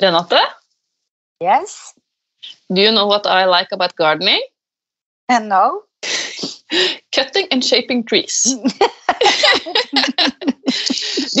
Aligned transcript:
Renate, 0.00 0.40
Yes. 1.40 1.94
do 2.72 2.80
you 2.80 2.92
know 2.92 3.06
what 3.06 3.26
I 3.26 3.44
like 3.44 3.68
about 3.72 3.96
gardening? 3.96 4.42
And 5.28 5.48
no. 5.48 5.82
Cutting 7.14 7.46
and 7.50 7.64
shaping 7.64 8.04
trees. 8.04 8.42
do 8.44 8.60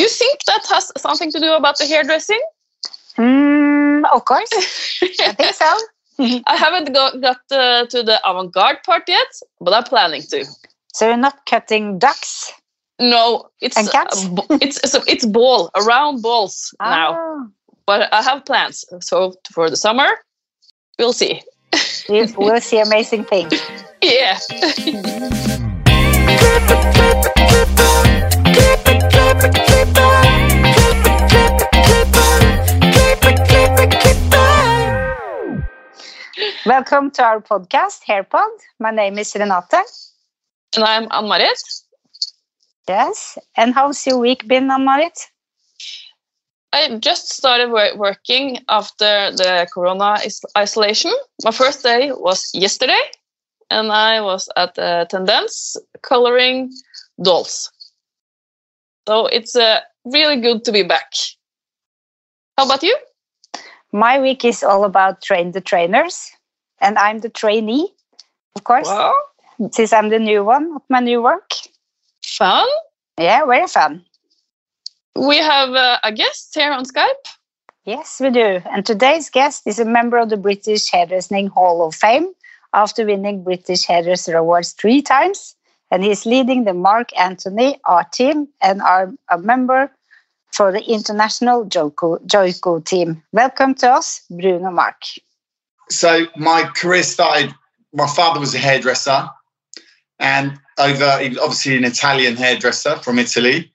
you 0.00 0.08
think 0.08 0.44
that 0.46 0.66
has 0.70 0.92
something 0.96 1.30
to 1.32 1.40
do 1.40 1.52
about 1.54 1.78
the 1.78 1.86
hairdressing? 1.86 2.40
Mm, 3.16 4.02
of 4.12 4.24
course. 4.24 4.50
I 5.02 5.32
think 5.32 5.54
so. 5.54 5.78
I 6.46 6.56
haven't 6.56 6.92
go- 6.94 7.18
got 7.20 7.40
uh, 7.50 7.86
to 7.86 8.02
the 8.02 8.20
avant-garde 8.28 8.78
part 8.84 9.04
yet, 9.08 9.26
but 9.60 9.74
I'm 9.74 9.84
planning 9.84 10.22
to. 10.30 10.44
So 10.94 11.06
you're 11.08 11.16
not 11.16 11.44
cutting 11.46 11.98
ducks 11.98 12.52
No, 13.00 13.50
it's 13.60 13.76
And 13.76 13.90
cats? 13.90 14.26
it's 14.60 14.78
it's, 14.84 14.94
a, 14.94 15.02
it's 15.08 15.26
ball 15.26 15.70
around 15.74 16.22
balls 16.22 16.72
now, 16.84 17.14
Ah, 17.14 17.46
but 17.86 18.12
I 18.12 18.22
have 18.22 18.44
plans. 18.44 18.84
So 19.00 19.34
for 19.52 19.70
the 19.70 19.76
summer, 19.76 20.08
we'll 20.98 21.12
see. 21.12 21.42
we 22.08 22.26
will 22.36 22.60
see 22.60 22.80
amazing 22.80 23.24
things. 23.24 23.52
Yeah. 24.02 24.38
Welcome 36.66 37.10
to 37.12 37.22
our 37.24 37.40
podcast, 37.40 38.00
HairPod. 38.06 38.44
My 38.78 38.90
name 38.90 39.18
is 39.18 39.32
Renate. 39.32 39.80
And 40.76 40.84
I'm 40.84 41.08
Ann-Marit. 41.10 41.58
Yes. 42.86 43.38
And 43.56 43.72
how's 43.72 44.06
your 44.06 44.18
week 44.18 44.46
been, 44.46 44.70
Ann-Marit? 44.70 45.18
I 46.74 46.98
just 46.98 47.32
started 47.32 47.70
working 47.70 48.58
after 48.68 49.30
the 49.30 49.68
corona 49.72 50.18
isolation. 50.58 51.12
My 51.44 51.52
first 51.52 51.84
day 51.84 52.10
was 52.10 52.50
yesterday, 52.52 53.00
and 53.70 53.92
I 53.92 54.20
was 54.20 54.48
at 54.56 54.74
the 54.74 55.06
Tendence 55.08 55.76
coloring 56.02 56.72
dolls. 57.22 57.70
So 59.06 59.26
it's 59.26 59.54
uh, 59.54 59.80
really 60.04 60.40
good 60.40 60.64
to 60.64 60.72
be 60.72 60.82
back. 60.82 61.12
How 62.58 62.64
about 62.64 62.82
you? 62.82 62.96
My 63.92 64.18
week 64.20 64.44
is 64.44 64.64
all 64.64 64.84
about 64.84 65.22
train 65.22 65.52
the 65.52 65.60
trainers, 65.60 66.28
and 66.80 66.98
I'm 66.98 67.20
the 67.20 67.28
trainee, 67.30 67.94
of 68.56 68.64
course, 68.64 68.88
Wow, 68.88 69.14
since 69.70 69.92
I'm 69.92 70.08
the 70.08 70.18
new 70.18 70.42
one 70.44 70.74
at 70.74 70.82
my 70.90 70.98
new 70.98 71.22
work. 71.22 71.52
fun. 72.24 72.66
Yeah, 73.16 73.44
very 73.46 73.68
fun. 73.68 74.04
We 75.16 75.38
have 75.38 75.70
uh, 75.70 75.98
a 76.02 76.12
guest 76.12 76.54
here 76.54 76.72
on 76.72 76.84
Skype. 76.84 77.24
Yes, 77.84 78.20
we 78.20 78.30
do. 78.30 78.60
And 78.70 78.84
today's 78.84 79.30
guest 79.30 79.62
is 79.66 79.78
a 79.78 79.84
member 79.84 80.18
of 80.18 80.30
the 80.30 80.36
British 80.36 80.90
Hairdressing 80.90 81.48
Hall 81.48 81.86
of 81.86 81.94
Fame 81.94 82.32
after 82.72 83.04
winning 83.06 83.44
British 83.44 83.84
Hairdresser 83.84 84.36
Awards 84.36 84.72
three 84.72 85.02
times. 85.02 85.54
And 85.90 86.02
he's 86.02 86.26
leading 86.26 86.64
the 86.64 86.74
Marc 86.74 87.10
Antoni 87.10 87.78
art 87.84 88.12
team 88.12 88.48
and 88.60 88.82
are 88.82 89.12
a 89.30 89.38
member 89.38 89.90
for 90.52 90.72
the 90.72 90.82
international 90.82 91.66
Joico, 91.66 92.24
Joico 92.26 92.84
team. 92.84 93.22
Welcome 93.32 93.74
to 93.76 93.90
us, 93.90 94.22
Bruno 94.30 94.70
Marc. 94.70 95.02
so 95.90 96.26
my 96.36 96.64
career 96.74 97.02
started 97.02 97.54
my 97.92 98.06
father 98.06 98.40
was 98.40 98.54
a 98.54 98.58
hairdresser 98.58 99.28
and 100.18 100.58
over 100.78 101.18
he 101.18 101.28
was 101.28 101.38
obviously 101.38 101.76
an 101.76 101.84
italian 101.84 102.36
hairdresser 102.36 102.96
from 102.96 103.18
italy 103.18 103.70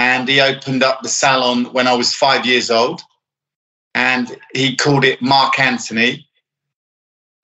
and 0.00 0.28
he 0.28 0.40
opened 0.40 0.82
up 0.82 1.02
the 1.02 1.08
salon 1.08 1.64
when 1.72 1.86
i 1.86 1.94
was 1.94 2.14
five 2.14 2.46
years 2.46 2.70
old 2.70 3.00
and 3.94 4.36
he 4.54 4.76
called 4.76 5.04
it 5.04 5.20
marc 5.20 5.54
antoni 5.54 6.24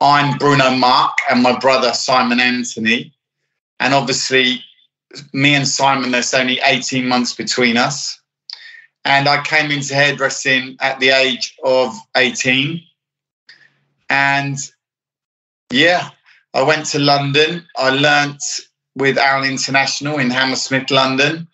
i'm 0.01 0.37
bruno 0.39 0.71
marc 0.71 1.17
and 1.31 1.43
my 1.43 1.59
brother 1.59 1.93
simon 1.93 2.39
antoni 2.39 3.13
and 3.81 3.95
obviously 3.95 4.63
me 5.33 5.55
and 5.55 5.69
simon 5.69 6.11
there's 6.11 6.35
only 6.35 6.61
18 6.65 7.07
months 7.07 7.35
between 7.35 7.77
us 7.77 8.21
and 9.05 9.29
i 9.29 9.43
came 9.43 9.71
into 9.71 9.95
hairdressing 9.95 10.77
at 10.81 10.99
the 11.01 11.11
age 11.11 11.57
of 11.65 11.95
18 12.17 12.81
and 14.09 14.59
yeah, 15.71 16.11
I 16.55 16.63
went 16.63 16.87
to 16.87 16.99
London. 16.99 17.67
I 17.77 17.91
learnt 17.91 18.43
with 18.95 19.19
Alan 19.19 19.51
International 19.51 20.19
in 20.19 20.31
Hammersmith, 20.31 20.91
London. 20.91 21.49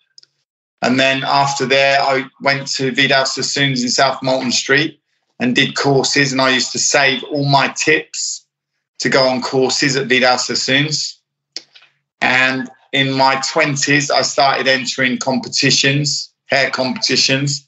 And 0.83 0.99
then 0.99 1.23
after 1.23 1.65
there, 1.65 2.01
I 2.01 2.25
went 2.41 2.67
to 2.73 2.91
Vidal 2.91 3.25
Sassoons 3.25 3.81
in 3.81 3.89
South 3.89 4.19
Molton 4.19 4.51
Street 4.51 4.99
and 5.39 5.55
did 5.55 5.77
courses. 5.77 6.33
And 6.33 6.41
I 6.41 6.49
used 6.49 6.73
to 6.73 6.79
save 6.79 7.23
all 7.23 7.45
my 7.45 7.69
tips 7.69 8.45
to 8.99 9.07
go 9.07 9.25
on 9.25 9.41
courses 9.41 9.95
at 9.95 10.07
Vidal 10.07 10.37
Sassoons. 10.37 11.21
And 12.19 12.69
in 12.91 13.13
my 13.13 13.37
20s, 13.37 14.11
I 14.11 14.23
started 14.23 14.67
entering 14.67 15.19
competitions, 15.19 16.33
hair 16.47 16.69
competitions, 16.69 17.65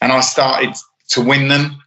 and 0.00 0.12
I 0.12 0.20
started 0.20 0.74
to 1.08 1.20
win 1.20 1.48
them. 1.48 1.82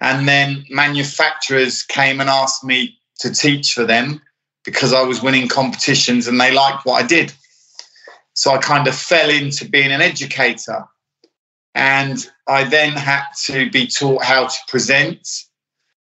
And 0.00 0.26
then 0.26 0.64
manufacturers 0.70 1.84
came 1.84 2.20
and 2.20 2.28
asked 2.28 2.64
me 2.64 2.98
to 3.20 3.32
teach 3.32 3.74
for 3.74 3.84
them 3.84 4.20
because 4.64 4.92
I 4.92 5.02
was 5.02 5.22
winning 5.22 5.46
competitions 5.46 6.26
and 6.26 6.40
they 6.40 6.50
liked 6.50 6.84
what 6.84 7.02
I 7.02 7.06
did. 7.06 7.32
So 8.40 8.52
I 8.52 8.56
kind 8.56 8.88
of 8.88 8.94
fell 8.94 9.28
into 9.28 9.68
being 9.68 9.92
an 9.92 10.00
educator. 10.00 10.86
And 11.74 12.26
I 12.48 12.64
then 12.64 12.92
had 12.92 13.26
to 13.44 13.70
be 13.70 13.86
taught 13.86 14.24
how 14.24 14.46
to 14.46 14.56
present 14.66 15.28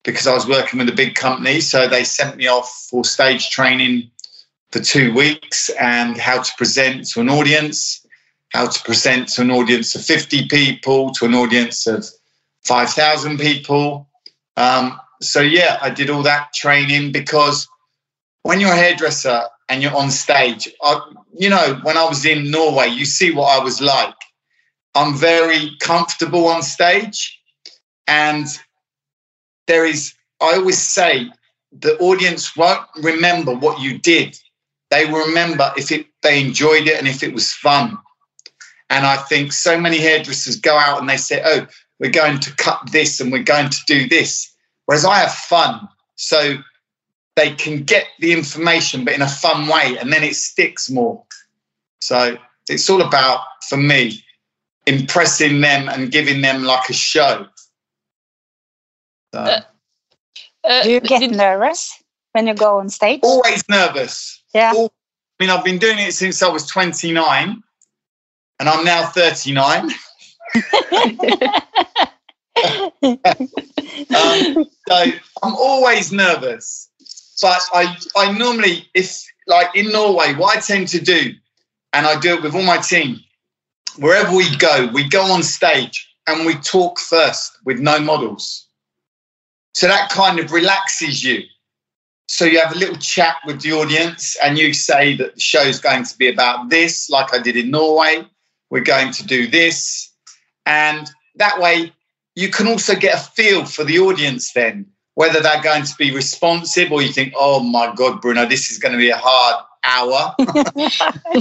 because 0.02 0.26
I 0.26 0.34
was 0.34 0.48
working 0.48 0.80
with 0.80 0.88
a 0.88 0.92
big 0.92 1.14
company. 1.14 1.60
So 1.60 1.86
they 1.86 2.02
sent 2.02 2.36
me 2.36 2.48
off 2.48 2.88
for 2.90 3.04
stage 3.04 3.50
training 3.50 4.10
for 4.72 4.80
two 4.80 5.14
weeks 5.14 5.70
and 5.78 6.18
how 6.18 6.42
to 6.42 6.52
present 6.58 7.06
to 7.10 7.20
an 7.20 7.28
audience, 7.28 8.04
how 8.48 8.66
to 8.66 8.82
present 8.82 9.28
to 9.34 9.42
an 9.42 9.52
audience 9.52 9.94
of 9.94 10.02
50 10.02 10.48
people, 10.48 11.12
to 11.12 11.26
an 11.26 11.34
audience 11.34 11.86
of 11.86 12.04
5,000 12.64 13.38
people. 13.38 14.08
Um, 14.56 14.98
so, 15.22 15.40
yeah, 15.40 15.78
I 15.80 15.90
did 15.90 16.10
all 16.10 16.24
that 16.24 16.52
training 16.52 17.12
because 17.12 17.68
when 18.42 18.58
you're 18.58 18.72
a 18.72 18.76
hairdresser 18.76 19.44
and 19.68 19.82
you're 19.82 19.96
on 19.96 20.10
stage, 20.10 20.68
I, 20.82 21.00
you 21.34 21.50
know, 21.50 21.80
when 21.82 21.96
I 21.96 22.04
was 22.04 22.24
in 22.24 22.50
Norway, 22.50 22.88
you 22.88 23.04
see 23.04 23.32
what 23.32 23.58
I 23.58 23.62
was 23.62 23.80
like. 23.80 24.14
I'm 24.94 25.16
very 25.16 25.72
comfortable 25.80 26.46
on 26.46 26.62
stage. 26.62 27.40
And 28.06 28.46
there 29.66 29.84
is, 29.84 30.14
I 30.40 30.54
always 30.54 30.78
say, 30.78 31.30
the 31.72 31.98
audience 31.98 32.56
won't 32.56 32.86
remember 33.02 33.54
what 33.54 33.80
you 33.80 33.98
did. 33.98 34.38
They 34.90 35.06
will 35.06 35.26
remember 35.26 35.72
if 35.76 35.90
it, 35.90 36.06
they 36.22 36.40
enjoyed 36.40 36.86
it 36.86 36.98
and 36.98 37.08
if 37.08 37.22
it 37.22 37.34
was 37.34 37.52
fun. 37.52 37.98
And 38.88 39.04
I 39.04 39.16
think 39.16 39.52
so 39.52 39.78
many 39.78 39.98
hairdressers 39.98 40.60
go 40.60 40.78
out 40.78 41.00
and 41.00 41.10
they 41.10 41.16
say, 41.16 41.42
oh, 41.44 41.66
we're 41.98 42.10
going 42.10 42.38
to 42.40 42.54
cut 42.54 42.80
this 42.92 43.20
and 43.20 43.32
we're 43.32 43.42
going 43.42 43.68
to 43.68 43.78
do 43.86 44.08
this. 44.08 44.54
Whereas 44.84 45.04
I 45.04 45.16
have 45.18 45.32
fun. 45.32 45.88
So 46.14 46.58
they 47.36 47.50
can 47.52 47.84
get 47.84 48.06
the 48.18 48.32
information, 48.32 49.04
but 49.04 49.14
in 49.14 49.22
a 49.22 49.28
fun 49.28 49.68
way, 49.68 49.96
and 49.98 50.12
then 50.12 50.24
it 50.24 50.34
sticks 50.34 50.90
more. 50.90 51.22
So 52.00 52.36
it's 52.68 52.88
all 52.90 53.02
about, 53.02 53.40
for 53.68 53.76
me, 53.76 54.24
impressing 54.86 55.60
them 55.60 55.88
and 55.88 56.10
giving 56.10 56.40
them 56.40 56.64
like 56.64 56.88
a 56.88 56.94
show. 56.94 57.46
So, 59.34 59.40
Uh, 59.40 59.60
Uh, 60.64 60.82
Do 60.82 60.90
you 60.90 61.00
get 61.00 61.20
did- 61.20 61.30
nervous 61.36 61.92
when 62.32 62.46
you 62.48 62.54
go 62.54 62.78
on 62.78 62.88
stage? 62.88 63.20
always 63.22 63.62
nervous. 63.68 64.42
Yeah. 64.52 64.72
Al- 64.74 64.92
I 65.38 65.44
mean, 65.44 65.50
I've 65.50 65.64
been 65.64 65.78
doing 65.78 65.98
it 65.98 66.12
since 66.14 66.42
I 66.42 66.48
was 66.48 66.66
29, 66.66 67.62
and 68.58 68.68
I'm 68.68 68.84
now 68.84 69.06
39. 69.10 69.90
Um, 74.16 74.64
so 74.88 74.94
I'm 75.42 75.54
always 75.54 76.10
nervous. 76.10 76.88
But 77.40 77.60
I, 77.72 77.96
I 78.16 78.36
normally, 78.36 78.88
if 78.94 79.22
like 79.46 79.74
in 79.74 79.92
Norway, 79.92 80.34
what 80.34 80.56
I 80.56 80.60
tend 80.60 80.88
to 80.88 81.00
do, 81.00 81.32
and 81.92 82.06
I 82.06 82.18
do 82.18 82.34
it 82.34 82.42
with 82.42 82.54
all 82.54 82.62
my 82.62 82.78
team, 82.78 83.20
wherever 83.98 84.34
we 84.34 84.54
go, 84.56 84.88
we 84.92 85.08
go 85.08 85.22
on 85.32 85.42
stage 85.42 86.08
and 86.26 86.44
we 86.44 86.54
talk 86.56 86.98
first 86.98 87.58
with 87.64 87.78
no 87.78 87.98
models. 87.98 88.66
So 89.74 89.86
that 89.86 90.10
kind 90.10 90.38
of 90.38 90.52
relaxes 90.52 91.22
you. 91.22 91.42
So 92.28 92.44
you 92.44 92.58
have 92.58 92.74
a 92.74 92.78
little 92.78 92.96
chat 92.96 93.36
with 93.46 93.60
the 93.60 93.72
audience 93.72 94.36
and 94.42 94.58
you 94.58 94.72
say 94.72 95.16
that 95.16 95.34
the 95.34 95.40
show's 95.40 95.78
going 95.78 96.04
to 96.04 96.18
be 96.18 96.28
about 96.28 96.70
this, 96.70 97.08
like 97.08 97.32
I 97.32 97.38
did 97.38 97.56
in 97.56 97.70
Norway. 97.70 98.26
We're 98.70 98.80
going 98.80 99.12
to 99.12 99.26
do 99.26 99.46
this. 99.46 100.12
And 100.64 101.08
that 101.36 101.60
way 101.60 101.92
you 102.34 102.50
can 102.50 102.66
also 102.66 102.96
get 102.96 103.14
a 103.14 103.30
feel 103.30 103.64
for 103.64 103.84
the 103.84 104.00
audience 104.00 104.52
then, 104.52 104.86
whether 105.16 105.40
they're 105.40 105.62
going 105.62 105.82
to 105.82 105.94
be 105.96 106.14
responsive 106.14 106.92
or 106.92 107.02
you 107.02 107.10
think, 107.10 107.32
oh 107.36 107.60
my 107.60 107.92
God, 107.96 108.20
Bruno, 108.20 108.46
this 108.46 108.70
is 108.70 108.78
going 108.78 108.92
to 108.92 108.98
be 108.98 109.08
a 109.08 109.16
hard 109.16 109.64
hour. 109.82 110.34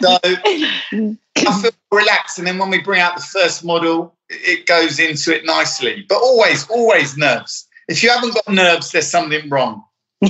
so 0.00 0.18
I 0.24 1.62
feel 1.62 1.70
relaxed. 1.92 2.38
And 2.38 2.46
then 2.46 2.56
when 2.56 2.70
we 2.70 2.80
bring 2.80 3.02
out 3.02 3.16
the 3.16 3.22
first 3.22 3.66
model, 3.66 4.16
it 4.30 4.64
goes 4.64 4.98
into 4.98 5.36
it 5.36 5.44
nicely. 5.44 6.06
But 6.08 6.16
always, 6.16 6.66
always 6.70 7.18
nerves. 7.18 7.68
If 7.86 8.02
you 8.02 8.08
haven't 8.08 8.32
got 8.32 8.48
nerves, 8.48 8.92
there's 8.92 9.08
something 9.08 9.50
wrong. 9.50 9.84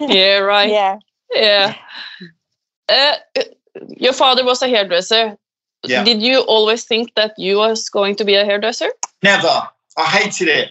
yeah, 0.00 0.38
right. 0.38 0.70
yeah. 0.70 0.98
Yeah. 1.30 1.76
Uh, 2.88 3.16
your 3.98 4.14
father 4.14 4.46
was 4.46 4.62
a 4.62 4.68
hairdresser. 4.68 5.36
Yeah. 5.84 6.04
Did 6.04 6.22
you 6.22 6.40
always 6.40 6.84
think 6.84 7.14
that 7.16 7.34
you 7.36 7.58
was 7.58 7.90
going 7.90 8.16
to 8.16 8.24
be 8.24 8.34
a 8.34 8.46
hairdresser? 8.46 8.88
Never. 9.22 9.68
I 9.98 10.04
hated 10.04 10.48
it. 10.48 10.70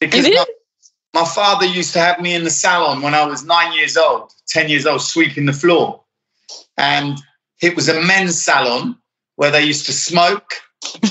Because 0.00 0.28
my, 0.28 0.44
my 1.14 1.24
father 1.24 1.66
used 1.66 1.92
to 1.94 2.00
have 2.00 2.20
me 2.20 2.34
in 2.34 2.44
the 2.44 2.50
salon 2.50 3.02
when 3.02 3.14
I 3.14 3.24
was 3.24 3.44
nine 3.44 3.72
years 3.72 3.96
old, 3.96 4.32
10 4.48 4.68
years 4.68 4.86
old, 4.86 5.00
sweeping 5.00 5.46
the 5.46 5.52
floor. 5.52 6.02
And 6.76 7.18
it 7.62 7.76
was 7.76 7.88
a 7.88 8.02
men's 8.02 8.40
salon 8.40 8.96
where 9.36 9.50
they 9.50 9.62
used 9.62 9.86
to 9.86 9.92
smoke. 9.92 10.54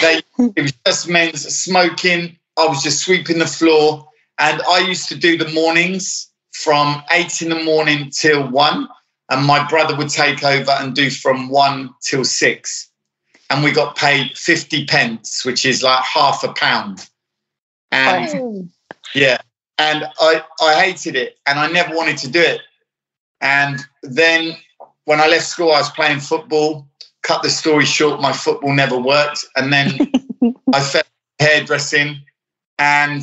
they, 0.00 0.22
it 0.38 0.62
was 0.62 0.72
just 0.86 1.08
men's 1.08 1.42
smoking. 1.54 2.38
I 2.56 2.66
was 2.66 2.82
just 2.82 3.00
sweeping 3.00 3.38
the 3.38 3.46
floor. 3.46 4.08
And 4.38 4.62
I 4.62 4.78
used 4.78 5.08
to 5.10 5.14
do 5.14 5.36
the 5.36 5.48
mornings 5.50 6.30
from 6.52 7.02
eight 7.12 7.42
in 7.42 7.50
the 7.50 7.62
morning 7.62 8.10
till 8.10 8.48
one. 8.48 8.88
And 9.30 9.46
my 9.46 9.66
brother 9.68 9.94
would 9.96 10.08
take 10.08 10.42
over 10.42 10.72
and 10.72 10.94
do 10.94 11.10
from 11.10 11.50
one 11.50 11.90
till 12.02 12.24
six. 12.24 12.88
And 13.50 13.62
we 13.62 13.72
got 13.72 13.96
paid 13.96 14.36
50 14.36 14.86
pence, 14.86 15.44
which 15.44 15.66
is 15.66 15.82
like 15.82 16.02
half 16.02 16.42
a 16.42 16.52
pound. 16.52 17.09
And 17.92 18.30
Oh. 18.34 18.68
yeah. 19.14 19.38
And 19.78 20.04
I, 20.20 20.42
I 20.60 20.74
hated 20.74 21.16
it 21.16 21.38
and 21.46 21.58
I 21.58 21.70
never 21.70 21.94
wanted 21.96 22.18
to 22.18 22.28
do 22.30 22.40
it. 22.40 22.60
And 23.40 23.80
then 24.02 24.56
when 25.04 25.20
I 25.20 25.26
left 25.26 25.46
school, 25.46 25.72
I 25.72 25.78
was 25.78 25.90
playing 25.90 26.20
football. 26.20 26.86
Cut 27.22 27.42
the 27.42 27.50
story 27.50 27.84
short, 27.84 28.20
my 28.20 28.32
football 28.32 28.72
never 28.72 28.98
worked. 28.98 29.44
And 29.56 29.72
then 29.72 30.12
I 30.74 30.80
fell 30.82 31.02
hairdressing. 31.38 32.20
And 32.78 33.22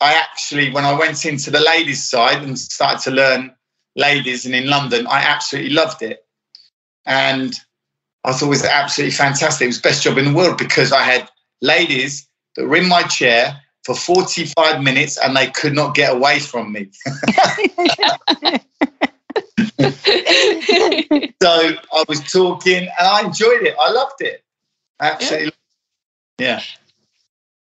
I 0.00 0.14
actually, 0.14 0.72
when 0.72 0.84
I 0.84 0.98
went 0.98 1.24
into 1.24 1.50
the 1.50 1.60
ladies' 1.60 2.08
side 2.08 2.42
and 2.42 2.58
started 2.58 3.02
to 3.04 3.10
learn 3.10 3.54
ladies 3.96 4.46
and 4.46 4.54
in 4.54 4.68
London, 4.68 5.06
I 5.06 5.20
absolutely 5.22 5.72
loved 5.72 6.02
it. 6.02 6.26
And 7.06 7.54
I 8.24 8.32
thought 8.32 8.46
it 8.46 8.50
was 8.50 8.64
absolutely 8.64 9.12
fantastic. 9.12 9.64
It 9.64 9.68
was 9.68 9.80
the 9.82 9.88
best 9.88 10.02
job 10.02 10.18
in 10.18 10.26
the 10.26 10.34
world 10.34 10.58
because 10.58 10.92
I 10.92 11.02
had 11.02 11.28
ladies 11.60 12.26
that 12.56 12.66
were 12.66 12.76
in 12.76 12.88
my 12.88 13.02
chair 13.02 13.60
for 13.84 13.94
45 13.94 14.82
minutes 14.82 15.18
and 15.18 15.36
they 15.36 15.48
could 15.48 15.74
not 15.74 15.94
get 15.94 16.12
away 16.14 16.38
from 16.38 16.72
me. 16.72 16.88
So 21.42 21.48
I 21.92 22.04
was 22.08 22.20
talking 22.32 22.82
and 22.98 23.06
I 23.08 23.22
enjoyed 23.22 23.62
it. 23.62 23.74
I 23.78 23.90
loved 23.90 24.20
it. 24.20 24.44
Absolutely. 25.00 25.52
Yeah. 26.38 26.60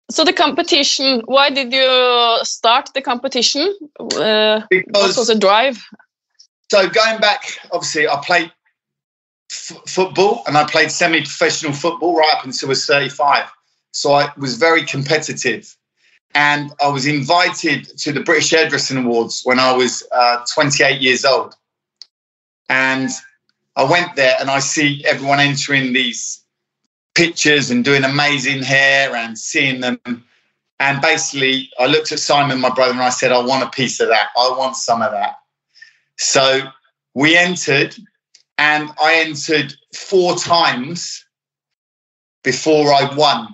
so 0.10 0.24
the 0.24 0.34
competition. 0.34 1.22
Why 1.25 1.50
did 1.50 1.72
you 1.74 2.40
start 2.44 2.90
the 2.94 3.02
competition? 3.02 3.74
Uh, 4.00 4.62
what 4.70 4.72
was 4.72 5.16
Because 5.16 5.28
the 5.28 5.36
drive? 5.36 5.78
so 6.72 6.90
going 6.90 7.20
back, 7.20 7.60
obviously, 7.72 8.08
I 8.08 8.20
played 8.25 8.52
f- 9.52 9.81
football 9.88 10.44
and 10.48 10.58
I 10.58 10.66
played 10.66 10.92
semi-professional 10.92 11.74
football 11.74 12.16
right 12.18 12.34
up 12.36 12.46
until 12.46 12.68
I 12.68 12.70
was 12.70 12.86
35. 12.86 13.50
So 13.92 14.13
I 14.13 14.31
was 14.38 14.58
very 14.58 14.84
competitive, 14.86 15.75
and 16.33 16.71
I 16.81 16.88
was 16.89 17.06
invited 17.06 17.85
to 18.00 18.12
the 18.12 18.21
British 18.21 18.51
Hairdressing 18.51 18.97
Awards 18.97 19.41
when 19.44 19.59
I 19.59 19.75
was 19.75 20.07
uh, 20.12 20.45
28 20.53 21.01
years 21.01 21.25
old. 21.25 21.56
And 22.69 23.09
I 23.75 23.83
went 23.83 24.15
there 24.15 24.35
and 24.39 24.50
I 24.50 24.59
see 24.59 25.03
everyone 25.06 25.39
entering 25.39 25.94
these 25.94 26.44
pictures 27.15 27.71
and 27.71 27.83
doing 27.83 28.03
amazing 28.03 28.62
hair 28.62 29.15
and 29.15 29.38
seeing 29.38 29.81
them. 29.81 30.00
And 30.79 31.01
basically, 31.01 31.71
I 31.79 31.88
looked 31.88 32.12
at 32.12 32.19
Simon, 32.19 32.59
my 32.59 32.69
brother, 32.69 32.91
and 32.91 33.01
I 33.01 33.09
said, 33.09 33.31
I 33.31 33.44
want 33.44 33.63
a 33.63 33.69
piece 33.69 34.00
of 34.00 34.09
that. 34.09 34.27
I 34.38 34.50
want 34.56 34.75
some 34.75 35.01
of 35.01 35.12
that. 35.12 35.38
So 36.18 36.62
we 37.15 37.35
entered, 37.35 37.95
and 38.59 38.91
I 39.01 39.24
entered 39.25 39.74
four 39.95 40.35
times 40.35 41.25
before 42.44 42.94
I 42.94 43.15
won. 43.15 43.47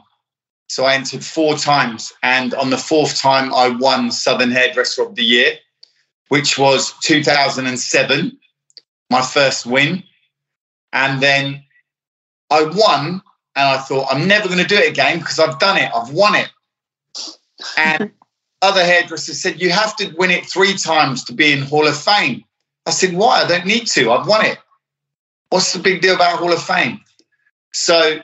So 0.67 0.85
I 0.85 0.95
entered 0.95 1.23
four 1.23 1.55
times, 1.57 2.11
and 2.23 2.53
on 2.53 2.69
the 2.69 2.77
fourth 2.77 3.17
time, 3.17 3.53
I 3.53 3.69
won 3.69 4.11
Southern 4.11 4.51
Hairdresser 4.51 5.03
of 5.03 5.15
the 5.15 5.23
Year, 5.23 5.57
which 6.29 6.57
was 6.57 6.93
2007, 7.03 8.39
my 9.09 9.21
first 9.21 9.65
win. 9.65 10.03
And 10.93 11.21
then 11.21 11.63
I 12.49 12.63
won, 12.63 13.21
and 13.55 13.67
I 13.67 13.77
thought, 13.77 14.07
I'm 14.11 14.27
never 14.27 14.47
going 14.47 14.59
to 14.59 14.65
do 14.65 14.77
it 14.77 14.89
again 14.89 15.19
because 15.19 15.39
I've 15.39 15.59
done 15.59 15.77
it, 15.77 15.91
I've 15.93 16.11
won 16.11 16.35
it. 16.35 16.49
And 17.77 18.11
other 18.61 18.83
hairdressers 18.83 19.41
said, 19.41 19.61
You 19.61 19.71
have 19.71 19.95
to 19.97 20.13
win 20.17 20.31
it 20.31 20.45
three 20.45 20.75
times 20.75 21.23
to 21.25 21.33
be 21.33 21.51
in 21.51 21.61
Hall 21.61 21.87
of 21.87 21.97
Fame. 21.97 22.43
I 22.85 22.91
said, 22.91 23.13
Why? 23.13 23.43
I 23.43 23.47
don't 23.47 23.65
need 23.65 23.87
to. 23.87 24.11
I've 24.11 24.27
won 24.27 24.45
it. 24.45 24.57
What's 25.49 25.73
the 25.73 25.79
big 25.79 26.01
deal 26.01 26.15
about 26.15 26.39
Hall 26.39 26.51
of 26.51 26.63
Fame? 26.63 27.01
So 27.73 28.19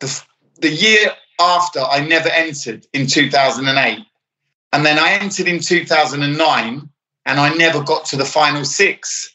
the, 0.00 0.24
the 0.60 0.70
year 0.70 1.12
after, 1.38 1.80
I 1.80 2.00
never 2.06 2.28
entered 2.28 2.86
in 2.92 3.06
2008. 3.06 3.98
And 4.72 4.84
then 4.84 4.98
I 4.98 5.12
entered 5.12 5.48
in 5.48 5.60
2009 5.60 6.88
and 7.26 7.40
I 7.40 7.54
never 7.54 7.82
got 7.82 8.04
to 8.06 8.16
the 8.16 8.24
final 8.24 8.64
six 8.64 9.34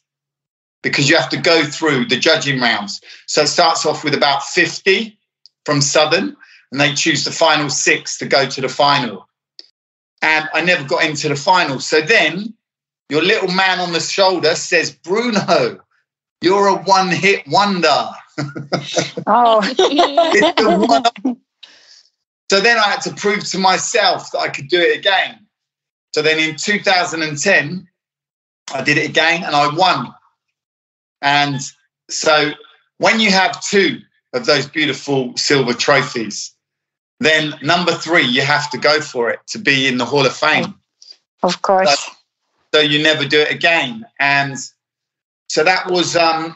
because 0.81 1.09
you 1.09 1.15
have 1.17 1.29
to 1.29 1.37
go 1.37 1.63
through 1.65 2.05
the 2.05 2.17
judging 2.17 2.59
rounds. 2.59 3.01
So 3.27 3.43
it 3.43 3.47
starts 3.47 3.85
off 3.85 4.03
with 4.03 4.13
about 4.13 4.43
50 4.43 5.17
from 5.65 5.81
Southern 5.81 6.35
and 6.71 6.81
they 6.81 6.93
choose 6.93 7.23
the 7.23 7.31
final 7.31 7.69
six 7.69 8.17
to 8.19 8.25
go 8.25 8.47
to 8.47 8.61
the 8.61 8.69
final. 8.69 9.27
And 10.21 10.47
I 10.53 10.61
never 10.61 10.83
got 10.87 11.03
into 11.05 11.29
the 11.29 11.35
final. 11.35 11.79
So 11.79 12.01
then 12.01 12.53
your 13.09 13.21
little 13.21 13.51
man 13.51 13.79
on 13.79 13.93
the 13.93 13.99
shoulder 13.99 14.55
says, 14.55 14.91
Bruno, 14.91 15.79
you're 16.41 16.67
a 16.67 16.75
one 16.83 17.09
hit 17.09 17.47
wonder. 17.47 18.09
Oh, 19.27 19.61
It's 19.63 20.61
the 20.61 20.77
one- 21.23 21.37
so 22.49 22.59
then 22.59 22.77
I 22.77 22.83
had 22.83 23.01
to 23.01 23.13
prove 23.13 23.43
to 23.51 23.57
myself 23.57 24.31
that 24.31 24.39
I 24.39 24.49
could 24.49 24.67
do 24.67 24.79
it 24.79 24.97
again. 24.97 25.39
So 26.13 26.21
then 26.21 26.39
in 26.39 26.55
2010, 26.55 27.87
I 28.73 28.83
did 28.83 28.97
it 28.97 29.09
again 29.09 29.43
and 29.43 29.55
I 29.55 29.73
won. 29.73 30.13
And 31.21 31.59
so 32.09 32.51
when 32.97 33.19
you 33.19 33.31
have 33.31 33.63
two 33.63 33.99
of 34.33 34.45
those 34.45 34.67
beautiful 34.67 35.35
silver 35.37 35.73
trophies, 35.73 36.53
then 37.19 37.53
number 37.61 37.91
three, 37.93 38.23
you 38.23 38.41
have 38.41 38.71
to 38.71 38.77
go 38.77 39.01
for 39.01 39.29
it 39.29 39.39
to 39.47 39.57
be 39.57 39.87
in 39.87 39.97
the 39.97 40.05
Hall 40.05 40.25
of 40.25 40.35
Fame. 40.35 40.75
of 41.41 41.61
course. 41.61 42.09
So 42.73 42.81
you 42.81 43.01
never 43.01 43.25
do 43.25 43.39
it 43.39 43.51
again. 43.51 44.05
And 44.19 44.57
so 45.47 45.63
that 45.63 45.89
was 45.89 46.15
um, 46.15 46.55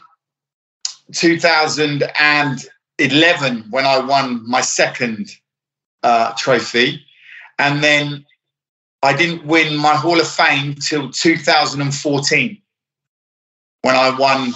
2011 1.12 3.64
when 3.70 3.86
I 3.86 3.98
won 4.00 4.48
my 4.48 4.60
second 4.60 5.30
uh, 6.08 6.32
trophy. 6.36 7.04
And 7.58 7.82
then 7.82 8.24
I 9.02 9.12
didn't 9.16 9.44
win 9.46 9.76
my 9.76 9.94
Hall 9.94 10.18
of 10.20 10.28
Fame 10.28 10.74
till 10.74 11.10
2014 11.10 12.62
when 13.82 13.94
I 13.94 14.08
won 14.18 14.52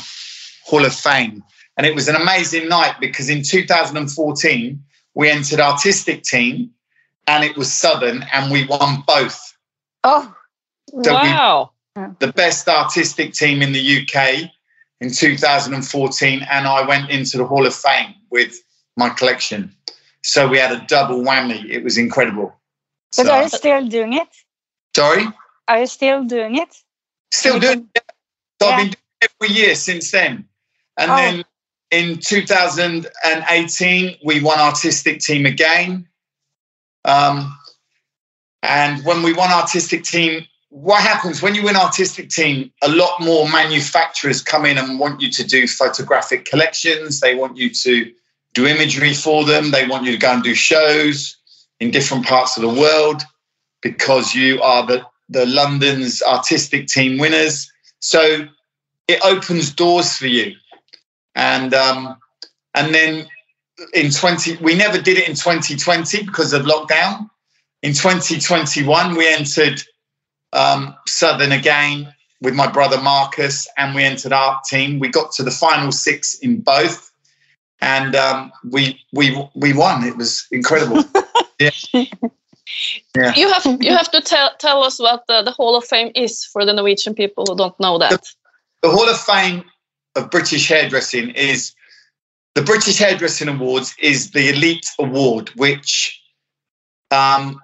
Hall 0.65 0.85
of 0.85 0.95
Fame. 0.95 1.43
And 1.77 1.87
it 1.87 1.95
was 1.95 2.09
an 2.09 2.17
amazing 2.17 2.69
night 2.69 2.97
because 3.01 3.29
in 3.29 3.43
2014, 3.43 4.83
we 5.15 5.31
entered 5.31 5.61
artistic 5.61 6.23
team 6.23 6.71
and 7.27 7.45
it 7.45 7.57
was 7.57 7.73
Southern 7.73 8.25
and 8.33 8.51
we 8.53 8.65
won 8.67 9.03
both 9.07 9.39
Oh, 10.05 10.35
So 11.05 11.13
we- 11.23 11.29
wow. 11.31 11.71
the 12.19 12.33
best 12.33 12.69
artistic 12.69 13.35
team 13.35 13.63
in 13.63 13.73
the 13.73 13.81
UK 13.99 14.51
in 15.01 15.13
2014, 15.13 16.43
and 16.51 16.67
I 16.67 16.83
went 16.83 17.11
into 17.11 17.37
the 17.39 17.45
Hall 17.47 17.67
of 17.67 17.75
Fame 17.75 18.15
with 18.31 18.53
my 18.97 19.09
collection. 19.11 19.75
So 20.25 20.49
we 20.49 20.59
had 20.59 20.73
a 20.73 20.81
double 20.87 21.21
whammy. 21.23 21.69
It 21.69 21.83
was 21.85 21.99
incredible. 21.99 22.55
but 23.17 23.27
So- 23.27 23.33
are 23.33 23.43
you 23.43 23.49
still 23.51 23.87
doing 23.87 24.15
it? 24.15 24.29
sorry, 24.97 25.27
Are 25.69 25.81
you 25.81 25.87
still 25.87 26.25
doing 26.25 26.57
it? 26.57 26.69
still 27.31 27.59
doing 27.61 27.89
it. 27.95 28.03
So 28.61 28.69
Yeah. 28.69 28.75
I've 28.75 28.79
been 28.79 28.87
doing 28.89 28.97
it 29.21 29.31
every 29.41 29.55
year 29.55 29.75
since 29.75 30.11
then. 30.11 30.49
And 30.97 31.11
Oh. 31.11 31.17
then 31.17 31.45
in 31.91 32.19
2018, 32.21 34.17
we 34.25 34.41
won 34.41 34.59
artistic 34.59 35.21
team 35.21 35.45
again. 35.47 36.09
Um, 37.05 37.59
and 38.63 39.05
when 39.05 39.23
we 39.23 39.33
won 39.35 39.51
artistic 39.51 40.05
team, 40.05 40.47
what 40.71 41.03
happens 41.03 41.43
when 41.43 41.55
you 41.55 41.63
win 41.65 41.77
artistic 41.77 42.31
team? 42.31 42.73
A 42.83 42.89
lot 42.89 43.21
more 43.21 43.47
manufacturers 43.49 44.41
come 44.41 44.65
in 44.65 44.79
and 44.79 44.99
want 44.99 45.21
you 45.21 45.31
to 45.33 45.45
do 45.45 45.69
photographic 45.69 46.47
collections. 46.47 47.21
They 47.21 47.35
want 47.35 47.57
you 47.59 47.69
to 47.71 48.13
do 48.55 48.67
imagery 48.67 49.15
for 49.15 49.45
them. 49.45 49.71
They 49.71 49.87
want 49.87 50.05
you 50.05 50.13
to 50.13 50.19
go 50.19 50.33
and 50.33 50.43
do 50.43 50.55
shows 50.55 51.37
in 51.81 51.91
different 51.91 52.27
parts 52.27 52.57
of 52.57 52.63
the 52.63 52.81
world 52.81 53.23
because 53.81 54.35
you 54.35 54.61
are 54.63 54.87
the, 54.87 55.05
the 55.29 55.47
London's 55.47 56.23
artistic 56.23 56.87
team 56.87 57.19
winners. 57.19 57.71
So 58.01 58.47
it 59.09 59.21
opens 59.25 59.73
doors 59.73 60.17
for 60.17 60.27
you. 60.27 60.55
And 61.35 61.75
um, 61.75 62.17
and 62.75 62.95
then 62.95 63.27
in 63.95 64.11
20, 64.11 64.57
we 64.57 64.75
never 64.75 65.01
did 65.01 65.19
it 65.19 65.29
in 65.29 65.35
2020 65.35 66.25
because 66.25 66.53
of 66.53 66.63
lockdown. 66.63 67.29
In 67.83 67.93
2021, 67.93 69.17
we 69.17 69.29
entered 69.29 69.83
um, 70.53 70.95
Southern 71.07 71.53
again 71.53 72.13
with 72.41 72.55
my 72.55 72.71
brother 72.71 73.01
Marcus, 73.01 73.69
and 73.77 73.95
we 73.95 74.03
entered 74.03 74.33
our 74.33 74.61
team. 74.69 74.99
We 74.99 75.09
got 75.09 75.33
to 75.33 75.43
the 75.43 75.51
final 75.51 75.93
six 75.93 76.35
in 76.35 76.61
both, 76.61 77.12
and 77.83 78.15
um, 78.15 78.53
we 78.71 78.99
we 79.13 79.37
we 79.55 79.75
won. 79.75 80.05
It 80.05 80.17
was 80.17 80.47
incredible. 80.51 81.05
yeah. 81.59 81.71
yeah. 81.93 83.35
You 83.35 83.53
have 83.53 83.67
you 83.81 83.91
have 83.91 84.11
to 84.13 84.21
tell 84.23 84.53
tell 84.59 84.83
us 84.85 84.99
what 84.99 85.27
the, 85.27 85.43
the 85.43 85.51
Hall 85.51 85.77
of 85.77 85.85
Fame 85.85 86.13
is 86.15 86.45
for 86.45 86.65
the 86.65 86.73
Norwegian 86.73 87.15
people 87.15 87.45
who 87.47 87.57
don't 87.57 87.79
know 87.81 87.99
that. 87.99 88.11
The, 88.11 88.89
the 88.89 88.91
Hall 88.91 89.09
of 89.09 89.19
Fame 89.21 89.65
of 90.15 90.31
British 90.31 90.69
hairdressing 90.69 91.31
is 91.31 91.75
the 92.55 92.63
British 92.63 92.99
Hairdressing 92.99 93.49
Awards 93.49 93.95
is 93.99 94.31
the 94.31 94.51
elite 94.51 94.87
award, 94.99 95.51
which 95.57 96.21
um, 97.11 97.61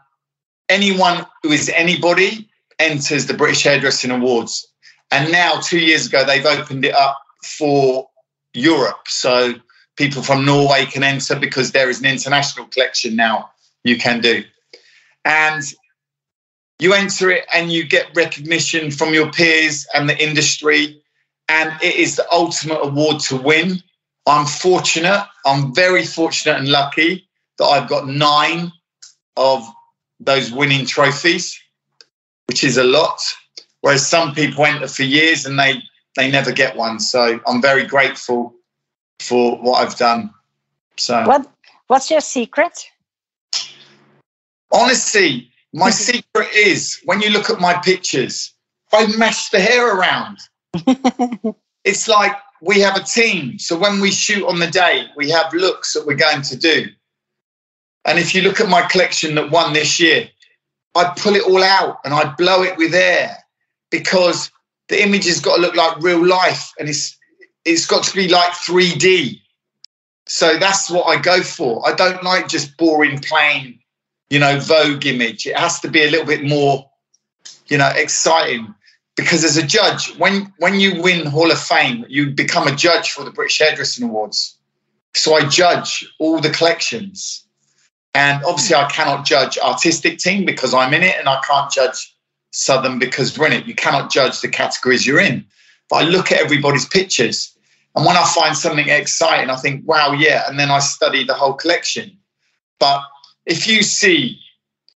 anyone 0.69 1.27
who 1.43 1.51
is 1.51 1.71
anybody 1.75 2.49
enters 2.79 3.27
the 3.27 3.35
British 3.35 3.65
Hairdressing 3.65 4.11
Awards. 4.11 4.67
And 5.11 5.31
now, 5.31 5.61
two 5.61 5.79
years 5.79 6.07
ago, 6.07 6.25
they've 6.25 6.45
opened 6.45 6.85
it 6.85 6.95
up 6.95 7.19
for 7.43 8.09
Europe. 8.55 9.09
So 9.09 9.55
people 9.99 10.23
from 10.23 10.45
Norway 10.45 10.87
can 10.87 11.03
enter 11.03 11.37
because 11.39 11.73
there 11.73 11.91
is 11.91 11.99
an 11.99 12.07
international 12.07 12.67
collection 12.67 13.17
now 13.17 13.51
you 13.83 13.99
can 13.99 14.21
do. 14.21 14.45
And 15.25 15.63
you 16.79 16.95
enter 16.95 17.31
it 17.31 17.45
and 17.53 17.71
you 17.71 17.85
get 17.85 18.15
recognition 18.15 18.93
from 18.93 19.13
your 19.13 19.31
peers 19.33 19.87
and 19.93 20.09
the 20.09 20.17
industry. 20.23 21.03
And 21.49 21.73
it 21.83 21.97
is 21.97 22.17
the 22.17 22.27
ultimate 22.33 22.79
award 22.81 23.21
to 23.23 23.37
win. 23.37 23.83
I'm 24.27 24.47
fortunate, 24.47 25.27
I'm 25.45 25.75
very 25.75 26.05
fortunate 26.05 26.59
and 26.59 26.69
lucky 26.69 27.29
that 27.59 27.65
I've 27.65 27.89
got 27.89 28.07
nine 28.07 28.71
of 29.37 29.67
those 30.21 30.53
winning 30.53 30.87
trophies, 30.87 31.59
which 32.47 32.63
is 32.63 32.77
a 32.77 32.85
lot. 32.85 33.19
Whereas 33.81 34.07
some 34.07 34.35
people 34.35 34.65
enter 34.65 34.87
for 34.87 35.03
years 35.03 35.47
and 35.47 35.59
they 35.59 35.83
they 36.17 36.31
never 36.31 36.53
get 36.53 36.77
one. 36.77 37.01
So 37.01 37.41
I'm 37.47 37.63
very 37.63 37.87
grateful 37.87 38.58
for 39.21 39.57
what 39.59 39.87
I've 39.87 39.97
done. 39.97 40.33
So 40.97 41.25
what 41.27 41.51
what's 41.87 42.11
your 42.11 42.21
secret? 42.21 42.91
Honestly, 44.73 45.51
my 45.73 45.91
secret 46.09 46.49
is 46.55 47.01
when 47.05 47.21
you 47.21 47.31
look 47.31 47.51
at 47.51 47.61
my 47.61 47.75
pictures, 47.75 48.53
I 48.93 49.07
mash 49.17 49.51
the 49.51 49.61
hair 49.61 49.97
around. 49.97 50.39
it's 51.85 52.09
like 52.09 52.33
we 52.61 52.81
have 52.81 52.97
a 52.97 53.03
team. 53.03 53.59
So 53.59 53.79
when 53.79 54.01
we 54.01 54.11
shoot 54.11 54.47
on 54.47 54.59
the 54.59 54.67
day, 54.67 55.07
we 55.17 55.31
have 55.31 55.53
looks 55.53 55.95
that 55.95 56.07
we're 56.07 56.15
going 56.17 56.43
to 56.43 56.57
do. 56.57 56.87
And 58.05 58.19
if 58.19 58.35
you 58.35 58.43
look 58.43 58.61
at 58.61 58.69
my 58.69 58.83
collection 58.83 59.35
that 59.35 59.51
won 59.51 59.73
this 59.73 60.01
year, 60.01 60.29
I 60.95 61.13
pull 61.17 61.37
it 61.37 61.45
all 61.45 61.63
out 61.63 61.99
and 62.05 62.15
I 62.15 62.33
blow 62.35 62.63
it 62.63 62.77
with 62.77 62.95
air 62.95 63.37
because 63.91 64.51
the 64.89 65.03
image 65.03 65.27
has 65.27 65.41
got 65.41 65.57
to 65.57 65.63
look 65.63 65.77
like 65.77 66.03
real 66.03 66.25
life 66.25 66.73
and 66.79 66.89
it's 66.89 67.18
it's 67.65 67.87
got 67.87 68.05
to 68.05 68.15
be 68.15 68.29
like 68.29 68.53
3D. 68.53 69.41
So 70.27 70.59
that's 70.59 70.91
what 70.91 71.05
I 71.05 71.21
go 71.21 71.43
for. 71.43 71.87
I 71.89 71.95
don't 71.95 72.23
like 72.23 72.49
just 72.49 72.77
boring 72.77 73.19
plain, 73.19 73.79
you 74.31 74.39
know, 74.39 74.61
Vogue 74.61 75.07
image. 75.07 75.47
It 75.47 75.57
has 75.57 75.81
to 75.81 75.89
be 75.89 76.05
a 76.05 76.11
little 76.11 76.27
bit 76.27 76.45
more, 76.45 76.91
you 77.69 77.79
know, 77.79 77.89
exciting. 77.89 78.75
Because 79.17 79.43
as 79.43 79.57
a 79.57 79.67
judge, 79.67 80.15
when 80.17 80.53
when 80.59 80.79
you 80.79 81.03
win 81.03 81.27
Hall 81.27 81.51
of 81.51 81.59
Fame, 81.59 82.05
you 82.09 82.31
become 82.31 82.69
a 82.69 82.77
judge 82.77 83.11
for 83.11 83.25
the 83.25 83.31
British 83.31 83.59
Hairdressing 83.59 84.05
Awards. 84.05 84.57
So 85.15 85.35
I 85.35 85.49
judge 85.49 86.07
all 86.21 86.39
the 86.39 86.51
collections. 86.51 87.45
And 88.15 88.43
obviously, 88.45 88.77
I 88.77 88.89
cannot 88.91 89.27
judge 89.27 89.59
artistic 89.59 90.19
team 90.19 90.45
because 90.45 90.75
I'm 90.75 90.95
in 90.95 91.03
it, 91.03 91.17
and 91.19 91.29
I 91.29 91.41
can't 91.47 91.71
judge 91.71 92.15
Southern 92.53 92.99
because 92.99 93.39
we're 93.39 93.47
in 93.47 93.53
it. 93.53 93.67
You 93.67 93.75
cannot 93.75 94.11
judge 94.11 94.41
the 94.41 94.49
categories 94.49 95.07
you're 95.07 95.21
in. 95.21 95.47
But 95.91 96.05
I 96.05 96.09
look 96.09 96.33
at 96.33 96.41
everybody's 96.41 96.87
pictures, 96.87 97.57
and 97.95 98.05
when 98.05 98.17
I 98.17 98.25
find 98.25 98.57
something 98.57 98.89
exciting, 98.89 99.51
I 99.51 99.57
think, 99.57 99.87
wow, 99.87 100.13
yeah. 100.13 100.45
And 100.49 100.59
then 100.59 100.71
I 100.71 100.79
study 100.79 101.25
the 101.25 101.35
whole 101.35 101.55
collection. 101.55 102.17
But 102.79 103.03
if 103.47 103.67
you 103.67 103.83
see, 103.83 104.39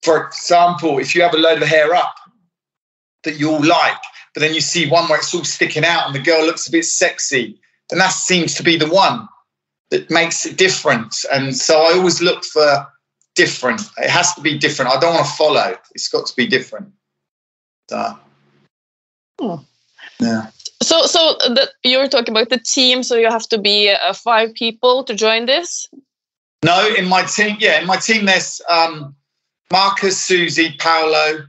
for 0.03 0.27
example, 0.27 0.99
if 0.99 1.15
you 1.15 1.23
have 1.23 1.35
a 1.35 1.39
load 1.39 1.63
of 1.63 1.69
hair 1.69 1.95
up 1.95 2.15
that 3.25 3.39
you 3.39 3.51
all 3.51 3.65
like, 3.65 4.01
but 4.35 4.41
then 4.41 4.55
you 4.55 4.61
see 4.61 4.89
one 4.89 5.09
where 5.09 5.19
it's 5.19 5.35
all 5.35 5.45
sticking 5.45 5.85
out 5.85 6.07
and 6.07 6.15
the 6.15 6.21
girl 6.21 6.45
looks 6.45 6.69
a 6.69 6.73
bit 6.73 6.85
sexy, 6.85 7.59
then 7.89 7.99
that 7.99 8.13
seems 8.13 8.55
to 8.57 8.63
be 8.63 8.77
the 8.77 8.89
one 8.89 9.29
that 9.91 10.11
makes 10.11 10.47
it 10.47 10.57
different. 10.57 11.15
And 11.33 11.57
so 11.57 11.81
I 11.81 11.95
always 11.95 12.21
look 12.21 12.45
for 12.45 12.87
different. 13.35 13.81
It 13.99 14.11
has 14.11 14.35
to 14.35 14.41
be 14.41 14.59
different. 14.59 14.93
I 14.93 15.01
don't 15.01 15.15
want 15.15 15.27
to 15.27 15.33
follow. 15.33 15.77
It's 15.95 16.09
got 16.09 16.27
to 16.27 16.37
be 16.37 16.47
different. 16.47 16.93
So, 17.89 18.19
oh. 19.41 19.65
yeah. 20.21 20.51
So, 20.83 21.07
so 21.07 21.37
the, 21.41 21.71
you 21.85 21.99
were 21.99 22.09
talking 22.09 22.35
about 22.35 22.49
the 22.49 22.59
team. 22.59 23.03
So 23.03 23.17
you 23.17 23.29
have 23.29 23.49
to 23.49 23.59
be 23.59 23.91
uh, 23.91 24.13
five 24.13 24.55
people 24.55 25.05
to 25.05 25.15
join 25.15 25.47
this. 25.47 25.89
No, 26.65 26.87
in 26.95 27.07
my 27.09 27.23
team, 27.23 27.57
yeah, 27.59 27.81
in 27.81 27.87
my 27.87 27.97
team 27.97 28.27
there's 28.27 28.61
um, 28.69 29.15
Marcus, 29.73 30.21
Susie, 30.21 30.75
Paolo, 30.79 31.47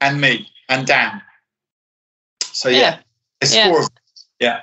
and 0.00 0.20
me, 0.20 0.46
and 0.68 0.86
Dan. 0.86 1.22
So 2.42 2.68
yeah, 2.68 2.78
yeah. 2.78 2.98
it's 3.40 3.54
yeah. 3.54 3.68
four. 3.68 3.86
Yeah, 4.40 4.60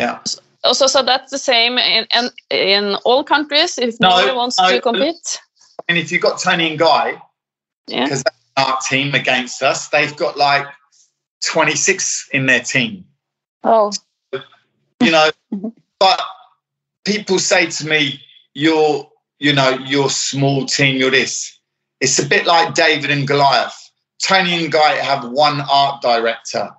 yeah. 0.00 0.20
Also, 0.64 0.86
so 0.86 1.02
that's 1.02 1.30
the 1.30 1.38
same 1.38 1.78
in 1.78 2.06
in, 2.14 2.30
in 2.50 2.94
all 3.04 3.24
countries. 3.24 3.78
If 3.78 3.98
no, 4.00 4.10
nobody 4.10 4.36
wants 4.36 4.58
no, 4.60 4.70
to 4.70 4.80
compete, 4.80 5.40
and 5.88 5.96
if 5.96 6.12
you've 6.12 6.22
got 6.22 6.38
Toni 6.38 6.70
and 6.70 6.78
Guy, 6.78 7.20
yeah, 7.86 8.04
because 8.04 8.22
that's 8.22 8.36
our 8.56 8.78
team 8.86 9.14
against 9.14 9.62
us, 9.62 9.88
they've 9.88 10.14
got 10.16 10.36
like 10.36 10.66
26 11.44 12.28
in 12.32 12.46
their 12.46 12.60
team. 12.60 13.06
Oh, 13.64 13.92
you 15.00 15.10
know, 15.10 15.30
but 15.98 16.20
people 17.04 17.38
say 17.38 17.66
to 17.66 17.86
me, 17.86 18.20
"You're, 18.54 19.10
you 19.38 19.52
know, 19.52 19.70
you're 19.70 20.10
small 20.10 20.66
team. 20.66 20.96
You're 20.96 21.10
this." 21.10 21.58
It's 22.00 22.18
a 22.18 22.26
bit 22.26 22.46
like 22.46 22.74
David 22.74 23.10
and 23.10 23.28
Goliath. 23.28 23.90
Toni 24.22 24.64
and 24.64 24.72
Guy 24.72 24.96
have 24.96 25.28
one 25.28 25.60
art 25.60 26.02
director. 26.02 26.70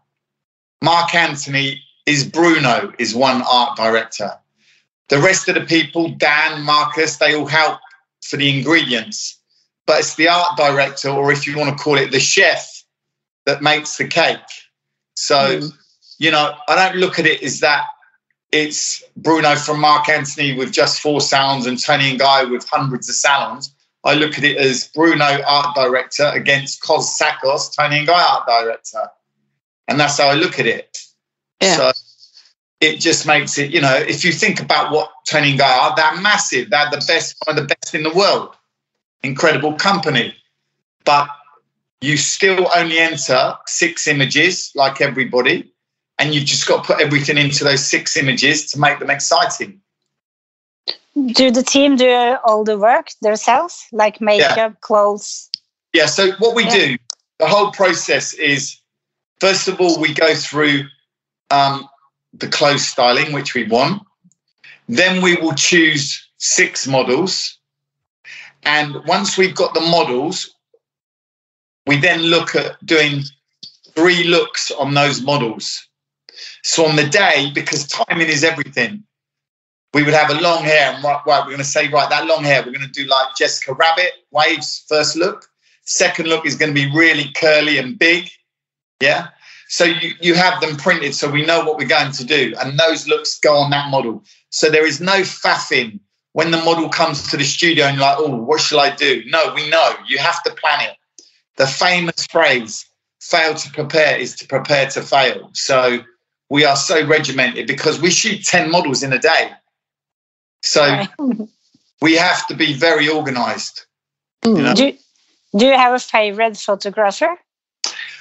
Marc 0.82 1.12
Antoni 1.12 1.80
is 2.06 2.26
Bruno 2.26 2.92
is 3.00 3.16
one 3.16 3.42
art 3.44 3.78
director. 3.78 4.32
The 5.10 5.20
rest 5.20 5.48
of 5.48 5.56
the 5.56 5.62
people, 5.62 6.10
Dan, 6.10 6.62
Marcus, 6.64 7.18
they 7.18 7.36
all 7.36 7.46
help 7.46 7.80
for 8.22 8.38
the 8.38 8.58
ingredients, 8.58 9.40
but 9.86 10.00
it's 10.00 10.16
the 10.16 10.30
art 10.30 10.58
director, 10.58 11.10
or 11.10 11.32
if 11.32 11.46
you 11.46 11.58
want 11.58 11.78
to 11.78 11.84
call 11.84 11.98
it 11.98 12.12
the 12.12 12.20
chef, 12.20 12.84
that 13.46 13.62
makes 13.62 13.98
the 13.98 14.08
cake. 14.08 14.40
So, 15.16 15.60
mm. 15.60 15.72
You 16.20 16.32
know, 16.32 16.56
I 16.68 16.76
don't 16.76 17.00
look 17.00 17.20
at 17.20 17.26
it 17.26 17.42
as 17.44 17.60
that 17.62 17.86
it's 18.54 19.04
Bruno 19.18 19.56
from 19.56 19.82
Marc 19.82 20.06
Antoni 20.06 20.56
with 20.56 20.72
just 20.72 21.02
four 21.02 21.20
sounds 21.20 21.66
and 21.66 21.82
Toni 21.82 22.12
and 22.12 22.20
Guy 22.20 22.44
with 22.44 22.70
hundreds 22.70 23.10
of 23.10 23.16
sounds. 23.16 23.74
I 24.04 24.14
look 24.14 24.38
at 24.38 24.44
it 24.44 24.58
as 24.58 24.88
Bruno 24.90 25.42
art 25.48 25.76
director 25.76 26.30
against 26.34 26.84
Cos 26.84 27.18
Sakkas, 27.18 27.76
Toni 27.76 28.00
and 28.00 28.08
Guy 28.08 28.22
art 28.22 28.48
director. 28.48 29.10
And 29.88 30.00
that's 30.00 30.20
how 30.20 30.28
I 30.28 30.36
look 30.36 30.60
at 30.60 30.68
it. 30.68 31.00
Yeah. 31.62 31.78
So 31.78 31.92
it 32.80 33.00
just 33.00 33.26
makes 33.26 33.58
it, 33.58 33.72
you 33.72 33.82
know, 33.82 33.96
if 33.96 34.24
you 34.24 34.32
think 34.32 34.62
about 34.62 34.92
what 34.92 35.12
Toni 35.28 35.52
and 35.52 35.60
Guy 35.60 35.78
are, 35.80 35.96
they're 35.96 36.22
massive. 36.22 36.70
They're 36.70 36.92
the 36.92 37.04
best, 37.08 37.36
one 37.46 37.58
of 37.58 37.68
the 37.68 37.76
best 37.76 37.96
in 37.96 38.04
the 38.04 38.14
world. 38.14 38.56
Incredible 39.24 39.74
company. 39.74 40.36
But 41.06 41.28
you 42.02 42.18
still 42.18 42.68
only 42.76 43.00
enter 43.00 43.56
six 43.66 44.08
images 44.08 44.72
like 44.76 45.02
everybody. 45.02 45.73
And 46.20 46.34
you've 46.34 46.46
just 46.46 46.68
got 46.68 46.84
to 46.84 46.94
put 46.94 47.02
everything 47.02 47.38
into 47.38 47.64
those 47.64 47.86
six 47.86 48.16
images 48.16 48.72
to 48.72 48.80
make 48.80 49.00
them 49.00 49.10
exciting. 49.10 49.82
Do 51.16 51.52
the 51.52 51.64
team 51.64 51.96
do 51.96 52.38
all 52.46 52.64
the 52.64 52.78
work 52.78 53.10
themselves, 53.22 53.86
like 53.92 54.22
makeup, 54.22 54.58
yeah. 54.58 54.72
clothes? 54.82 55.50
Yeah, 55.94 56.08
so 56.08 56.32
what 56.40 56.56
we 56.56 56.64
yeah. 56.66 56.76
do, 56.76 56.98
the 57.40 57.48
whole 57.48 57.72
process 57.72 58.34
is 58.34 58.80
first 59.40 59.68
of 59.68 59.80
all, 59.80 60.00
we 60.00 60.14
go 60.14 60.34
through 60.34 60.86
um, 61.52 61.88
the 62.34 62.48
clothes 62.48 62.88
styling, 62.88 63.34
which 63.34 63.54
we 63.54 63.68
want. 63.68 64.02
Then 64.88 65.22
we 65.22 65.36
will 65.36 65.54
choose 65.54 66.28
six 66.38 66.88
models. 66.88 67.58
And 68.64 69.06
once 69.06 69.38
we've 69.38 69.56
got 69.56 69.74
the 69.74 69.82
models, 69.82 70.56
we 71.86 71.98
then 71.98 72.22
look 72.22 72.56
at 72.56 72.84
doing 72.86 73.24
three 73.96 74.24
looks 74.24 74.72
on 74.72 74.94
those 74.94 75.22
models. 75.22 75.88
So 76.64 76.86
on 76.86 76.96
the 76.96 77.06
day, 77.06 77.52
because 77.54 77.86
timing 77.88 78.28
is 78.28 78.44
everything, 78.44 79.04
we 79.94 80.04
would 80.04 80.14
have 80.14 80.30
a 80.30 80.42
long 80.42 80.64
hair. 80.64 80.94
And 80.94 81.04
right, 81.04 81.22
right 81.26 81.42
we're 81.42 81.52
going 81.52 81.58
to 81.58 81.64
say, 81.64 81.90
right, 81.90 82.10
that 82.10 82.26
long 82.26 82.44
hair, 82.44 82.64
we're 82.64 82.72
going 82.72 82.86
to 82.86 82.92
do 82.92 83.06
like 83.06 83.36
Jessica 83.38 83.74
Rabbit, 83.74 84.12
waves, 84.32 84.84
first 84.88 85.16
look. 85.16 85.46
Second 85.86 86.28
look 86.28 86.46
is 86.46 86.56
going 86.56 86.74
to 86.74 86.82
be 86.82 86.90
really 86.96 87.32
curly 87.36 87.78
and 87.78 88.00
big. 88.00 88.30
Yeah. 89.02 89.28
So 89.68 89.84
you, 89.84 90.14
you 90.22 90.36
have 90.36 90.62
them 90.62 90.78
printed 90.78 91.16
so 91.16 91.30
we 91.30 91.46
know 91.46 91.64
what 91.66 91.78
we're 91.78 91.88
going 91.88 92.12
to 92.14 92.24
do. 92.24 92.56
And 92.60 92.80
those 92.80 93.08
looks 93.08 93.40
go 93.40 93.56
on 93.58 93.70
that 93.72 93.90
model. 93.90 94.24
So 94.50 94.70
there 94.70 94.86
is 94.86 95.02
no 95.02 95.22
faffing 95.22 96.00
when 96.32 96.52
the 96.52 96.58
model 96.58 96.90
comes 96.90 97.30
to 97.32 97.38
the 97.38 97.44
studio 97.44 97.86
and 97.86 97.98
you're 97.98 98.06
like, 98.06 98.18
oh, 98.20 98.36
what 98.36 98.62
shall 98.62 98.80
I 98.80 98.96
do? 98.96 99.24
No, 99.28 99.54
we 99.54 99.70
know 99.70 99.96
you 100.08 100.18
have 100.18 100.42
to 100.44 100.54
plan 100.54 100.90
it. 100.90 100.96
The 101.58 101.68
famous 101.68 102.26
phrase, 102.28 102.86
fail 103.20 103.54
to 103.54 103.72
prepare 103.72 104.18
is 104.18 104.36
to 104.38 104.48
prepare 104.48 104.90
to 104.92 105.02
fail. 105.02 105.50
So 105.54 106.00
we 106.50 106.66
are 106.66 106.76
so 106.76 107.06
regimented 107.06 107.68
because 107.68 108.02
we 108.02 108.10
shoot 108.10 108.46
10 108.46 108.70
models 108.70 109.04
in 109.04 109.14
a 109.14 109.20
day. 109.20 109.52
So 110.62 110.82
right. 110.82 111.10
we 112.02 112.16
have 112.16 112.48
to 112.48 112.56
be 112.56 112.74
very 112.74 113.10
organized. 113.10 113.86
You 114.46 114.54
know? 114.54 114.74
do, 114.74 114.94
do 115.58 115.66
you 115.66 115.74
have 115.74 115.94
a 115.94 116.00
favorite 116.00 116.58
photographer 116.58 117.38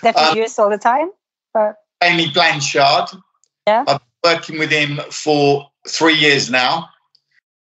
that 0.02 0.16
you 0.16 0.22
um, 0.22 0.36
use 0.36 0.58
all 0.58 0.70
the 0.70 0.78
time? 0.78 1.10
Or? 1.54 1.76
Jamie 2.02 2.30
Blanchard. 2.30 3.08
Yeah. 3.66 3.84
I've 3.86 4.00
been 4.00 4.32
working 4.32 4.58
with 4.58 4.70
him 4.70 5.00
for 5.10 5.68
three 5.88 6.14
years 6.14 6.50
now. 6.50 6.88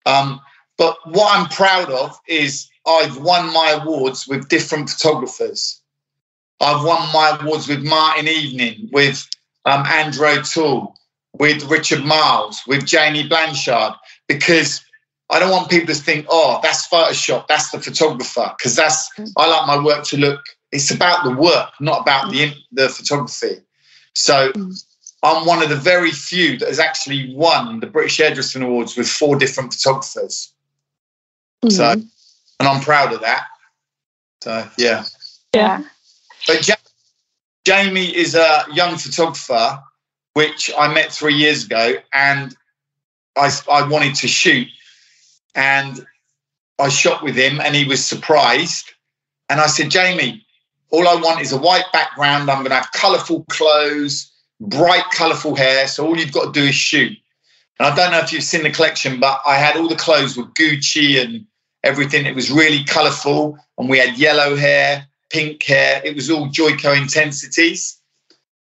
Um, 0.05 0.41
but 0.77 0.97
what 1.05 1.37
I'm 1.37 1.47
proud 1.49 1.91
of 1.91 2.19
is 2.27 2.67
I've 2.87 3.17
won 3.17 3.53
my 3.53 3.79
awards 3.81 4.27
with 4.27 4.49
different 4.49 4.89
photographers. 4.89 5.79
I've 6.59 6.83
won 6.83 6.99
my 7.13 7.37
awards 7.39 7.67
with 7.67 7.83
Martin 7.83 8.27
Evening, 8.27 8.89
with 8.91 9.27
um, 9.65 9.85
Andrew 9.85 10.27
O'Toole, 10.27 10.95
with 11.33 11.63
Richard 11.69 12.03
Miles, 12.03 12.61
with 12.67 12.85
Jamie 12.85 13.27
Blanchard, 13.27 13.93
because 14.27 14.83
I 15.29 15.39
don't 15.39 15.51
want 15.51 15.69
people 15.69 15.93
to 15.93 15.99
think, 15.99 16.25
oh, 16.29 16.59
that's 16.61 16.87
Photoshop, 16.87 17.47
that's 17.47 17.71
the 17.71 17.79
photographer, 17.79 18.53
because 18.57 18.75
that's 18.75 19.09
I 19.37 19.47
like 19.47 19.67
my 19.67 19.83
work 19.83 20.03
to 20.05 20.17
look. 20.17 20.41
It's 20.71 20.91
about 20.91 21.23
the 21.23 21.31
work, 21.31 21.69
not 21.79 22.01
about 22.01 22.31
the 22.31 22.53
the 22.71 22.89
photography. 22.89 23.61
So 24.15 24.51
I'm 25.23 25.45
one 25.45 25.61
of 25.61 25.69
the 25.69 25.75
very 25.75 26.11
few 26.11 26.57
that 26.57 26.67
has 26.67 26.79
actually 26.79 27.33
won 27.35 27.79
the 27.79 27.87
British 27.87 28.17
Hairdressing 28.17 28.63
Awards 28.63 28.97
with 28.97 29.07
four 29.07 29.37
different 29.37 29.73
photographers. 29.73 30.53
Mm-hmm. 31.63 31.69
So, 31.69 31.91
and 31.91 32.67
I'm 32.67 32.81
proud 32.81 33.13
of 33.13 33.21
that. 33.21 33.45
So, 34.43 34.67
yeah. 34.77 35.05
Yeah. 35.53 35.83
But 36.47 36.67
ja- 36.67 36.75
Jamie 37.65 38.15
is 38.15 38.35
a 38.35 38.65
young 38.73 38.97
photographer, 38.97 39.79
which 40.33 40.71
I 40.77 40.93
met 40.93 41.11
three 41.11 41.35
years 41.35 41.65
ago, 41.65 41.95
and 42.13 42.55
I, 43.35 43.51
I 43.69 43.87
wanted 43.87 44.15
to 44.15 44.27
shoot. 44.27 44.67
And 45.53 46.05
I 46.79 46.89
shot 46.89 47.23
with 47.23 47.35
him, 47.35 47.59
and 47.59 47.75
he 47.75 47.85
was 47.85 48.03
surprised. 48.03 48.91
And 49.49 49.59
I 49.59 49.67
said, 49.67 49.91
Jamie, 49.91 50.45
all 50.89 51.07
I 51.07 51.15
want 51.15 51.41
is 51.41 51.51
a 51.51 51.57
white 51.57 51.85
background. 51.93 52.49
I'm 52.49 52.59
going 52.59 52.69
to 52.69 52.75
have 52.75 52.91
colourful 52.93 53.45
clothes 53.49 54.31
bright, 54.61 55.03
colourful 55.11 55.55
hair. 55.55 55.87
So 55.87 56.05
all 56.05 56.17
you've 56.17 56.31
got 56.31 56.53
to 56.53 56.59
do 56.59 56.67
is 56.67 56.75
shoot. 56.75 57.17
And 57.79 57.87
I 57.87 57.95
don't 57.95 58.11
know 58.11 58.19
if 58.19 58.31
you've 58.31 58.43
seen 58.43 58.63
the 58.63 58.69
collection, 58.69 59.19
but 59.19 59.41
I 59.45 59.55
had 59.55 59.75
all 59.75 59.87
the 59.87 59.95
clothes 59.95 60.37
with 60.37 60.53
Gucci 60.53 61.21
and 61.21 61.45
everything. 61.83 62.25
It 62.25 62.35
was 62.35 62.51
really 62.51 62.83
colourful, 62.83 63.57
and 63.77 63.89
we 63.89 63.97
had 63.97 64.17
yellow 64.17 64.55
hair, 64.55 65.07
pink 65.31 65.63
hair. 65.63 66.01
It 66.03 66.15
was 66.15 66.29
all 66.29 66.47
Joico 66.47 66.95
intensities 66.99 67.99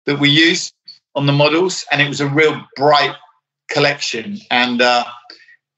that 0.06 0.20
we 0.20 0.30
used 0.30 0.74
on 1.16 1.26
the 1.26 1.34
models, 1.34 1.86
and 1.92 2.02
it 2.02 2.10
was 2.10 2.22
a 2.22 2.28
real 2.28 2.62
bright 2.76 3.16
collection. 3.70 4.40
And 4.50 4.82
uh, 4.82 5.06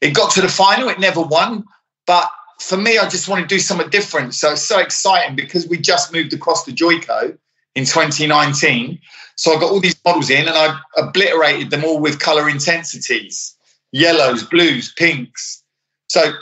it 0.02 0.14
got 0.14 0.32
to 0.32 0.42
the 0.42 0.48
final. 0.48 0.90
It 0.90 1.00
never 1.00 1.22
won, 1.22 1.66
but 2.08 2.30
for 2.60 2.78
me, 2.78 2.98
I 2.98 3.08
just 3.10 3.28
want 3.28 3.42
to 3.42 3.48
do 3.48 3.60
something 3.60 3.90
different. 3.90 4.34
So 4.34 4.54
it's 4.54 4.62
so 4.62 4.80
exciting 4.80 5.36
because 5.36 5.68
we 5.68 5.78
just 5.78 6.14
moved 6.14 6.34
across 6.34 6.64
to 6.66 6.72
Joico 6.72 7.38
in 7.76 7.86
2019. 7.86 9.00
So 9.36 9.54
I 9.54 9.60
got 9.60 9.72
all 9.72 9.82
these 9.82 10.00
models 10.06 10.30
in 10.30 10.48
and 10.48 10.58
I 10.58 10.80
obliterated 10.98 11.70
them 11.70 11.84
all 11.84 12.00
with 12.00 12.20
color 12.20 12.50
intensities 12.50 13.56
yellows, 13.92 14.44
blues, 14.44 14.92
pinks. 14.98 15.64
So 16.10 16.34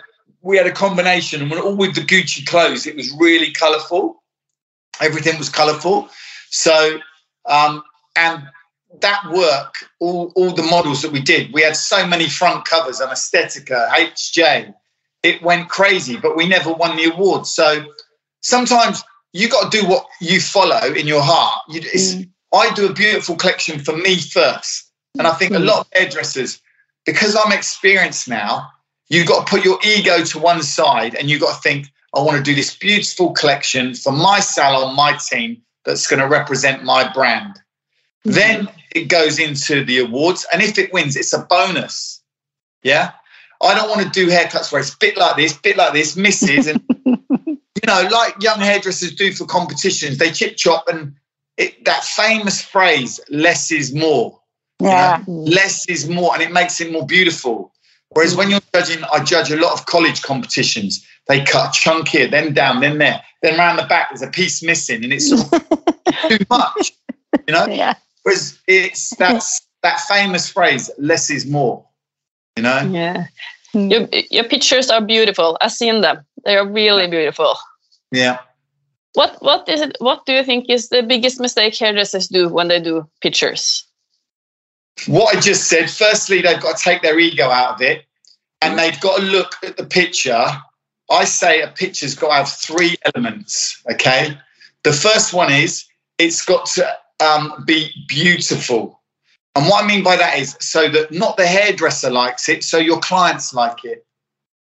we 0.42 0.58
had 0.58 0.66
a 0.66 0.72
combination 0.72 1.40
and 1.42 1.54
all 1.54 1.76
with 1.76 1.94
the 1.94 2.02
Gucci 2.02 2.44
clothes. 2.48 2.88
It 2.88 2.96
was 2.96 3.16
really 3.20 3.52
colorful. 3.52 4.23
Everything 5.04 5.38
was 5.38 5.50
colorful. 5.50 6.10
So, 6.50 7.00
um, 7.46 7.84
and 8.16 8.44
that 9.02 9.32
work, 9.32 9.76
all, 10.00 10.32
all 10.36 10.52
the 10.52 10.64
models 10.64 11.02
that 11.02 11.12
we 11.12 11.22
did, 11.22 11.54
we 11.54 11.62
had 11.62 11.76
so 11.76 12.06
many 12.06 12.30
front 12.30 12.66
covers 12.66 13.02
on 13.02 13.10
Estetica, 13.10 13.90
HJ. 13.90 14.74
It 15.24 15.42
went 15.42 15.70
crazy, 15.70 16.18
but 16.18 16.36
we 16.36 16.48
never 16.48 16.72
won 16.72 16.98
the 16.98 17.12
award. 17.12 17.48
So 17.48 17.86
sometimes 18.42 19.04
you 19.32 19.50
got 19.50 19.72
to 19.72 19.82
do 19.82 19.88
what 19.88 20.06
you 20.22 20.40
follow 20.40 20.94
in 20.94 21.08
your 21.08 21.22
heart. 21.22 21.64
You, 21.70 21.82
mm. 21.82 22.30
I 22.54 22.72
do 22.74 22.88
a 22.88 22.94
beautiful 22.94 23.36
collection 23.36 23.80
for 23.80 23.96
me 23.98 24.18
first. 24.18 24.92
And 25.18 25.28
I 25.28 25.32
think 25.32 25.54
mm. 25.54 25.58
a 25.58 25.60
lot 25.60 25.82
of 25.82 25.88
hairdressers, 25.94 26.62
because 27.06 27.36
I'm 27.36 27.52
experienced 27.52 28.28
now, 28.28 28.70
you've 29.10 29.28
got 29.28 29.48
to 29.48 29.50
put 29.56 29.66
your 29.66 29.80
ego 29.84 30.24
to 30.24 30.40
one 30.40 30.62
side 30.62 31.16
and 31.16 31.30
you've 31.30 31.42
got 31.42 31.56
to 31.56 31.62
think, 31.62 31.88
I 32.14 32.22
want 32.22 32.38
to 32.38 32.44
do 32.44 32.56
this 32.56 32.76
beautiful 32.76 33.32
collection 33.32 33.96
for 33.96 34.14
my 34.14 34.40
salon, 34.40 34.96
my 34.96 35.18
team 35.18 35.62
that's 35.86 36.08
going 36.08 36.20
to 36.20 36.28
represent 36.28 36.84
my 36.84 37.12
brand. 37.12 37.60
Mm. 38.26 38.34
Then 38.34 38.70
it 38.96 39.06
goes 39.06 39.40
into 39.40 39.84
the 39.84 40.00
awards. 40.00 40.46
And 40.54 40.62
if 40.62 40.78
it 40.78 40.94
wins, 40.94 41.16
it's 41.16 41.34
a 41.34 41.40
bonus. 41.40 42.22
Yeah. 42.84 43.12
I 43.62 43.76
don't 43.76 43.90
want 43.90 44.02
to 44.02 44.10
do 44.10 44.30
haircuts 44.30 44.72
where 44.72 44.82
it's 44.82 44.96
bit 44.96 45.18
like 45.18 45.38
this, 45.38 45.54
bit 45.54 45.78
like 45.78 45.94
this, 45.94 46.16
misses, 46.16 46.68
and 46.68 46.84
you 47.06 47.88
know, 47.88 48.08
like 48.12 48.42
young 48.42 48.60
hairdressers 48.60 49.16
do 49.16 49.32
for 49.32 49.46
competitions, 49.46 50.18
they 50.18 50.32
chip 50.32 50.58
chop 50.58 50.88
and 50.90 51.16
it, 51.58 51.86
that 51.86 52.04
famous 52.04 52.62
phrase, 52.62 53.20
less 53.30 53.72
is 53.72 53.94
more. 53.94 54.40
Yeah. 54.82 55.20
You 55.20 55.34
know? 55.34 55.40
Less 55.52 55.88
is 55.88 56.10
more, 56.10 56.34
and 56.34 56.44
it 56.44 56.52
makes 56.52 56.82
it 56.82 56.92
more 56.92 57.06
beautiful. 57.06 57.73
Whereas 58.14 58.36
when 58.36 58.50
you're 58.50 58.62
judging, 58.74 59.04
I 59.12 59.24
judge 59.24 59.52
a 59.52 59.58
lot 59.58 59.74
of 59.74 59.86
college 59.86 60.22
competitions. 60.22 61.06
They 61.28 61.44
cut 61.44 61.70
a 61.70 61.72
chunk 61.72 62.10
here, 62.10 62.28
then 62.28 62.54
down, 62.54 62.82
then 62.82 62.98
there, 62.98 63.22
then 63.42 63.58
around 63.58 63.78
the 63.78 63.84
back, 63.84 64.10
there's 64.10 64.22
a 64.22 64.28
piece 64.28 64.62
missing, 64.62 65.04
and 65.04 65.14
it's 65.14 65.30
too 66.28 66.46
much. 66.50 66.92
You 67.48 67.54
know? 67.54 67.66
Yeah. 67.68 67.94
Whereas 68.24 68.60
it's 68.68 69.16
that's 69.18 69.62
that 69.82 70.00
famous 70.02 70.50
phrase, 70.50 70.92
less 70.98 71.30
is 71.30 71.46
more. 71.46 71.86
You 72.58 72.64
know? 72.64 72.82
Yeah. 72.92 73.28
Your, 73.74 74.08
your 74.30 74.44
pictures 74.44 74.92
are 74.92 75.02
beautiful. 75.02 75.58
I've 75.60 75.72
seen 75.72 76.02
them. 76.02 76.26
They 76.46 76.56
are 76.56 76.68
really 76.68 77.08
beautiful. 77.08 77.56
Yeah. 78.12 78.40
What 79.14 79.38
what 79.42 79.68
is 79.70 79.82
it? 79.82 79.96
What 80.00 80.26
do 80.26 80.34
you 80.34 80.44
think 80.44 80.70
is 80.70 80.90
the 80.90 81.04
biggest 81.04 81.40
mistake 81.40 81.76
hairdressers 81.78 82.28
do 82.28 82.50
when 82.50 82.68
they 82.68 82.80
do 82.80 83.08
pictures? 83.22 83.86
What 85.08 85.36
I 85.36 85.40
just 85.40 85.68
said. 85.68 85.90
Firstly, 85.90 86.42
they've 86.42 86.62
got 86.62 86.78
to 86.78 86.84
take 86.84 87.02
their 87.02 87.20
ego 87.20 87.50
out 87.50 87.76
of 87.76 87.82
it, 87.82 88.06
and 88.62 88.78
they've 88.78 89.00
got 89.02 89.20
to 89.20 89.24
look 89.24 89.56
at 89.64 89.78
the 89.78 89.86
picture. 89.86 90.48
I 91.12 91.26
say 91.26 91.62
a 91.62 91.68
picture's 91.68 92.16
got 92.16 92.30
to 92.30 92.34
have 92.36 92.50
three 92.50 92.96
elements. 93.14 93.82
Okay, 93.92 94.38
the 94.84 94.94
first 94.94 95.34
one 95.34 95.52
is 95.52 95.86
it's 96.18 96.46
got 96.46 96.66
to 96.68 96.98
um, 97.20 97.64
be 97.66 97.92
beautiful. 98.08 99.02
And 99.56 99.68
what 99.68 99.84
I 99.84 99.88
mean 99.88 100.04
by 100.04 100.16
that 100.16 100.40
is 100.40 100.58
so 100.60 100.90
that 100.90 101.12
not 101.12 101.38
the 101.38 101.46
hairdresser 101.46 102.10
likes 102.10 102.50
it, 102.50 102.64
so 102.64 102.78
your 102.78 103.00
clients 103.00 103.54
like 103.54 103.86
it. 103.86 104.06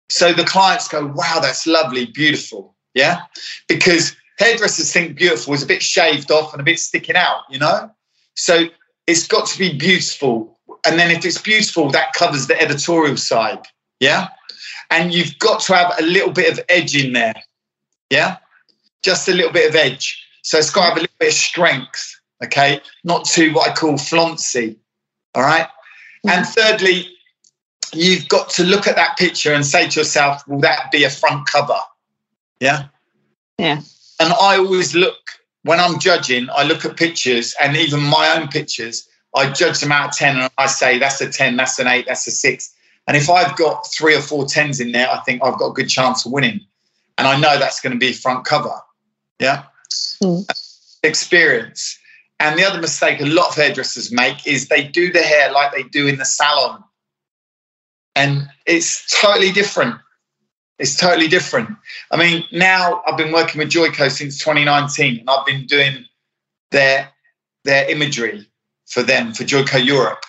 So 0.10 0.34
the 0.34 0.44
clients 0.44 0.88
go, 0.88 1.06
wow, 1.06 1.40
that's 1.42 1.68
lovely, 1.68 2.06
beautiful. 2.06 2.76
Yeah. 2.94 3.22
Because 3.68 4.16
hairdressers 4.40 4.92
think 4.92 5.18
beautiful 5.18 5.54
is 5.54 5.64
a 5.64 5.68
bit 5.68 5.84
shaved 5.84 6.32
off 6.32 6.54
and 6.54 6.62
a 6.62 6.64
bit 6.64 6.80
sticking 6.80 7.16
out, 7.16 7.44
you 7.50 7.60
know? 7.60 7.92
So 8.36 8.66
it's 9.10 9.28
got 9.28 9.48
to 9.48 9.58
be 9.58 9.76
beautiful. 9.76 10.56
And 10.86 11.00
then 11.00 11.10
if 11.10 11.26
it's 11.26 11.42
beautiful, 11.42 11.90
that 11.90 12.14
covers 12.14 12.46
the 12.46 12.62
editorial 12.62 13.18
side. 13.18 13.66
Yeah. 14.00 14.28
And 14.92 15.12
you've 15.12 15.38
got 15.40 15.62
to 15.62 15.76
have 15.76 15.94
a 16.00 16.04
little 16.04 16.32
bit 16.32 16.52
of 16.52 16.64
edge 16.70 16.96
in 16.96 17.14
there. 17.14 17.34
Yeah. 18.12 18.38
Just 19.02 19.28
a 19.28 19.34
little 19.34 19.52
bit 19.52 19.68
of 19.68 19.76
edge. 19.76 20.24
So 20.44 20.60
it's 20.60 20.70
got 20.70 20.82
to 20.82 20.88
have 20.90 20.98
a 20.98 21.02
little 21.02 21.16
bit 21.20 21.30
of 21.30 21.34
strength. 21.34 22.22
Okay. 22.44 22.82
Not 23.04 23.26
too 23.26 23.52
what 23.52 23.70
I 23.70 23.74
call 23.74 23.98
flauncy. 23.98 24.78
All 25.34 25.42
right. 25.42 25.68
And 26.28 26.46
thirdly, 26.46 27.10
you've 27.92 28.28
got 28.30 28.50
to 28.52 28.64
look 28.64 28.86
at 28.86 28.96
that 28.96 29.18
picture 29.18 29.54
and 29.54 29.66
say 29.66 29.90
to 29.90 30.00
yourself, 30.00 30.48
will 30.48 30.60
that 30.60 30.92
be 30.92 31.04
a 31.04 31.10
front 31.10 31.48
cover? 31.48 31.80
Yeah. 32.60 32.86
Yeah. 33.58 33.82
And 34.20 34.34
I 34.34 34.58
always 34.58 34.94
look, 34.94 35.18
when 35.64 35.80
I'm 35.80 36.00
judging, 36.00 36.48
I 36.52 36.64
look 36.64 36.86
at 36.86 36.98
pictures 36.98 37.56
and 37.62 37.76
even 37.76 38.02
my 38.02 38.38
own 38.38 38.48
pictures, 38.48 39.08
I 39.36 39.52
judge 39.52 39.80
them 39.80 39.92
out 39.92 40.10
of 40.10 40.16
10 40.16 40.38
and 40.38 40.50
I 40.58 40.68
say, 40.68 40.98
that's 40.98 41.22
a 41.22 41.30
10, 41.30 41.58
that's 41.58 41.80
an 41.80 41.88
8, 41.88 42.06
that's 42.08 42.26
a 42.28 42.32
6. 42.32 42.76
And 43.08 43.18
if 43.18 43.30
I've 43.30 43.56
got 43.58 43.88
three 43.92 44.16
or 44.16 44.22
four 44.22 44.46
10s 44.46 44.80
in 44.80 44.92
there, 44.92 45.10
I 45.10 45.20
think 45.22 45.44
I've 45.44 45.58
got 45.58 45.70
a 45.70 45.74
good 45.74 45.90
chance 45.90 46.26
of 46.26 46.32
winning. 46.32 46.62
And 47.18 47.28
I 47.28 47.40
know 47.40 47.58
that's 47.58 47.82
going 47.82 47.94
to 47.94 48.00
be 48.00 48.14
front 48.14 48.46
cover. 48.46 48.74
Yeah. 49.40 49.64
Mm. 50.24 50.50
Experience. 51.04 51.98
And 52.40 52.58
the 52.58 52.64
other 52.64 52.80
mistake 52.80 53.20
a 53.20 53.26
lot 53.26 53.50
of 53.50 53.56
hairdressers 53.56 54.12
make 54.12 54.48
is 54.48 54.68
they 54.68 54.84
do 54.84 55.12
the 55.12 55.22
hair 55.22 55.52
like 55.52 55.74
they 55.74 55.84
do 55.84 56.08
in 56.08 56.18
the 56.18 56.26
salon. 56.26 56.84
And 58.16 58.48
it's 58.66 59.20
totally 59.20 59.52
different. 59.52 59.96
It's 60.80 60.96
totally 60.96 61.28
different. 61.28 61.70
I 62.12 62.18
mean, 62.18 62.46
now 62.52 63.04
I've 63.06 63.18
been 63.18 63.34
working 63.34 63.60
with 63.60 63.70
Joico 63.70 64.10
since 64.10 64.40
2019 64.40 65.20
and 65.20 65.30
I've 65.30 65.46
been 65.46 65.66
doing 65.66 66.06
their 66.72 67.10
their 67.66 67.90
imagery 67.90 68.48
for 68.88 69.04
them, 69.04 69.34
for 69.34 69.44
Joico 69.44 69.84
Europe. 69.84 70.24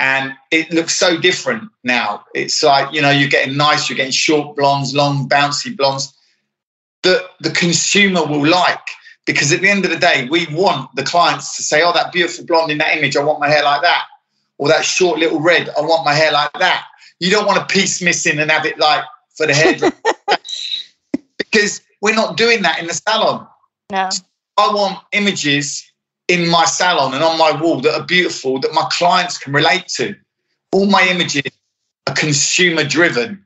and 0.00 0.32
it 0.50 0.72
looks 0.72 0.94
so 0.94 1.18
different 1.18 1.68
now. 1.82 2.24
It's 2.34 2.62
like 2.62 2.92
you 2.94 3.02
know 3.02 3.10
you're 3.10 3.28
getting 3.28 3.56
nice, 3.56 3.88
you're 3.88 3.96
getting 3.96 4.12
short 4.12 4.56
blondes, 4.56 4.94
long 4.94 5.28
bouncy 5.28 5.76
blondes 5.76 6.14
that 7.02 7.22
the 7.40 7.50
consumer 7.50 8.24
will 8.24 8.46
like. 8.46 8.78
Because 9.26 9.52
at 9.52 9.60
the 9.60 9.68
end 9.68 9.84
of 9.84 9.90
the 9.90 9.98
day, 9.98 10.26
we 10.30 10.46
want 10.52 10.94
the 10.94 11.02
clients 11.02 11.56
to 11.56 11.62
say, 11.62 11.82
"Oh, 11.82 11.92
that 11.92 12.12
beautiful 12.12 12.46
blonde 12.46 12.70
in 12.70 12.78
that 12.78 12.96
image, 12.96 13.16
I 13.16 13.22
want 13.22 13.40
my 13.40 13.48
hair 13.48 13.62
like 13.62 13.82
that," 13.82 14.04
or 14.56 14.68
that 14.68 14.84
short 14.84 15.18
little 15.18 15.40
red, 15.40 15.68
I 15.76 15.80
want 15.82 16.04
my 16.04 16.14
hair 16.14 16.32
like 16.32 16.52
that. 16.54 16.84
You 17.20 17.30
don't 17.30 17.46
want 17.46 17.58
a 17.58 17.66
piece 17.66 18.00
missing 18.00 18.38
and 18.38 18.50
have 18.50 18.64
it 18.64 18.78
like 18.78 19.04
for 19.38 19.46
the 19.46 19.54
hair, 19.54 19.78
because 21.38 21.80
we're 22.02 22.14
not 22.14 22.36
doing 22.36 22.62
that 22.62 22.80
in 22.80 22.86
the 22.86 22.92
salon. 22.92 23.46
No. 23.90 24.10
I 24.58 24.74
want 24.74 24.98
images 25.12 25.90
in 26.26 26.48
my 26.48 26.64
salon 26.66 27.14
and 27.14 27.24
on 27.24 27.38
my 27.38 27.58
wall 27.58 27.80
that 27.80 27.94
are 27.94 28.04
beautiful 28.04 28.60
that 28.60 28.74
my 28.74 28.86
clients 28.90 29.38
can 29.38 29.52
relate 29.52 29.86
to. 29.96 30.14
All 30.72 30.86
my 30.86 31.06
images 31.08 31.50
are 32.06 32.14
consumer 32.14 32.84
driven 32.84 33.44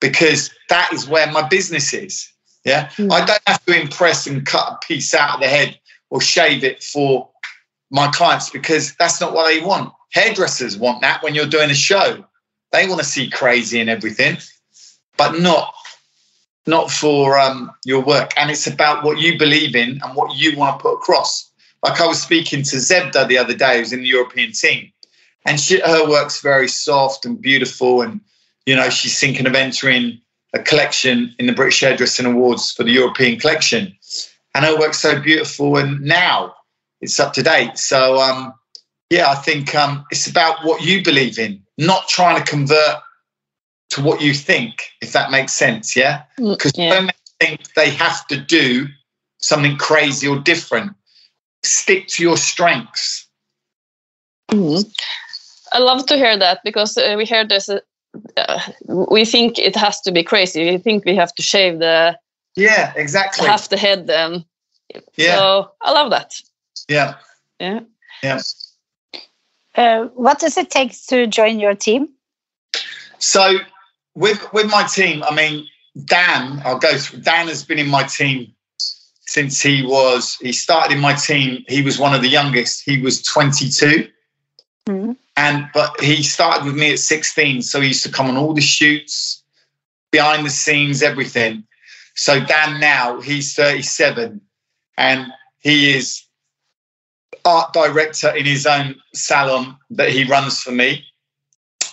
because 0.00 0.50
that 0.68 0.92
is 0.92 1.06
where 1.06 1.30
my 1.30 1.46
business 1.46 1.92
is. 1.92 2.28
Yeah. 2.64 2.88
Mm. 2.96 3.12
I 3.12 3.24
don't 3.24 3.42
have 3.46 3.64
to 3.66 3.80
impress 3.80 4.26
and 4.26 4.44
cut 4.44 4.72
a 4.72 4.86
piece 4.86 5.14
out 5.14 5.34
of 5.34 5.40
the 5.40 5.48
head 5.48 5.78
or 6.10 6.20
shave 6.20 6.64
it 6.64 6.82
for 6.82 7.28
my 7.90 8.10
clients 8.10 8.50
because 8.50 8.94
that's 8.96 9.20
not 9.20 9.34
what 9.34 9.46
they 9.46 9.60
want. 9.60 9.92
Hairdressers 10.12 10.76
want 10.76 11.02
that 11.02 11.22
when 11.22 11.34
you're 11.34 11.46
doing 11.46 11.70
a 11.70 11.74
show. 11.74 12.24
They 12.72 12.88
want 12.88 13.00
to 13.00 13.06
see 13.06 13.28
crazy 13.28 13.80
and 13.80 13.90
everything, 13.90 14.38
but 15.16 15.38
not 15.40 15.74
not 16.66 16.90
for 16.90 17.38
um, 17.38 17.72
your 17.84 18.00
work. 18.02 18.32
And 18.36 18.50
it's 18.50 18.66
about 18.66 19.04
what 19.04 19.18
you 19.18 19.36
believe 19.36 19.74
in 19.74 20.00
and 20.02 20.14
what 20.14 20.36
you 20.36 20.56
want 20.56 20.78
to 20.78 20.82
put 20.82 20.94
across. 20.94 21.50
Like 21.82 22.00
I 22.00 22.06
was 22.06 22.22
speaking 22.22 22.62
to 22.62 22.76
Zebda 22.76 23.26
the 23.26 23.38
other 23.38 23.54
day, 23.54 23.78
who's 23.78 23.92
in 23.92 24.02
the 24.02 24.06
European 24.06 24.52
team, 24.52 24.92
and 25.44 25.58
she, 25.58 25.80
her 25.80 26.08
work's 26.08 26.40
very 26.40 26.68
soft 26.68 27.24
and 27.24 27.40
beautiful, 27.40 28.02
and 28.02 28.20
you 28.66 28.76
know 28.76 28.88
she's 28.88 29.18
thinking 29.18 29.46
of 29.46 29.54
entering 29.56 30.20
a 30.54 30.60
collection 30.60 31.34
in 31.38 31.46
the 31.46 31.52
British 31.52 31.80
Hairdressing 31.80 32.26
Awards 32.26 32.70
for 32.70 32.84
the 32.84 32.92
European 32.92 33.40
collection, 33.40 33.96
and 34.54 34.64
her 34.64 34.78
work's 34.78 35.00
so 35.00 35.20
beautiful, 35.20 35.76
and 35.76 36.00
now 36.00 36.54
it's 37.00 37.18
up 37.18 37.32
to 37.32 37.42
date. 37.42 37.76
So 37.76 38.20
um, 38.20 38.54
yeah, 39.10 39.28
I 39.28 39.34
think 39.34 39.74
um, 39.74 40.04
it's 40.12 40.28
about 40.28 40.64
what 40.64 40.82
you 40.82 41.02
believe 41.02 41.38
in, 41.38 41.60
not 41.78 42.06
trying 42.06 42.42
to 42.42 42.48
convert 42.48 42.98
to 43.92 44.02
what 44.02 44.20
you 44.20 44.34
think, 44.34 44.90
if 45.00 45.12
that 45.12 45.30
makes 45.30 45.52
sense. 45.52 45.94
Yeah, 45.96 46.22
Mm, 46.38 46.56
because 46.56 46.72
yeah. 46.76 46.90
so 46.90 47.00
many 47.00 47.12
think 47.40 47.74
they 47.74 47.90
have 47.90 48.26
to 48.28 48.36
do 48.36 48.86
something 49.38 49.76
crazy 49.76 50.26
or 50.28 50.38
different. 50.38 50.92
Stick 51.64 52.08
to 52.08 52.22
your 52.22 52.36
strengths. 52.36 53.28
Mhm. 54.50 54.84
I 55.72 55.78
love 55.78 56.06
to 56.06 56.16
hear 56.16 56.36
that 56.38 56.60
because 56.64 56.98
uh, 56.98 57.14
we 57.16 57.24
hear 57.24 57.46
this. 57.46 57.68
Uh, 57.68 57.80
uh, 58.36 58.60
we 58.88 59.24
think 59.24 59.58
it 59.58 59.76
has 59.76 60.00
to 60.02 60.12
be 60.12 60.22
crazy. 60.22 60.70
We 60.70 60.78
think 60.78 61.04
we 61.04 61.16
have 61.16 61.34
to 61.34 61.42
shave 61.42 61.78
the 61.78 62.18
Yeah, 62.56 62.92
exactly. 62.96 63.48
half 63.48 63.68
the 63.68 63.78
head. 63.78 64.06
Then, 64.06 64.44
Yeah, 65.16 65.36
so 65.36 65.70
I 65.80 65.92
love 65.92 66.10
that. 66.10 66.34
yeah. 66.88 67.14
Yeah. 68.22 68.40
Uh, 69.74 70.04
what 70.14 70.38
does 70.40 70.56
it 70.58 70.70
take 70.70 70.92
to 71.08 71.26
join 71.26 71.58
your 71.60 71.74
team? 71.74 72.08
So 73.18 73.58
with 74.14 74.52
with 74.52 74.70
my 74.70 74.84
team, 74.84 75.22
I 75.22 75.34
mean, 75.34 75.66
Dan, 76.04 76.62
I'll 76.64 76.78
go 76.78 76.96
through. 76.98 77.20
Dan 77.20 77.48
has 77.48 77.64
been 77.64 77.78
in 77.78 77.88
my 77.88 78.02
team 78.04 78.52
since 79.26 79.60
he 79.60 79.84
was. 79.84 80.36
He 80.40 80.52
started 80.52 80.94
in 80.94 81.00
my 81.00 81.14
team. 81.14 81.64
He 81.68 81.82
was 81.82 81.98
one 81.98 82.14
of 82.14 82.22
the 82.22 82.28
youngest. 82.28 82.82
He 82.84 83.00
was 83.00 83.22
22. 83.22 84.08
Mhm. 84.88 85.16
and 85.36 85.68
but 85.72 85.98
he 86.00 86.24
started 86.24 86.64
with 86.64 86.74
me 86.74 86.92
at 86.92 86.98
16 86.98 87.62
so 87.62 87.80
he 87.80 87.88
used 87.88 88.02
to 88.02 88.10
come 88.10 88.26
on 88.26 88.36
all 88.36 88.52
the 88.52 88.60
shoots 88.60 89.44
behind 90.10 90.44
the 90.44 90.50
scenes 90.50 91.02
everything 91.02 91.62
so 92.16 92.40
dan 92.40 92.80
now 92.80 93.20
he's 93.20 93.54
37 93.54 94.40
and 94.98 95.32
he 95.60 95.94
is 95.96 96.24
art 97.44 97.72
director 97.72 98.34
in 98.34 98.44
his 98.44 98.66
own 98.66 98.96
salon 99.14 99.76
that 99.90 100.10
he 100.10 100.24
runs 100.24 100.60
for 100.60 100.72
me 100.72 101.04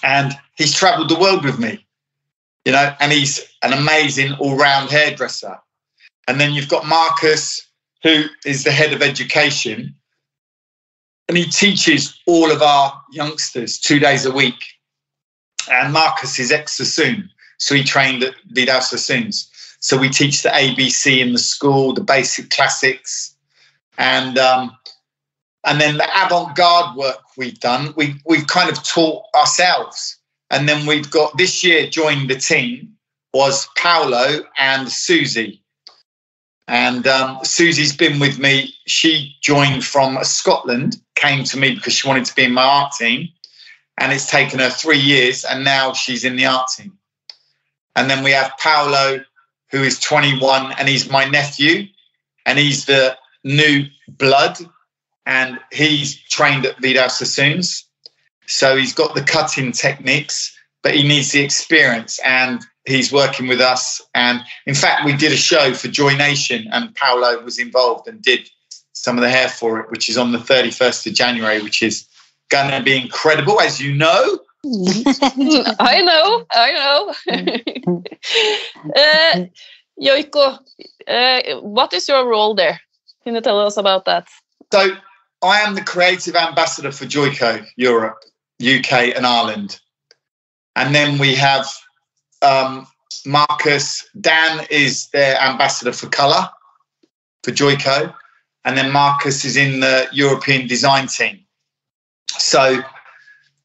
and 0.01 0.33
he's 0.55 0.73
traveled 0.73 1.09
the 1.09 1.19
world 1.19 1.43
with 1.45 1.59
me 1.59 1.85
you 2.69 2.75
know 2.75 2.93
and 2.99 3.11
he's 3.11 3.41
an 3.63 3.73
amazing 3.73 4.33
all-round 4.33 4.89
hairdresser 4.89 5.57
and 6.27 6.39
then 6.39 6.53
you've 6.53 6.69
got 6.69 6.85
marcus 6.85 7.67
who 8.03 8.25
is 8.45 8.63
the 8.63 8.71
head 8.71 8.93
of 8.93 9.01
education 9.01 9.95
and 11.29 11.37
he 11.37 11.45
teaches 11.45 12.19
all 12.25 12.51
of 12.51 12.63
our 12.63 12.99
youngsters 13.11 13.79
two 13.79 13.99
days 13.99 14.25
a 14.25 14.31
week. 14.31 14.65
And 15.71 15.93
Marcus 15.93 16.39
is 16.39 16.51
ex 16.51 16.77
Sassoon, 16.77 17.29
so 17.59 17.75
he 17.75 17.83
trained 17.83 18.23
at 18.23 18.33
Vidal 18.47 18.81
Sassoons. 18.81 19.47
So 19.79 19.95
we 19.95 20.09
teach 20.09 20.41
the 20.41 20.49
ABC 20.49 21.19
in 21.19 21.33
the 21.33 21.39
school, 21.39 21.93
the 21.93 22.01
basic 22.01 22.49
classics, 22.49 23.35
and 23.99 24.39
um, 24.39 24.75
and 25.65 25.79
then 25.79 25.97
the 25.97 26.25
avant-garde 26.25 26.97
work 26.97 27.19
we've 27.37 27.59
done, 27.59 27.93
we 27.95 28.15
we've 28.25 28.47
kind 28.47 28.69
of 28.71 28.83
taught 28.83 29.23
ourselves. 29.35 30.17
And 30.49 30.67
then 30.67 30.85
we've 30.85 31.09
got 31.09 31.37
this 31.37 31.63
year 31.63 31.87
joined 31.87 32.29
the 32.29 32.35
team 32.35 32.95
was 33.33 33.67
Paolo 33.77 34.41
and 34.57 34.89
Susie. 34.89 35.61
And 36.67 37.07
um, 37.07 37.39
Susie's 37.43 37.95
been 37.95 38.19
with 38.19 38.39
me. 38.39 38.73
She 38.85 39.35
joined 39.41 39.83
from 39.83 40.23
Scotland, 40.23 41.01
came 41.15 41.43
to 41.45 41.57
me 41.57 41.73
because 41.73 41.93
she 41.93 42.07
wanted 42.07 42.25
to 42.25 42.35
be 42.35 42.43
in 42.43 42.53
my 42.53 42.63
art 42.63 42.93
team. 42.97 43.29
And 43.97 44.13
it's 44.13 44.29
taken 44.29 44.59
her 44.59 44.69
three 44.69 44.99
years, 44.99 45.43
and 45.43 45.63
now 45.63 45.93
she's 45.93 46.23
in 46.23 46.37
the 46.37 46.45
art 46.45 46.69
team. 46.75 46.97
And 47.95 48.09
then 48.09 48.23
we 48.23 48.31
have 48.31 48.53
Paolo, 48.57 49.19
who 49.71 49.83
is 49.83 49.99
21, 49.99 50.73
and 50.73 50.87
he's 50.87 51.09
my 51.09 51.25
nephew, 51.25 51.87
and 52.45 52.57
he's 52.57 52.85
the 52.85 53.17
new 53.43 53.85
blood, 54.07 54.57
and 55.25 55.59
he's 55.71 56.15
trained 56.29 56.65
at 56.65 56.79
Vidal 56.79 57.09
Sassoons. 57.09 57.88
So 58.49 58.75
he's 58.75 58.93
got 58.93 59.15
the 59.15 59.21
cutting 59.21 59.71
techniques, 59.71 60.55
but 60.81 60.95
he 60.95 61.07
needs 61.07 61.31
the 61.31 61.41
experience, 61.41 62.19
and 62.25 62.61
he's 62.85 63.13
working 63.13 63.47
with 63.47 63.61
us. 63.61 64.01
And 64.15 64.41
in 64.65 64.75
fact, 64.75 65.05
we 65.05 65.15
did 65.15 65.31
a 65.31 65.37
show 65.37 65.73
for 65.73 65.87
Joy 65.87 66.15
Nation, 66.15 66.67
and 66.71 66.93
Paolo 66.95 67.43
was 67.43 67.59
involved 67.59 68.07
and 68.07 68.21
did 68.21 68.49
some 68.93 69.17
of 69.17 69.21
the 69.21 69.29
hair 69.29 69.49
for 69.49 69.79
it, 69.79 69.91
which 69.91 70.09
is 70.09 70.17
on 70.17 70.31
the 70.31 70.39
31st 70.39 71.07
of 71.07 71.13
January, 71.13 71.61
which 71.61 71.81
is 71.81 72.07
going 72.49 72.71
to 72.71 72.83
be 72.83 72.99
incredible, 72.99 73.61
as 73.61 73.79
you 73.79 73.93
know. 73.93 74.39
I 75.79 76.01
know, 76.01 76.45
I 76.51 76.71
know. 76.73 77.13
uh, 78.95 79.45
Yoiko, 80.01 80.59
uh, 81.07 81.61
what 81.61 81.93
is 81.93 82.07
your 82.07 82.27
role 82.27 82.55
there? 82.55 82.79
Can 83.23 83.35
you 83.35 83.41
tell 83.41 83.59
us 83.59 83.77
about 83.77 84.05
that? 84.05 84.27
So 84.71 84.95
I 85.41 85.61
am 85.61 85.75
the 85.75 85.83
creative 85.83 86.35
ambassador 86.35 86.91
for 86.91 87.05
Joico 87.05 87.65
Europe, 87.77 88.19
UK, 88.61 89.15
and 89.15 89.25
Ireland. 89.25 89.79
And 90.75 90.93
then 90.93 91.17
we 91.17 91.35
have 91.35 91.67
um, 92.41 92.87
Marcus. 93.25 94.07
Dan 94.19 94.65
is 94.69 95.07
their 95.09 95.39
ambassador 95.41 95.93
for 95.93 96.07
colour 96.07 96.49
for 97.43 97.51
Joico. 97.51 98.13
And 98.65 98.77
then 98.77 98.91
Marcus 98.91 99.45
is 99.45 99.57
in 99.57 99.79
the 99.79 100.07
European 100.11 100.67
design 100.67 101.07
team. 101.07 101.39
So 102.29 102.81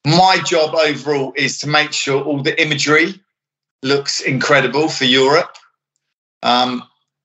my 0.06 0.38
job 0.44 0.74
overall 0.74 1.32
is 1.36 1.58
to 1.58 1.68
make 1.68 1.92
sure 1.92 2.22
all 2.22 2.42
the 2.42 2.60
imagery 2.60 3.20
looks 3.82 4.20
incredible 4.20 4.88
for 4.88 5.04
Europe. 5.04 5.56
Um, 6.42 6.82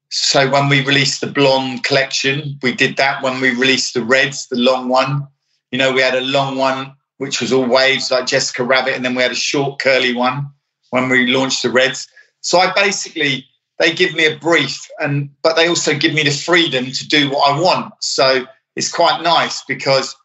so 0.10 0.50
when 0.50 0.70
we 0.70 0.84
released 0.84 1.22
the 1.22 1.28
blonde 1.28 1.84
collection, 1.84 2.58
we 2.64 2.74
did 2.74 2.98
that. 2.98 3.22
When 3.22 3.40
we 3.40 3.52
released 3.52 3.94
the 3.94 4.04
reds, 4.04 4.48
the 4.48 4.58
long 4.58 4.90
one, 4.90 5.28
you 5.72 5.78
know, 5.78 5.94
we 5.94 6.02
had 6.02 6.16
a 6.16 6.22
long 6.22 6.58
one 6.58 6.96
which 7.20 7.42
was 7.42 7.54
all 7.54 7.68
waves 7.68 8.10
like 8.10 8.26
Jessica 8.26 8.64
Rabbit, 8.64 8.96
and 8.96 9.06
then 9.06 9.14
we 9.14 9.22
had 9.22 9.32
a 9.32 9.36
short 9.36 9.80
curly 9.80 10.14
one 10.14 10.50
when 10.90 11.10
we 11.10 11.28
launched 11.28 11.62
the 11.62 11.70
reds. 11.70 12.08
So 12.42 12.60
I 12.60 12.74
basically 12.74 13.46
they 13.78 13.94
give 13.94 14.16
me 14.16 14.26
a 14.26 14.38
brief, 14.38 14.88
and 15.00 15.30
but 15.44 15.56
they 15.56 15.68
also 15.68 15.96
give 15.96 16.14
me 16.14 16.24
the 16.24 16.32
freedom 16.32 16.92
to 16.92 17.08
do 17.08 17.30
what 17.30 17.52
I 17.52 17.60
want. 17.60 17.94
So 18.02 18.46
it's 18.76 18.92
quite 18.92 19.22
nice 19.22 19.64
because 19.66 20.16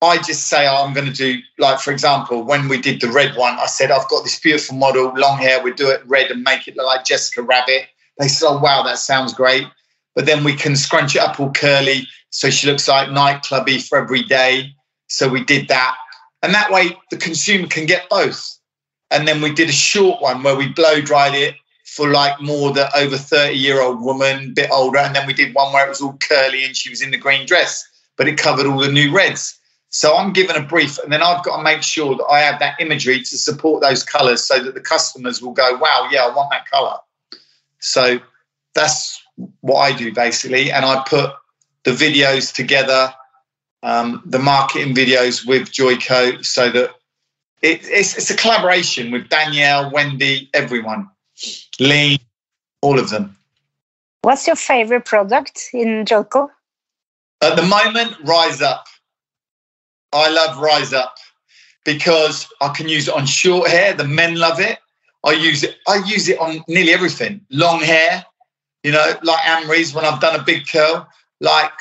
I 0.00 0.18
just 0.18 0.46
say 0.46 0.68
oh, 0.68 0.84
I'm 0.84 0.94
going 0.94 1.08
to 1.08 1.12
do 1.12 1.40
like 1.58 1.80
for 1.80 1.90
example 1.90 2.44
when 2.44 2.68
we 2.68 2.80
did 2.80 3.00
the 3.00 3.10
red 3.10 3.36
one, 3.36 3.54
I 3.58 3.66
said 3.66 3.90
I've 3.90 4.08
got 4.08 4.22
this 4.22 4.38
beautiful 4.38 4.76
model, 4.76 5.12
long 5.16 5.38
hair, 5.38 5.62
we 5.62 5.72
do 5.72 5.90
it 5.90 6.06
red 6.06 6.30
and 6.30 6.42
make 6.42 6.68
it 6.68 6.76
look 6.76 6.86
like 6.86 7.04
Jessica 7.04 7.42
Rabbit. 7.42 7.86
They 8.18 8.28
said, 8.28 8.46
oh 8.48 8.58
wow, 8.58 8.82
that 8.84 8.98
sounds 8.98 9.34
great. 9.34 9.64
But 10.14 10.26
then 10.26 10.44
we 10.44 10.54
can 10.54 10.76
scrunch 10.76 11.16
it 11.16 11.22
up 11.22 11.38
all 11.38 11.52
curly 11.52 12.06
so 12.30 12.50
she 12.50 12.66
looks 12.68 12.86
like 12.88 13.08
nightclubby 13.08 13.86
for 13.86 13.98
every 13.98 14.22
day. 14.22 14.74
So 15.08 15.28
we 15.28 15.44
did 15.44 15.68
that, 15.68 15.96
and 16.42 16.54
that 16.54 16.70
way 16.70 16.96
the 17.10 17.16
consumer 17.16 17.66
can 17.66 17.86
get 17.86 18.08
both. 18.08 18.58
And 19.10 19.26
then 19.26 19.40
we 19.40 19.52
did 19.52 19.68
a 19.68 19.72
short 19.72 20.20
one 20.20 20.42
where 20.42 20.56
we 20.56 20.68
blow 20.68 21.00
dried 21.00 21.34
it 21.34 21.54
for 21.86 22.10
like 22.10 22.40
more 22.40 22.72
the 22.72 22.94
over 22.96 23.16
30 23.16 23.54
year 23.56 23.80
old 23.80 24.02
woman, 24.02 24.52
bit 24.52 24.70
older. 24.70 24.98
And 24.98 25.16
then 25.16 25.26
we 25.26 25.32
did 25.32 25.54
one 25.54 25.72
where 25.72 25.86
it 25.86 25.88
was 25.88 26.02
all 26.02 26.18
curly 26.18 26.64
and 26.64 26.76
she 26.76 26.90
was 26.90 27.00
in 27.00 27.10
the 27.10 27.16
green 27.16 27.46
dress, 27.46 27.88
but 28.16 28.28
it 28.28 28.36
covered 28.36 28.66
all 28.66 28.78
the 28.78 28.92
new 28.92 29.14
reds. 29.14 29.58
So 29.90 30.14
I'm 30.14 30.34
given 30.34 30.54
a 30.54 30.62
brief, 30.62 30.98
and 30.98 31.10
then 31.10 31.22
I've 31.22 31.42
got 31.42 31.56
to 31.56 31.62
make 31.62 31.82
sure 31.82 32.14
that 32.14 32.26
I 32.26 32.40
have 32.40 32.60
that 32.60 32.78
imagery 32.78 33.20
to 33.20 33.38
support 33.38 33.82
those 33.82 34.02
colors 34.02 34.44
so 34.44 34.62
that 34.62 34.74
the 34.74 34.82
customers 34.82 35.40
will 35.40 35.52
go, 35.52 35.78
wow, 35.78 36.08
yeah, 36.12 36.26
I 36.26 36.34
want 36.34 36.50
that 36.50 36.68
color. 36.68 36.98
So 37.80 38.18
that's 38.74 39.22
what 39.60 39.78
I 39.78 39.96
do 39.96 40.12
basically. 40.12 40.70
And 40.70 40.84
I 40.84 41.02
put 41.08 41.30
the 41.84 41.92
videos 41.92 42.54
together, 42.54 43.14
um, 43.82 44.22
the 44.24 44.38
marketing 44.38 44.94
videos 44.94 45.46
with 45.46 45.70
Joico 45.70 46.44
so 46.44 46.70
that 46.70 46.90
it, 47.62 47.80
it's, 47.84 48.16
it's 48.16 48.30
a 48.30 48.36
collaboration 48.36 49.10
with 49.10 49.28
Danielle, 49.28 49.90
Wendy, 49.90 50.48
everyone, 50.54 51.08
Lee, 51.80 52.18
all 52.82 52.98
of 52.98 53.10
them. 53.10 53.36
What's 54.22 54.46
your 54.46 54.56
favorite 54.56 55.04
product 55.04 55.70
in 55.72 56.04
Joico? 56.04 56.50
At 57.40 57.56
the 57.56 57.62
moment, 57.62 58.16
Rise 58.24 58.60
Up. 58.60 58.86
I 60.12 60.28
love 60.28 60.58
Rise 60.58 60.92
Up 60.92 61.16
because 61.84 62.48
I 62.60 62.68
can 62.68 62.88
use 62.88 63.08
it 63.08 63.14
on 63.14 63.26
short 63.26 63.70
hair. 63.70 63.94
The 63.94 64.04
men 64.04 64.36
love 64.36 64.60
it. 64.60 64.78
I 65.24 65.32
use 65.32 65.62
it. 65.62 65.76
I 65.86 66.02
use 66.06 66.28
it 66.28 66.38
on 66.38 66.62
nearly 66.68 66.92
everything. 66.92 67.40
Long 67.50 67.80
hair, 67.80 68.24
you 68.82 68.92
know, 68.92 69.14
like 69.22 69.40
Amri's 69.44 69.94
when 69.94 70.04
I've 70.04 70.20
done 70.20 70.38
a 70.38 70.42
big 70.42 70.66
curl. 70.66 71.08
Like 71.40 71.72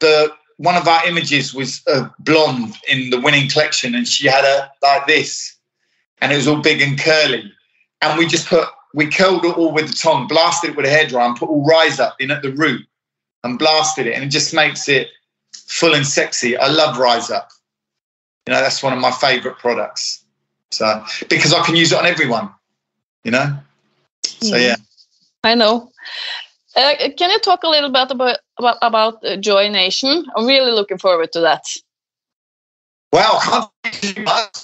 the 0.00 0.32
one 0.62 0.76
of 0.76 0.86
our 0.86 1.04
images 1.06 1.52
was 1.52 1.82
a 1.88 2.08
blonde 2.20 2.76
in 2.88 3.10
the 3.10 3.20
winning 3.20 3.48
collection, 3.48 3.96
and 3.96 4.06
she 4.06 4.28
had 4.28 4.44
a 4.44 4.70
like 4.80 5.06
this, 5.08 5.56
and 6.20 6.32
it 6.32 6.36
was 6.36 6.46
all 6.46 6.62
big 6.62 6.80
and 6.80 6.98
curly. 6.98 7.52
And 8.00 8.16
we 8.16 8.26
just 8.26 8.46
put 8.46 8.68
we 8.94 9.10
curled 9.10 9.44
it 9.44 9.56
all 9.56 9.72
with 9.72 9.88
the 9.88 9.96
tongue, 9.96 10.28
blasted 10.28 10.70
it 10.70 10.76
with 10.76 10.86
a 10.86 10.88
hairdryer, 10.88 11.26
and 11.26 11.36
put 11.36 11.48
all 11.48 11.64
rise 11.66 11.98
up 11.98 12.14
in 12.20 12.30
at 12.30 12.42
the 12.42 12.52
root, 12.52 12.86
and 13.42 13.58
blasted 13.58 14.06
it, 14.06 14.14
and 14.14 14.22
it 14.22 14.28
just 14.28 14.54
makes 14.54 14.88
it 14.88 15.08
full 15.52 15.94
and 15.94 16.06
sexy. 16.06 16.56
I 16.56 16.68
love 16.68 16.96
rise 16.96 17.28
up. 17.28 17.50
You 18.46 18.54
know, 18.54 18.60
that's 18.60 18.82
one 18.84 18.92
of 18.92 19.00
my 19.00 19.10
favorite 19.10 19.58
products. 19.58 20.24
So 20.70 21.04
because 21.28 21.52
I 21.52 21.64
can 21.64 21.74
use 21.74 21.90
it 21.90 21.98
on 21.98 22.06
everyone, 22.06 22.50
you 23.24 23.32
know. 23.32 23.58
So 24.24 24.56
yeah. 24.56 24.76
I 25.42 25.56
know. 25.56 25.90
Uh, 26.76 26.94
can 27.18 27.30
you 27.30 27.38
talk 27.40 27.64
a 27.64 27.68
little 27.68 27.90
bit 27.90 28.10
about 28.10 28.38
about, 28.62 28.78
about 28.82 29.24
uh, 29.24 29.36
Joy 29.36 29.68
Nation? 29.68 30.24
I'm 30.36 30.46
really 30.46 30.72
looking 30.72 30.98
forward 30.98 31.32
to 31.32 31.40
that. 31.40 31.64
Well, 33.12 33.72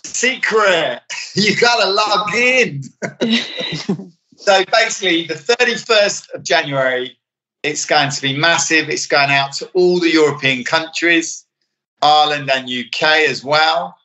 secret. 0.04 1.02
You 1.34 1.56
got 1.56 1.82
to 1.82 1.90
log 1.90 2.34
in. 2.34 2.82
so 4.36 4.64
basically, 4.72 5.26
the 5.26 5.34
31st 5.34 6.34
of 6.34 6.42
January, 6.42 7.18
it's 7.62 7.84
going 7.84 8.10
to 8.10 8.22
be 8.22 8.34
massive. 8.36 8.88
It's 8.88 9.06
going 9.06 9.30
out 9.30 9.52
to 9.54 9.66
all 9.74 10.00
the 10.00 10.10
European 10.10 10.64
countries, 10.64 11.44
Ireland 12.00 12.50
and 12.50 12.70
UK 12.70 13.02
as 13.28 13.44
well. 13.44 13.96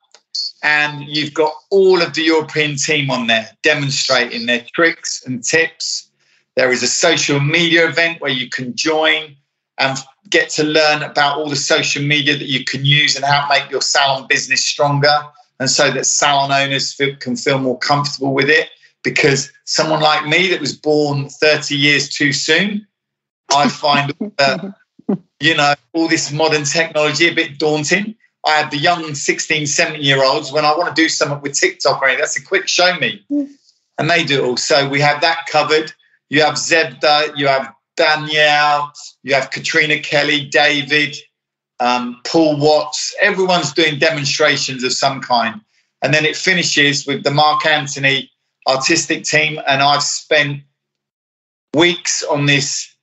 And 0.61 1.07
you've 1.07 1.33
got 1.33 1.53
all 1.69 2.01
of 2.01 2.13
the 2.13 2.23
European 2.23 2.75
team 2.75 3.09
on 3.09 3.27
there 3.27 3.49
demonstrating 3.61 4.45
their 4.45 4.65
tricks 4.73 5.23
and 5.25 5.43
tips 5.43 6.09
there 6.55 6.71
is 6.71 6.83
a 6.83 6.87
social 6.87 7.39
media 7.39 7.87
event 7.87 8.21
where 8.21 8.31
you 8.31 8.49
can 8.49 8.75
join 8.75 9.35
and 9.77 9.97
get 10.29 10.49
to 10.49 10.63
learn 10.63 11.03
about 11.03 11.37
all 11.37 11.49
the 11.49 11.55
social 11.55 12.03
media 12.03 12.37
that 12.37 12.47
you 12.47 12.63
can 12.63 12.85
use 12.85 13.15
and 13.15 13.25
how 13.25 13.47
to 13.47 13.49
make 13.49 13.69
your 13.71 13.81
salon 13.81 14.27
business 14.27 14.65
stronger. 14.65 15.21
And 15.59 15.69
so 15.69 15.91
that 15.91 16.05
salon 16.05 16.51
owners 16.51 16.93
feel, 16.93 17.15
can 17.15 17.35
feel 17.35 17.59
more 17.59 17.77
comfortable 17.77 18.33
with 18.33 18.49
it. 18.49 18.69
Because 19.03 19.51
someone 19.65 19.99
like 19.99 20.25
me 20.25 20.47
that 20.49 20.61
was 20.61 20.77
born 20.77 21.27
30 21.27 21.75
years 21.75 22.07
too 22.07 22.31
soon, 22.31 22.87
I 23.53 23.67
find, 23.67 24.13
uh, 24.39 24.71
you 25.41 25.55
know, 25.55 25.73
all 25.91 26.07
this 26.07 26.31
modern 26.31 26.63
technology 26.63 27.27
a 27.27 27.33
bit 27.33 27.59
daunting. 27.59 28.15
I 28.45 28.51
have 28.51 28.71
the 28.71 28.77
young 28.77 29.13
16, 29.13 29.67
17 29.67 30.01
year 30.01 30.23
olds 30.23 30.51
when 30.51 30.65
I 30.65 30.75
want 30.75 30.93
to 30.93 31.01
do 31.01 31.09
something 31.09 31.41
with 31.41 31.53
TikTok 31.53 32.01
or 32.01 32.05
anything, 32.05 32.21
that's 32.21 32.37
a 32.37 32.43
quick 32.43 32.67
show 32.67 32.97
me. 32.97 33.25
And 33.97 34.09
they 34.09 34.23
do 34.23 34.43
it 34.43 34.47
all. 34.47 34.57
So 34.57 34.87
we 34.87 35.01
have 35.01 35.21
that 35.21 35.45
covered. 35.51 35.93
You 36.29 36.41
have 36.41 36.55
Zebda, 36.55 37.37
you 37.37 37.47
have 37.47 37.73
Danielle, 37.95 38.91
you 39.23 39.33
have 39.33 39.51
Katrina 39.51 39.99
Kelly, 39.99 40.45
David, 40.45 41.15
um, 41.79 42.21
Paul 42.25 42.57
Watts. 42.59 43.15
Everyone's 43.21 43.73
doing 43.73 43.99
demonstrations 43.99 44.83
of 44.83 44.93
some 44.93 45.21
kind. 45.21 45.61
And 46.01 46.13
then 46.13 46.25
it 46.25 46.35
finishes 46.35 47.05
with 47.05 47.23
the 47.23 47.31
Marc 47.31 47.63
Antoni 47.63 48.29
artistic 48.67 49.23
team. 49.23 49.59
And 49.67 49.81
I've 49.81 50.03
spent 50.03 50.61
weeks 51.73 52.23
on 52.23 52.45
this, 52.45 52.93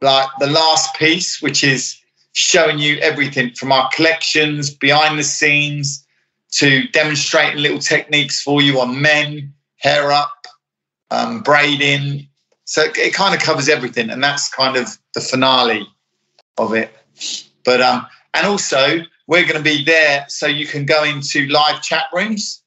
like 0.00 0.28
the 0.38 0.46
last 0.46 0.94
piece, 0.96 1.40
which 1.40 1.64
is 1.64 1.98
showing 2.32 2.78
you 2.78 2.98
everything 2.98 3.52
from 3.54 3.72
our 3.72 3.88
collections, 3.94 4.70
behind 4.70 5.18
the 5.18 5.24
scenes, 5.24 6.06
to 6.52 6.86
demonstrating 6.88 7.62
little 7.62 7.78
techniques 7.78 8.42
for 8.42 8.62
you 8.62 8.80
on 8.80 9.00
men, 9.00 9.52
hair 9.78 10.12
up, 10.12 10.46
um, 11.10 11.42
braiding, 11.42 12.28
so 12.66 12.82
it 12.82 13.14
kind 13.14 13.34
of 13.34 13.40
covers 13.40 13.68
everything, 13.68 14.10
and 14.10 14.22
that's 14.22 14.52
kind 14.52 14.76
of 14.76 14.98
the 15.14 15.20
finale 15.20 15.88
of 16.58 16.74
it. 16.74 16.92
But 17.64 17.80
um, 17.80 18.06
and 18.34 18.46
also 18.46 19.00
we're 19.28 19.44
going 19.44 19.56
to 19.56 19.62
be 19.62 19.84
there, 19.84 20.26
so 20.28 20.46
you 20.46 20.66
can 20.66 20.84
go 20.84 21.04
into 21.04 21.46
live 21.48 21.80
chat 21.80 22.06
rooms. 22.12 22.62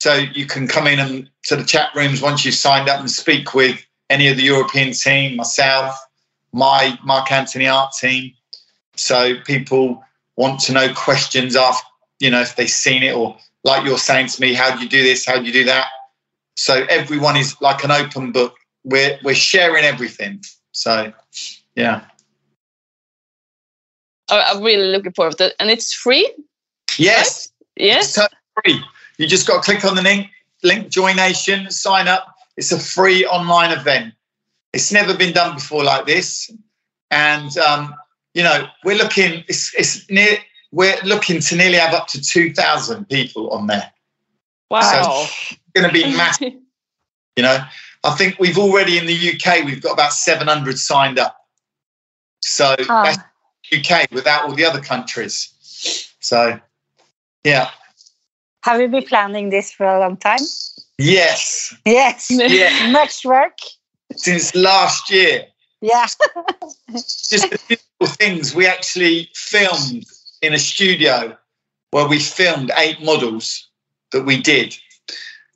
So 0.00 0.14
you 0.14 0.46
can 0.46 0.66
come 0.66 0.86
in 0.86 0.98
and 0.98 1.30
to 1.44 1.56
the 1.56 1.64
chat 1.64 1.90
rooms 1.94 2.20
once 2.20 2.44
you've 2.44 2.56
signed 2.56 2.88
up 2.88 3.00
and 3.00 3.10
speak 3.10 3.54
with 3.54 3.84
any 4.10 4.28
of 4.28 4.36
the 4.36 4.42
European 4.42 4.92
team, 4.92 5.36
myself, 5.36 5.96
my 6.52 6.98
Marc 7.04 7.28
Antoni 7.28 7.72
art 7.72 7.92
team. 7.98 8.32
So 8.96 9.40
people 9.46 10.04
want 10.36 10.60
to 10.62 10.72
know 10.72 10.92
questions 10.92 11.56
after, 11.56 11.86
you 12.18 12.30
know, 12.30 12.40
if 12.40 12.56
they've 12.56 12.68
seen 12.68 13.02
it 13.02 13.14
or 13.14 13.36
like 13.62 13.86
you're 13.86 13.96
saying 13.96 14.26
to 14.26 14.40
me, 14.40 14.54
how 14.54 14.76
do 14.76 14.82
you 14.82 14.88
do 14.88 15.02
this? 15.02 15.24
How 15.24 15.38
do 15.38 15.44
you 15.44 15.52
do 15.52 15.64
that? 15.64 15.86
So 16.56 16.84
everyone 16.90 17.36
is 17.36 17.56
like 17.60 17.82
an 17.84 17.90
open 17.90 18.30
book 18.30 18.56
we're 18.84 19.18
we're 19.22 19.34
sharing 19.34 19.84
everything. 19.84 20.42
So 20.72 21.12
yeah. 21.74 22.02
I'm 24.28 24.62
really 24.62 24.86
looking 24.88 25.12
forward 25.12 25.36
to 25.38 25.46
it. 25.46 25.54
And 25.60 25.70
it's 25.70 25.92
free? 25.92 26.32
Yes. 26.98 27.50
Right? 27.78 27.86
Yes. 27.86 28.04
It's 28.04 28.14
totally 28.14 28.38
free. 28.64 28.84
You 29.18 29.26
just 29.26 29.46
got 29.46 29.62
to 29.62 29.70
click 29.70 29.84
on 29.84 29.94
the 29.96 30.02
link, 30.02 30.28
link 30.62 30.88
Joy 30.88 31.12
Nation, 31.12 31.70
sign 31.70 32.08
up. 32.08 32.34
It's 32.56 32.72
a 32.72 32.78
free 32.78 33.26
online 33.26 33.70
event. 33.70 34.14
It's 34.72 34.92
never 34.92 35.16
been 35.16 35.32
done 35.32 35.54
before 35.54 35.84
like 35.84 36.06
this. 36.06 36.50
And 37.10 37.56
um, 37.58 37.94
you 38.32 38.42
know, 38.42 38.66
we're 38.84 38.96
looking 38.96 39.44
it's 39.48 39.74
it's 39.74 40.10
near 40.10 40.38
we're 40.72 40.96
looking 41.04 41.40
to 41.40 41.56
nearly 41.56 41.76
have 41.76 41.94
up 41.94 42.08
to 42.08 42.20
2,000 42.20 43.08
people 43.08 43.50
on 43.50 43.68
there. 43.68 43.92
Wow. 44.70 44.80
So 44.80 45.22
it's 45.52 45.58
going 45.72 45.86
to 45.86 45.92
be 45.92 46.04
massive. 46.16 46.54
You 47.36 47.42
know, 47.42 47.58
I 48.04 48.10
think 48.12 48.38
we've 48.38 48.58
already 48.58 48.98
in 48.98 49.06
the 49.06 49.14
UK 49.14 49.64
we've 49.64 49.82
got 49.82 49.92
about 49.92 50.12
700 50.12 50.78
signed 50.78 51.18
up. 51.18 51.36
So 52.40 52.76
oh. 52.78 53.02
that's 53.02 53.18
UK 53.72 54.10
without 54.10 54.44
all 54.44 54.54
the 54.54 54.64
other 54.64 54.80
countries. 54.80 55.50
So 56.20 56.60
yeah. 57.44 57.70
Have 58.62 58.80
you 58.80 58.88
been 58.88 59.04
planning 59.04 59.50
this 59.50 59.72
for 59.72 59.86
a 59.86 60.00
long 60.00 60.16
time? 60.16 60.40
Yes. 60.98 61.74
Yes. 61.84 62.28
Yeah. 62.30 62.90
Much 62.92 63.24
work. 63.24 63.58
Since 64.14 64.54
last 64.54 65.10
year. 65.10 65.46
Yeah. 65.80 66.06
Just 66.92 67.50
the 67.50 67.60
beautiful 67.68 68.16
things. 68.16 68.54
We 68.54 68.66
actually 68.66 69.28
filmed 69.34 70.04
in 70.40 70.54
a 70.54 70.58
studio 70.58 71.36
where 71.90 72.08
we 72.08 72.18
filmed 72.18 72.70
eight 72.76 73.02
models 73.02 73.68
that 74.12 74.24
we 74.24 74.40
did. 74.40 74.74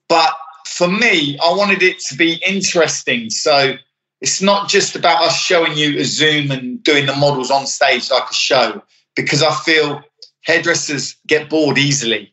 But 0.08 0.34
for 0.78 0.86
me, 0.86 1.36
I 1.44 1.52
wanted 1.54 1.82
it 1.82 1.98
to 2.08 2.14
be 2.14 2.40
interesting. 2.46 3.30
So 3.30 3.74
it's 4.20 4.40
not 4.40 4.68
just 4.68 4.94
about 4.94 5.20
us 5.22 5.36
showing 5.36 5.76
you 5.76 5.98
a 5.98 6.04
Zoom 6.04 6.52
and 6.52 6.80
doing 6.84 7.06
the 7.06 7.16
models 7.16 7.50
on 7.50 7.66
stage 7.66 8.12
like 8.12 8.30
a 8.30 8.34
show, 8.34 8.80
because 9.16 9.42
I 9.42 9.52
feel 9.64 10.00
hairdressers 10.42 11.16
get 11.26 11.50
bored 11.50 11.78
easily. 11.78 12.32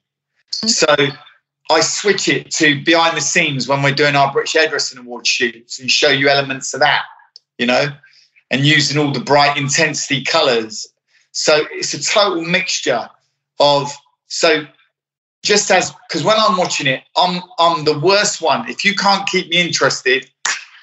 Mm-hmm. 0.57 0.67
So 0.67 0.95
I 1.71 1.81
switch 1.81 2.27
it 2.27 2.51
to 2.51 2.83
behind 2.83 3.17
the 3.17 3.21
scenes 3.21 3.67
when 3.67 3.81
we're 3.81 3.95
doing 3.95 4.15
our 4.15 4.31
British 4.31 4.53
Hairdressing 4.53 4.99
Award 4.99 5.25
shoots 5.25 5.79
and 5.79 5.89
show 5.89 6.09
you 6.09 6.29
elements 6.29 6.71
of 6.75 6.81
that, 6.81 7.05
you 7.57 7.65
know, 7.65 7.87
and 8.51 8.63
using 8.63 8.99
all 8.99 9.11
the 9.11 9.21
bright 9.21 9.57
intensity 9.57 10.23
colors. 10.23 10.85
So 11.31 11.65
it's 11.71 11.95
a 11.95 12.03
total 12.03 12.43
mixture 12.43 13.09
of 13.59 13.91
so 14.27 14.67
just 15.45 15.69
as 15.71 15.93
because 16.07 16.23
when 16.23 16.35
I'm 16.37 16.57
watching 16.57 16.87
it, 16.87 17.03
I'm 17.15 17.41
I'm 17.59 17.85
the 17.85 17.97
worst 17.97 18.41
one. 18.41 18.67
If 18.67 18.83
you 18.83 18.95
can't 18.95 19.27
keep 19.27 19.49
me 19.49 19.61
interested, 19.61 20.29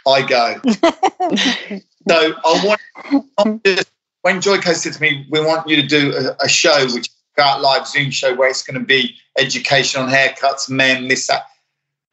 I 0.06 0.22
go. 0.22 0.60
so 2.08 2.34
I 2.44 2.76
want 3.04 3.64
just, 3.64 3.90
when 4.22 4.40
Joico 4.40 4.74
said 4.74 4.94
to 4.94 5.00
me, 5.00 5.26
"We 5.30 5.40
want 5.40 5.68
you 5.68 5.76
to 5.76 5.86
do 5.86 6.14
a, 6.16 6.44
a 6.44 6.48
show, 6.48 6.86
which 6.86 7.08
is 7.08 7.16
a 7.38 7.60
live 7.60 7.86
Zoom 7.86 8.10
show 8.10 8.34
where 8.34 8.48
it's 8.48 8.62
going 8.62 8.78
to 8.78 8.86
be 8.86 9.16
education 9.36 10.00
on 10.00 10.08
haircuts, 10.08 10.70
men, 10.70 11.08
this 11.08 11.26
that." 11.26 11.42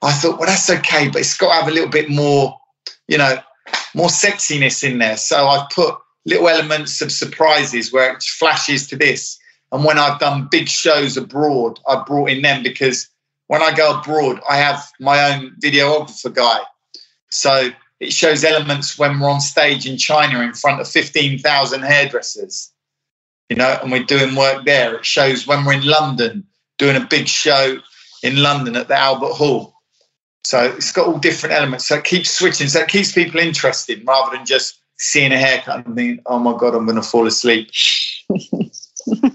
I 0.01 0.13
thought, 0.13 0.39
well, 0.39 0.47
that's 0.47 0.69
okay, 0.69 1.09
but 1.09 1.19
it's 1.19 1.37
got 1.37 1.49
to 1.49 1.61
have 1.61 1.67
a 1.67 1.73
little 1.73 1.89
bit 1.89 2.09
more, 2.09 2.57
you 3.09 3.17
know, 3.17 3.37
more 3.93 4.07
sexiness 4.07 4.81
in 4.81 4.97
there. 4.97 5.17
So 5.17 5.45
I've 5.47 5.69
put 5.71 5.95
little 6.25 6.47
elements 6.47 7.01
of 7.01 7.11
surprises 7.11 7.91
where 7.91 8.13
it 8.13 8.23
flashes 8.23 8.87
to 8.87 8.95
this, 8.95 9.37
And 9.71 9.83
when 9.83 9.99
I've 9.99 10.19
done 10.19 10.47
big 10.49 10.67
shows 10.67 11.17
abroad, 11.17 11.79
I've 11.87 12.05
brought 12.05 12.29
in 12.29 12.41
them 12.41 12.63
because 12.63 13.07
when 13.47 13.61
I 13.61 13.73
go 13.75 13.99
abroad, 13.99 14.39
I 14.49 14.57
have 14.57 14.83
my 14.99 15.31
own 15.31 15.55
videographer 15.61 16.33
guy. 16.33 16.59
So 17.31 17.69
it 17.99 18.13
shows 18.13 18.43
elements 18.43 18.97
when 18.97 19.19
we're 19.19 19.29
on 19.29 19.41
stage 19.41 19.85
in 19.85 19.97
China 19.97 20.41
in 20.41 20.53
front 20.53 20.81
of 20.81 20.87
15,000 20.87 21.81
hairdressers, 21.81 22.71
you 23.49 23.55
know, 23.55 23.77
and 23.81 23.91
we're 23.91 24.03
doing 24.03 24.35
work 24.35 24.65
there. 24.65 24.95
It 24.95 25.05
shows 25.05 25.45
when 25.45 25.65
we're 25.65 25.73
in 25.73 25.85
London 25.85 26.45
doing 26.77 26.95
a 26.95 27.05
big 27.05 27.27
show 27.27 27.77
in 28.23 28.41
London 28.41 28.75
at 28.75 28.87
the 28.87 28.97
Albert 28.97 29.33
Hall. 29.33 29.73
So 30.43 30.63
it's 30.63 30.91
got 30.91 31.07
all 31.07 31.19
different 31.19 31.55
elements. 31.55 31.87
So 31.87 31.97
it 31.97 32.05
keeps 32.05 32.31
switching. 32.31 32.67
So 32.67 32.79
it 32.79 32.87
keeps 32.87 33.11
people 33.11 33.39
interested 33.39 34.03
rather 34.07 34.35
than 34.35 34.45
just 34.45 34.79
seeing 34.97 35.31
a 35.31 35.37
haircut 35.37 35.85
and 35.85 35.95
thinking, 35.95 36.23
oh 36.25 36.39
my 36.39 36.57
God, 36.57 36.75
I'm 36.75 36.85
going 36.85 36.95
to 36.95 37.01
fall 37.01 37.27
asleep. 37.27 37.69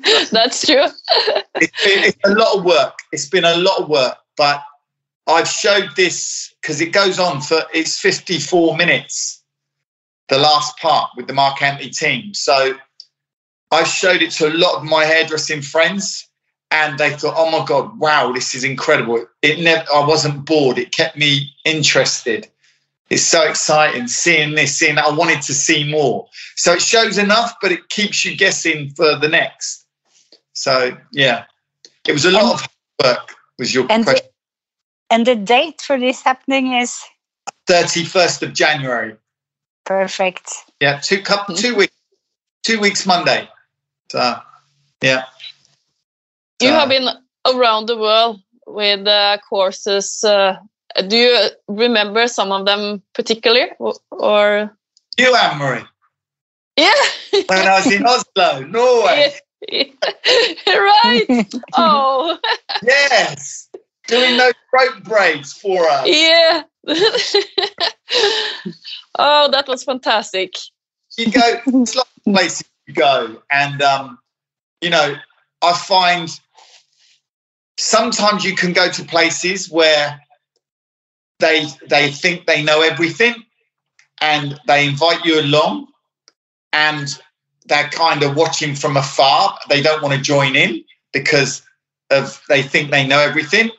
That's 0.33 0.67
true. 0.67 0.85
it, 1.57 1.71
it's 1.85 2.19
a 2.25 2.35
lot 2.35 2.59
of 2.59 2.64
work. 2.64 2.99
It's 3.12 3.29
been 3.29 3.45
a 3.45 3.57
lot 3.57 3.81
of 3.81 3.88
work, 3.88 4.17
but 4.37 4.62
I've 5.27 5.49
showed 5.49 5.90
this 5.97 6.55
because 6.61 6.81
it 6.81 6.93
goes 6.93 7.19
on 7.19 7.40
for 7.40 7.62
it's 7.73 7.99
54 7.99 8.77
minutes, 8.77 9.43
the 10.29 10.38
last 10.38 10.79
part 10.79 11.11
with 11.17 11.27
the 11.27 11.33
Marc 11.33 11.59
Antoni 11.59 11.97
team. 11.97 12.35
So 12.35 12.75
I've 13.71 13.88
showed 13.88 14.21
it 14.21 14.31
to 14.33 14.49
a 14.49 14.55
lot 14.55 14.77
of 14.77 14.85
my 14.85 15.05
hairdressing 15.05 15.62
friends, 15.62 16.29
and 16.71 16.99
they 16.99 17.11
thought, 17.11 17.35
"Oh 17.37 17.51
my 17.51 17.64
god, 17.64 17.99
wow, 17.99 18.33
this 18.33 18.55
is 18.55 18.64
incredible!" 18.64 19.27
It 19.40 19.61
never, 19.61 19.85
I 19.95 20.07
wasn't 20.07 20.45
bored. 20.45 20.79
It 20.79 20.93
kept 20.93 21.17
me 21.17 21.55
interested. 21.64 22.49
It's 23.11 23.23
so 23.23 23.43
exciting 23.43 24.09
seeing 24.09 24.55
this, 24.55 24.77
seeing 24.77 24.97
that. 24.97 25.07
I 25.07 25.14
wanted 25.14 25.43
to 25.43 25.55
see 25.55 25.90
more. 25.90 26.29
So 26.57 26.73
it 26.73 26.83
shows 26.83 27.17
enough, 27.17 27.55
but 27.62 27.73
it 27.73 27.88
keeps 27.88 28.25
you 28.25 28.37
guessing 28.37 28.90
for 28.90 29.17
the 29.17 29.29
next. 29.29 29.84
So 30.55 30.97
yeah, 31.12 31.45
it 32.07 32.12
was 32.12 32.25
a 32.25 32.31
lot 32.31 32.45
and, 32.45 32.53
of 32.53 32.69
work. 33.05 33.35
Was 33.59 33.75
your 33.75 33.87
and 33.90 34.05
question? 34.05 34.27
The, 35.11 35.14
and 35.14 35.27
the 35.27 35.37
date 35.37 35.81
for 35.81 35.99
this 35.99 36.23
happening 36.23 36.73
is 36.73 36.99
thirty 37.67 38.05
first 38.05 38.43
of 38.43 38.53
January. 38.55 39.17
Perfect. 39.85 40.51
Yeah, 40.81 40.99
two 41.01 41.21
couple 41.21 41.55
two 41.55 41.75
weeks, 41.75 41.95
two 42.62 42.81
weeks 42.81 43.07
Monday. 43.07 43.49
So 44.11 44.37
yeah. 45.03 45.25
You 46.61 46.71
have 46.71 46.88
been 46.88 47.09
around 47.45 47.87
the 47.87 47.99
world 47.99 48.40
with 48.67 49.07
uh, 49.07 49.38
courses. 49.49 50.25
Uh, 50.25 50.57
do 51.09 51.17
you 51.17 51.49
remember 51.69 52.27
some 52.29 52.53
of 52.53 52.64
them 52.64 53.03
particularly, 53.12 53.71
or 54.11 54.71
you, 55.19 55.35
Anne 55.35 55.59
Marie? 55.59 55.85
Yeah. 56.77 56.93
when 57.33 57.67
I 57.67 57.77
was 57.77 57.93
in 57.93 58.07
Oslo, 58.07 58.64
Norway. 58.67 59.35
Yeah. 59.68 59.85
right. 60.66 61.46
oh. 61.74 62.38
yes. 62.83 63.68
Doing 64.07 64.37
those 64.37 64.53
rope 64.72 65.03
braids 65.05 65.53
for 65.55 65.88
us. 65.88 66.07
Yeah. 66.07 66.62
oh, 69.18 69.50
that 69.50 69.64
was 69.66 69.85
fantastic. 69.85 70.53
You 71.16 71.31
go, 71.31 71.61
it's 71.66 71.94
like 71.94 72.07
places 72.24 72.68
you 72.87 72.94
go, 72.94 73.40
and 73.50 73.81
um, 73.81 74.18
you 74.81 74.90
know, 74.90 75.14
I 75.62 75.72
find 75.72 76.29
sometimes 77.79 78.44
you 78.44 78.55
can 78.55 78.72
go 78.72 78.90
to 78.90 79.05
places 79.05 79.70
where 79.70 80.20
they 81.38 81.66
they 81.88 82.11
think 82.11 82.46
they 82.46 82.62
know 82.62 82.83
everything 82.83 83.35
and 84.20 84.59
they 84.66 84.87
invite 84.87 85.24
you 85.24 85.40
along 85.40 85.87
and 86.72 87.18
they're 87.66 87.88
kind 87.88 88.22
of 88.22 88.37
watching 88.37 88.74
from 88.74 88.96
afar. 88.96 89.59
They 89.68 89.83
don't 89.83 90.03
want 90.03 90.14
to 90.14 90.20
join 90.20 90.57
in 90.57 90.85
because 91.12 91.62
of 92.11 92.42
they 92.48 92.62
think 92.62 92.90
they 92.90 93.07
know 93.07 93.20
everything. 93.20 93.70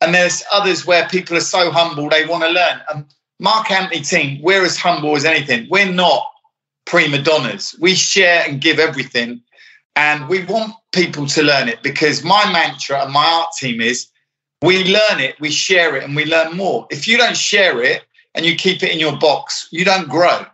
And 0.00 0.14
there's 0.14 0.42
others 0.52 0.84
where 0.86 1.08
people 1.08 1.36
are 1.36 1.40
so 1.40 1.70
humble 1.70 2.08
they 2.08 2.26
want 2.26 2.42
to 2.42 2.50
learn. 2.50 2.80
And 2.92 3.06
marc 3.38 3.66
antoni 3.68 4.08
team 4.08 4.40
we're 4.42 4.64
as 4.64 4.76
humble 4.76 5.16
as 5.16 5.24
anything. 5.24 5.68
We're 5.70 5.92
not 5.92 6.24
prima 6.84 7.22
donnas. 7.22 7.74
We 7.80 7.94
share 7.94 8.44
and 8.46 8.60
give 8.60 8.78
everything. 8.78 9.42
And 9.94 10.28
we 10.28 10.44
want 10.44 10.74
people 10.92 11.26
to 11.26 11.42
learn 11.42 11.68
it 11.68 11.82
because 11.82 12.24
my 12.24 12.50
mantra 12.50 13.04
and 13.04 13.12
my 13.12 13.24
art 13.24 13.50
team 13.58 13.80
is 13.80 14.08
we 14.62 14.84
learn 14.84 15.20
it, 15.20 15.38
we 15.40 15.50
share 15.50 15.96
it, 15.96 16.04
and 16.04 16.16
we 16.16 16.24
learn 16.24 16.56
more. 16.56 16.86
If 16.90 17.06
you 17.08 17.18
don't 17.18 17.36
share 17.36 17.82
it 17.82 18.04
and 18.34 18.46
you 18.46 18.54
keep 18.54 18.82
it 18.82 18.90
in 18.90 19.00
your 19.00 19.18
box, 19.18 19.68
you 19.70 19.84
don't 19.84 20.08
grow. 20.08 20.46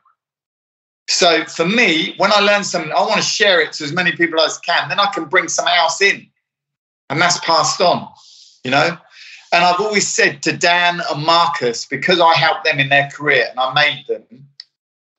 So 1.09 1.45
for 1.47 1.67
me, 1.67 2.15
when 2.19 2.33
I 2.33 2.41
learn 2.41 2.65
something, 2.65 2.93
I 2.93 3.01
want 3.01 3.17
to 3.17 3.23
share 3.23 3.61
it 3.61 3.73
to 3.75 3.85
as 3.85 3.93
many 3.93 4.13
people 4.13 4.41
as 4.41 4.59
I 4.63 4.67
can. 4.67 4.89
Then 4.89 5.01
I 5.01 5.07
can 5.07 5.25
bring 5.25 5.49
something 5.49 5.75
else 5.75 6.01
in, 6.03 6.27
and 7.09 7.21
that's 7.21 7.39
passed 7.41 7.81
on, 7.81 8.09
you 8.63 8.71
know. 8.71 8.97
And 9.51 9.65
I've 9.65 9.81
always 9.81 10.07
said 10.07 10.43
to 10.43 10.55
Dan 10.55 11.01
and 11.11 11.25
Marcus, 11.25 11.87
because 11.87 12.21
I 12.21 12.35
helped 12.35 12.65
them 12.65 12.79
in 12.79 12.91
their 12.91 13.09
career 13.09 13.47
and 13.51 13.59
I 13.59 13.73
made 13.73 14.05
them, 14.07 14.47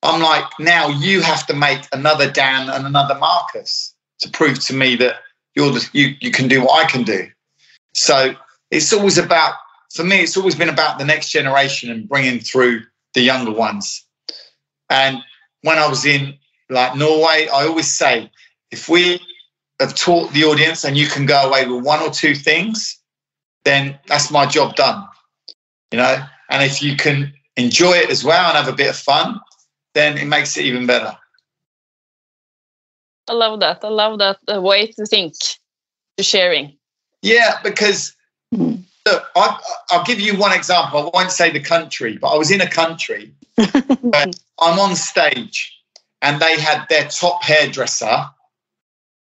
I'm 0.03 0.21
like, 0.21 0.45
now 0.59 0.87
you 0.87 1.21
have 1.21 1.47
to 1.47 1.55
make 1.55 1.81
another 1.91 2.29
Dan 2.29 2.69
and 2.69 2.85
another 2.85 3.15
Marcus 3.15 3.93
to 4.19 4.29
prove 4.29 4.59
to 4.65 4.73
me 4.73 4.95
that 4.97 5.15
you're 5.55 5.71
the, 5.71 5.89
you 5.93 6.15
you 6.21 6.29
can 6.29 6.47
do 6.47 6.61
what 6.61 6.85
I 6.85 6.89
can 6.89 7.03
do. 7.03 7.27
So 7.95 8.35
it's 8.69 8.93
always 8.93 9.17
about 9.17 9.55
for 9.91 10.03
me. 10.03 10.21
It's 10.21 10.37
always 10.37 10.55
been 10.55 10.69
about 10.69 10.99
the 10.99 11.05
next 11.05 11.31
generation 11.31 11.89
and 11.89 12.07
bringing 12.07 12.39
through 12.39 12.83
the 13.15 13.21
younger 13.21 13.51
ones. 13.51 14.05
And 14.91 15.23
when 15.61 15.77
I 15.77 15.87
was 15.87 16.05
in 16.05 16.35
like 16.69 16.95
Norway, 16.95 17.47
I 17.53 17.65
always 17.65 17.91
say 17.91 18.31
if 18.71 18.89
we 18.89 19.19
have 19.79 19.95
taught 19.95 20.31
the 20.33 20.43
audience 20.43 20.83
and 20.83 20.97
you 20.97 21.07
can 21.07 21.25
go 21.25 21.41
away 21.41 21.65
with 21.67 21.83
one 21.83 22.01
or 22.01 22.09
two 22.09 22.35
things, 22.35 22.99
then 23.63 23.97
that's 24.07 24.31
my 24.31 24.45
job 24.45 24.75
done. 24.75 25.05
You 25.91 25.97
know, 25.97 26.23
and 26.49 26.63
if 26.63 26.81
you 26.81 26.95
can 26.95 27.33
enjoy 27.57 27.93
it 27.93 28.09
as 28.09 28.23
well 28.23 28.47
and 28.47 28.57
have 28.57 28.71
a 28.71 28.75
bit 28.75 28.89
of 28.89 28.95
fun, 28.95 29.39
then 29.93 30.17
it 30.17 30.25
makes 30.25 30.57
it 30.57 30.65
even 30.65 30.85
better. 30.85 31.17
I 33.27 33.33
love 33.33 33.59
that. 33.59 33.83
I 33.83 33.89
love 33.89 34.19
that 34.19 34.37
the 34.47 34.61
way 34.61 34.87
to 34.87 35.05
think, 35.05 35.33
to 36.17 36.23
sharing. 36.23 36.77
Yeah, 37.21 37.59
because 37.63 38.15
hmm. 38.53 38.75
look, 39.05 39.23
I, 39.35 39.59
will 39.91 40.03
give 40.03 40.19
you 40.19 40.37
one 40.37 40.51
example. 40.51 40.99
I 40.99 41.17
won't 41.17 41.31
say 41.31 41.51
the 41.51 41.59
country, 41.59 42.17
but 42.17 42.29
I 42.29 42.37
was 42.37 42.51
in 42.51 42.61
a 42.61 42.69
country. 42.69 43.33
I'm 44.61 44.79
on 44.79 44.95
stage, 44.95 45.75
and 46.21 46.41
they 46.41 46.59
had 46.59 46.85
their 46.89 47.07
top 47.07 47.43
hairdresser 47.43 48.25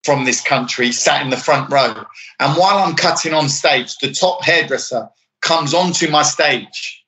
from 0.04 0.26
this 0.26 0.42
country 0.42 0.92
sat 0.92 1.22
in 1.22 1.30
the 1.30 1.38
front 1.38 1.72
row. 1.72 2.06
And 2.40 2.58
while 2.58 2.80
I'm 2.80 2.96
cutting 2.96 3.34
on 3.34 3.50
stage, 3.50 3.98
the 3.98 4.12
top 4.12 4.44
hairdresser 4.44 5.10
comes 5.42 5.74
onto 5.74 6.10
my 6.10 6.24
stage 6.24 7.04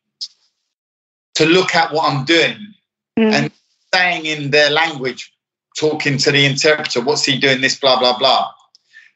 to 1.36 1.46
look 1.46 1.74
at 1.74 1.94
what 1.94 2.12
I'm 2.12 2.26
doing 2.26 2.74
mm. 3.18 3.32
and 3.32 3.52
saying 3.94 4.26
in 4.26 4.52
their 4.52 4.70
language 4.70 5.32
talking 5.78 6.18
to 6.18 6.32
the 6.32 6.46
interpreter, 6.46 7.02
what's 7.02 7.26
he 7.26 7.38
doing 7.38 7.62
this, 7.62 7.80
blah, 7.80 7.98
blah, 7.98 8.18
blah. 8.18 8.52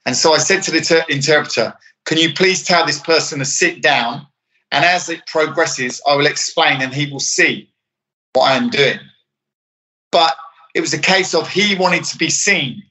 And 0.06 0.16
so 0.16 0.34
I 0.34 0.38
said 0.38 0.64
to 0.64 0.72
the 0.72 0.82
ter- 0.82 1.06
interpreter, 1.10 1.74
can 2.06 2.18
you 2.18 2.34
please 2.34 2.64
tell 2.64 2.86
this 2.86 3.00
person 3.00 3.40
to 3.40 3.46
sit 3.46 3.82
down? 3.82 4.26
And 4.72 4.86
as 4.86 5.10
it 5.10 5.26
progresses, 5.28 6.02
I 6.08 6.16
will 6.16 6.26
explain 6.26 6.82
and 6.82 6.94
he 6.94 7.12
will 7.12 7.20
see 7.20 7.70
what 8.36 8.52
I 8.52 8.56
am 8.56 8.70
doing. 8.70 9.00
But 10.12 10.36
it 10.74 10.82
was 10.82 10.94
a 10.94 11.00
case 11.00 11.34
of 11.34 11.50
he 11.50 11.76
wanted 11.76 12.04
to 12.06 12.18
be 12.18 12.30
seen 12.30 12.84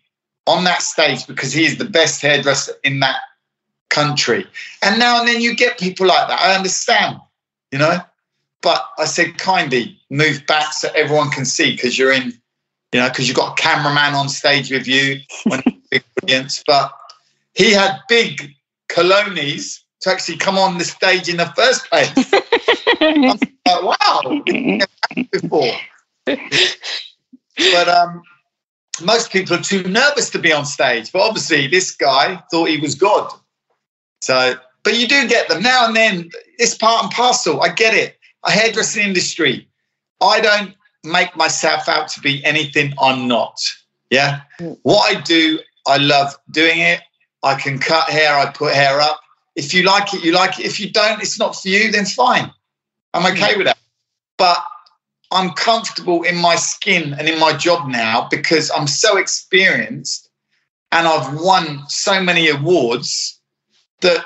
on 0.46 0.64
that 0.64 0.83
stage 0.83 1.26
because 1.26 1.52
he 1.52 1.64
is 1.64 1.78
the 1.78 1.85
best 1.85 2.20
hairdresser 2.20 2.72
in 2.83 3.00
that 3.00 3.20
country. 3.90 4.46
And 4.83 4.98
now 4.98 5.20
and 5.20 5.28
then 5.28 5.40
you 5.40 5.54
get 5.54 5.78
people 5.78 6.07
like 6.07 6.28
that. 6.28 6.40
I 6.40 6.54
understand, 6.57 7.18
you 7.70 7.78
know. 7.78 7.98
But 8.62 8.83
I 8.98 9.04
said 9.04 9.37
kindly 9.37 9.98
move 10.11 10.46
back 10.46 10.72
so 10.72 10.88
everyone 10.94 11.30
can 11.30 11.44
see 11.44 11.72
because 11.72 11.98
you're 11.98 12.12
in 12.12 12.33
you 12.94 13.00
know, 13.00 13.09
because 13.09 13.26
you've 13.26 13.37
got 13.37 13.59
a 13.59 13.62
cameraman 13.62 14.14
on 14.14 14.28
stage 14.28 14.70
with 14.70 14.87
you 14.87 15.18
when 15.44 15.61
audience. 16.22 16.62
But 16.64 16.92
he 17.54 17.72
had 17.72 17.98
big 18.09 18.54
colonies 18.88 19.83
to 20.02 20.10
actually 20.10 20.37
come 20.37 20.56
on 20.56 20.79
the 20.79 20.85
stage 20.85 21.29
in 21.29 21.38
the 21.38 21.52
first 21.56 21.90
place. 21.90 22.08
Like, 23.67 23.83
wow, 23.83 24.42
before. 25.33 25.73
but 26.27 27.88
um, 27.88 28.23
most 29.02 29.33
people 29.33 29.57
are 29.57 29.63
too 29.63 29.83
nervous 29.85 30.29
to 30.31 30.38
be 30.38 30.52
on 30.52 30.67
stage. 30.67 31.11
But 31.11 31.23
obviously, 31.23 31.67
this 31.67 31.90
guy 31.92 32.42
thought 32.50 32.69
he 32.69 32.77
was 32.79 32.94
God. 32.94 33.33
So, 34.21 34.57
but 34.83 34.98
you 34.98 35.09
do 35.09 35.27
get 35.27 35.48
them 35.48 35.63
now 35.63 35.87
and 35.87 35.96
then. 35.96 36.31
It's 36.59 36.75
part 36.75 37.05
and 37.05 37.13
parcel. 37.13 37.63
I 37.63 37.71
get 37.71 37.94
it. 37.94 38.19
A 38.44 38.50
hairdressing 38.50 39.07
industry. 39.07 39.67
I 40.23 40.40
don't 40.42 40.75
make 41.05 41.35
myself 41.37 41.88
out 41.88 42.09
to 42.09 42.21
be 42.21 42.44
anything 42.44 42.92
I'm 43.00 43.27
not. 43.27 43.59
Yeah. 44.11 44.42
What 44.83 45.17
I 45.17 45.21
do, 45.21 45.59
I 45.87 45.96
love 45.96 46.37
doing 46.50 46.81
it. 46.81 47.00
I 47.42 47.55
can 47.55 47.79
cut 47.79 48.09
hair, 48.09 48.37
I 48.37 48.50
put 48.50 48.75
hair 48.75 49.00
up. 49.00 49.21
If 49.57 49.75
you 49.75 49.83
like 49.83 50.13
it, 50.15 50.25
you 50.25 50.33
like 50.33 50.59
it. 50.59 50.67
If 50.67 50.81
you 50.81 50.90
don't, 50.90 51.21
it's 51.23 51.38
not 51.38 51.55
for 51.57 51.69
you, 51.69 51.90
then 51.92 52.07
fine. 52.07 52.50
I'm 53.15 53.25
okay 53.33 53.54
mm. 53.54 53.58
with 53.58 53.67
that. 53.67 53.79
But 54.37 54.58
I'm 55.31 55.50
comfortable 55.50 56.23
in 56.23 56.37
my 56.37 56.56
skin 56.56 57.15
and 57.19 57.29
in 57.29 57.40
my 57.40 57.56
job 57.56 57.88
now 57.88 58.29
because 58.31 58.71
I'm 58.71 58.87
so 58.87 59.17
experienced 59.17 60.29
and 60.92 61.08
I've 61.08 61.40
won 61.40 61.83
so 61.88 62.23
many 62.23 62.48
awards 62.48 63.40
that 64.02 64.25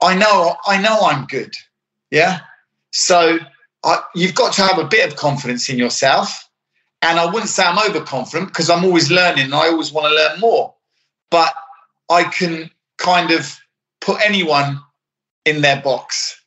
I 0.00 0.14
know 0.14 0.56
I 0.66 0.80
know 0.80 1.00
I'm 1.02 1.26
good. 1.26 1.54
Yeah. 2.10 2.40
So 2.92 3.38
I, 3.84 3.98
you've 4.14 4.34
got 4.34 4.52
to 4.54 4.62
have 4.62 4.78
a 4.78 4.86
bit 4.86 5.10
of 5.10 5.16
confidence 5.16 5.68
in 5.68 5.78
yourself. 5.78 6.48
And 7.00 7.18
I 7.18 7.26
wouldn't 7.26 7.48
say 7.48 7.64
I'm 7.64 7.78
overconfident 7.78 8.48
because 8.48 8.70
I'm 8.70 8.84
always 8.84 9.10
learning 9.10 9.46
and 9.46 9.54
I 9.54 9.68
always 9.68 9.92
want 9.92 10.06
to 10.06 10.14
learn 10.14 10.38
more. 10.38 10.74
But 11.30 11.52
I 12.08 12.24
can 12.24 12.70
kind 12.98 13.32
of 13.32 13.58
put 14.00 14.20
anyone 14.24 14.80
in 15.44 15.62
their 15.62 15.82
box. 15.82 16.40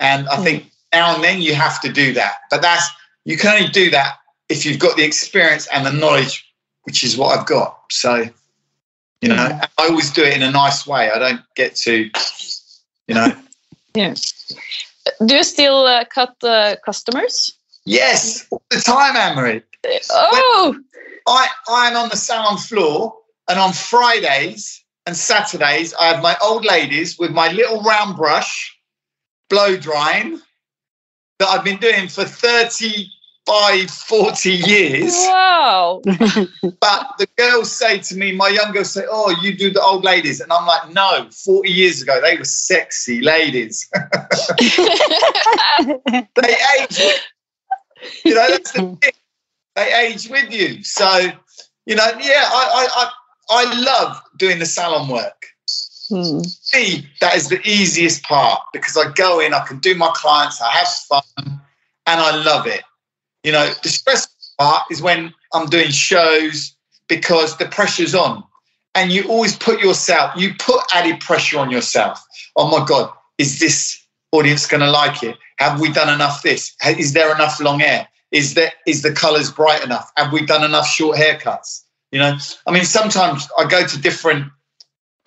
And 0.00 0.28
I 0.28 0.36
think 0.38 0.70
now 0.92 1.14
and 1.14 1.22
then 1.22 1.40
you 1.40 1.54
have 1.54 1.80
to 1.82 1.92
do 1.92 2.12
that. 2.14 2.34
But 2.50 2.62
that's 2.62 2.88
you 3.24 3.36
can 3.36 3.54
only 3.54 3.68
do 3.68 3.90
that 3.90 4.16
if 4.48 4.64
you've 4.66 4.78
got 4.78 4.96
the 4.96 5.04
experience 5.04 5.68
and 5.72 5.86
the 5.86 5.92
knowledge, 5.92 6.50
which 6.82 7.04
is 7.04 7.16
what 7.16 7.38
I've 7.38 7.46
got. 7.46 7.78
So, 7.90 8.28
you 9.20 9.28
know, 9.28 9.60
I 9.78 9.86
always 9.86 10.10
do 10.10 10.22
it 10.22 10.34
in 10.34 10.42
a 10.42 10.50
nice 10.50 10.86
way. 10.86 11.10
I 11.10 11.18
don't 11.18 11.42
get 11.54 11.76
to, 11.76 12.10
you 13.06 13.14
know. 13.14 13.32
Yeah. 13.92 14.14
Do 15.26 15.34
you 15.34 15.42
still 15.42 15.84
uh, 15.84 16.04
cut 16.04 16.36
uh, 16.44 16.76
customers? 16.84 17.52
Yes, 17.84 18.46
all 18.52 18.62
the 18.70 18.78
time, 18.78 19.16
Anne-Marie. 19.16 19.62
Oh, 20.12 20.76
I, 21.26 21.48
I'm 21.66 21.96
on 21.96 22.08
the 22.08 22.16
salon 22.16 22.56
floor, 22.56 23.16
and 23.48 23.58
on 23.58 23.72
Fridays 23.72 24.84
and 25.06 25.16
Saturdays, 25.16 25.92
I 25.94 26.04
have 26.04 26.22
my 26.22 26.36
old 26.40 26.64
ladies 26.64 27.18
with 27.18 27.32
my 27.32 27.50
little 27.50 27.82
round 27.82 28.16
brush 28.16 28.78
blow 29.50 29.76
drying 29.76 30.40
that 31.40 31.48
I've 31.48 31.64
been 31.64 31.78
doing 31.78 32.08
for 32.08 32.24
35, 32.24 33.90
40 33.90 34.50
years. 34.50 35.12
wow. 35.12 36.00
But 36.80 37.14
the 37.18 37.26
girls 37.36 37.70
say 37.70 37.98
to 37.98 38.16
me, 38.16 38.32
my 38.32 38.48
young 38.48 38.72
girls 38.72 38.92
say, 38.92 39.04
Oh, 39.10 39.34
you 39.42 39.54
do 39.56 39.70
the 39.70 39.82
old 39.82 40.04
ladies. 40.04 40.40
And 40.40 40.50
I'm 40.52 40.66
like, 40.66 40.90
No, 40.92 41.28
40 41.30 41.70
years 41.70 42.00
ago, 42.00 42.20
they 42.22 42.36
were 42.36 42.44
sexy 42.44 43.20
ladies. 43.20 43.88
they 44.58 46.56
age 46.78 46.98
with, 46.98 47.20
you 48.24 48.34
know, 48.34 48.48
that's 48.48 48.72
the 48.72 48.96
thing. 49.02 49.12
They 49.76 49.94
age 49.94 50.28
with 50.28 50.50
you. 50.52 50.82
So, 50.84 51.30
you 51.86 51.96
know, 51.96 52.06
yeah, 52.20 52.44
I, 52.46 52.88
I, 52.88 52.88
I, 52.96 53.10
I 53.50 53.80
love 53.80 54.22
doing 54.36 54.58
the 54.58 54.66
salon 54.66 55.08
work. 55.08 55.46
Hmm. 56.10 56.40
Me, 56.74 57.08
that 57.20 57.36
is 57.36 57.48
the 57.48 57.60
easiest 57.64 58.24
part 58.24 58.60
because 58.72 58.96
I 58.96 59.12
go 59.12 59.38
in, 59.38 59.54
I 59.54 59.64
can 59.64 59.78
do 59.78 59.94
my 59.94 60.10
clients, 60.14 60.60
I 60.60 60.70
have 60.70 60.88
fun, 60.88 61.22
and 61.38 61.60
I 62.06 62.42
love 62.42 62.66
it. 62.66 62.82
You 63.44 63.52
know, 63.52 63.72
the 63.82 63.88
stressful 63.88 64.34
part 64.58 64.86
is 64.90 65.00
when 65.00 65.32
I'm 65.54 65.66
doing 65.66 65.90
shows 65.90 66.74
because 67.08 67.56
the 67.58 67.66
pressure's 67.66 68.14
on. 68.14 68.42
And 68.96 69.12
you 69.12 69.22
always 69.28 69.54
put 69.54 69.80
yourself, 69.80 70.32
you 70.36 70.52
put 70.58 70.80
added 70.92 71.20
pressure 71.20 71.60
on 71.60 71.70
yourself. 71.70 72.20
Oh 72.56 72.68
my 72.76 72.84
God, 72.84 73.12
is 73.38 73.60
this 73.60 74.04
audience 74.32 74.66
going 74.66 74.80
to 74.80 74.90
like 74.90 75.22
it? 75.22 75.36
Have 75.58 75.80
we 75.80 75.92
done 75.92 76.12
enough 76.12 76.42
this? 76.42 76.74
Is 76.84 77.12
there 77.12 77.32
enough 77.32 77.60
long 77.60 77.78
hair? 77.78 78.08
Is 78.32 78.54
there 78.54 78.72
is 78.86 79.02
the 79.02 79.12
colours 79.12 79.50
bright 79.50 79.84
enough? 79.84 80.10
Have 80.16 80.32
we 80.32 80.44
done 80.44 80.64
enough 80.64 80.88
short 80.88 81.16
haircuts? 81.16 81.84
You 82.10 82.18
know, 82.18 82.36
I 82.66 82.72
mean, 82.72 82.84
sometimes 82.84 83.48
I 83.56 83.64
go 83.66 83.86
to 83.86 84.00
different 84.00 84.50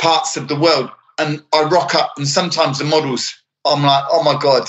parts 0.04 0.36
of 0.36 0.50
the 0.50 0.60
world 0.60 0.92
and 1.18 1.42
I 1.54 1.64
rock 1.64 1.96
up, 1.96 2.14
and 2.18 2.28
sometimes 2.28 2.78
the 2.80 2.86
models, 2.86 3.34
I'm 3.66 3.84
like, 3.84 4.04
oh 4.12 4.24
my 4.24 4.38
God. 4.40 4.68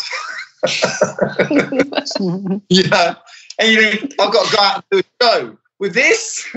you 2.68 2.89
know, 2.89 3.16
and 3.59 3.72
you 3.72 3.82
think, 3.82 4.14
I've 4.20 4.32
got 4.32 4.47
to 4.47 4.57
go 4.57 4.62
out 4.62 4.76
and 4.76 4.85
do 4.91 4.99
a 4.99 5.05
show 5.22 5.57
with 5.78 5.95
this. 5.95 6.47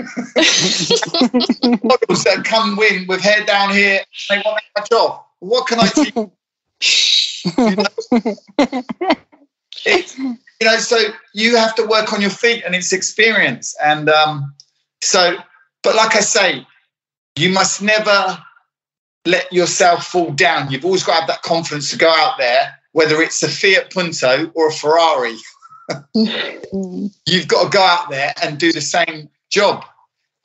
models 1.82 2.24
that 2.24 2.42
come 2.44 2.78
in 2.90 3.06
with 3.06 3.20
hair 3.20 3.44
down 3.44 3.72
here, 3.72 4.00
they 4.30 4.42
want 4.44 4.62
my 4.76 4.84
job. 4.90 5.22
What 5.40 5.66
can 5.66 5.80
I 5.80 5.86
teach? 5.88 6.14
you, 7.56 7.76
know? 7.76 7.84
You 10.60 10.66
know, 10.66 10.78
so 10.78 10.98
you 11.34 11.56
have 11.56 11.74
to 11.76 11.86
work 11.86 12.12
on 12.12 12.20
your 12.20 12.30
feet 12.30 12.64
and 12.64 12.74
it's 12.74 12.92
experience. 12.92 13.76
And 13.82 14.08
um, 14.08 14.52
so, 15.02 15.36
but 15.82 15.94
like 15.94 16.16
I 16.16 16.20
say, 16.20 16.66
you 17.36 17.50
must 17.50 17.80
never 17.80 18.42
let 19.28 19.52
yourself 19.52 20.06
fall 20.06 20.32
down. 20.32 20.70
You've 20.70 20.86
always 20.86 21.04
got 21.04 21.14
to 21.14 21.20
have 21.20 21.28
that 21.28 21.42
confidence 21.42 21.90
to 21.90 21.98
go 21.98 22.08
out 22.08 22.38
there, 22.38 22.78
whether 22.92 23.20
it's 23.20 23.42
a 23.42 23.48
Fiat 23.48 23.92
Punto 23.92 24.50
or 24.54 24.68
a 24.68 24.72
Ferrari. 24.72 25.36
You've 26.14 27.46
got 27.46 27.64
to 27.64 27.68
go 27.70 27.82
out 27.82 28.08
there 28.10 28.32
and 28.42 28.58
do 28.58 28.72
the 28.72 28.80
same 28.80 29.28
job. 29.50 29.84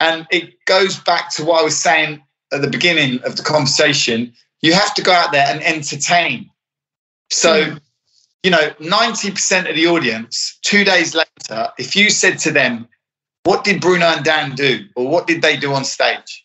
And 0.00 0.26
it 0.30 0.62
goes 0.66 0.98
back 0.98 1.30
to 1.36 1.44
what 1.44 1.62
I 1.62 1.64
was 1.64 1.78
saying 1.78 2.22
at 2.52 2.60
the 2.60 2.68
beginning 2.68 3.22
of 3.24 3.36
the 3.36 3.42
conversation. 3.42 4.34
You 4.60 4.74
have 4.74 4.94
to 4.94 5.02
go 5.02 5.12
out 5.12 5.32
there 5.32 5.46
and 5.46 5.62
entertain. 5.62 6.50
So, 7.30 7.64
hmm. 7.64 7.76
you 8.42 8.50
know, 8.50 8.70
90% 8.80 9.68
of 9.68 9.76
the 9.76 9.86
audience, 9.86 10.58
two 10.62 10.84
days 10.84 11.14
later, 11.14 11.70
if 11.78 11.96
you 11.96 12.10
said 12.10 12.38
to 12.40 12.50
them, 12.50 12.86
What 13.44 13.64
did 13.64 13.80
Bruno 13.80 14.06
and 14.06 14.24
Dan 14.24 14.54
do? 14.54 14.86
Or 14.94 15.08
what 15.08 15.26
did 15.26 15.40
they 15.40 15.56
do 15.56 15.72
on 15.72 15.84
stage? 15.86 16.43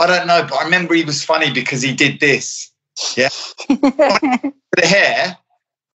I 0.00 0.06
don't 0.06 0.26
know, 0.26 0.46
but 0.48 0.54
I 0.54 0.64
remember 0.64 0.94
he 0.94 1.04
was 1.04 1.22
funny 1.22 1.52
because 1.52 1.82
he 1.82 1.92
did 1.92 2.20
this. 2.20 2.72
Yeah. 3.16 3.28
the 3.68 4.52
hair. 4.82 5.36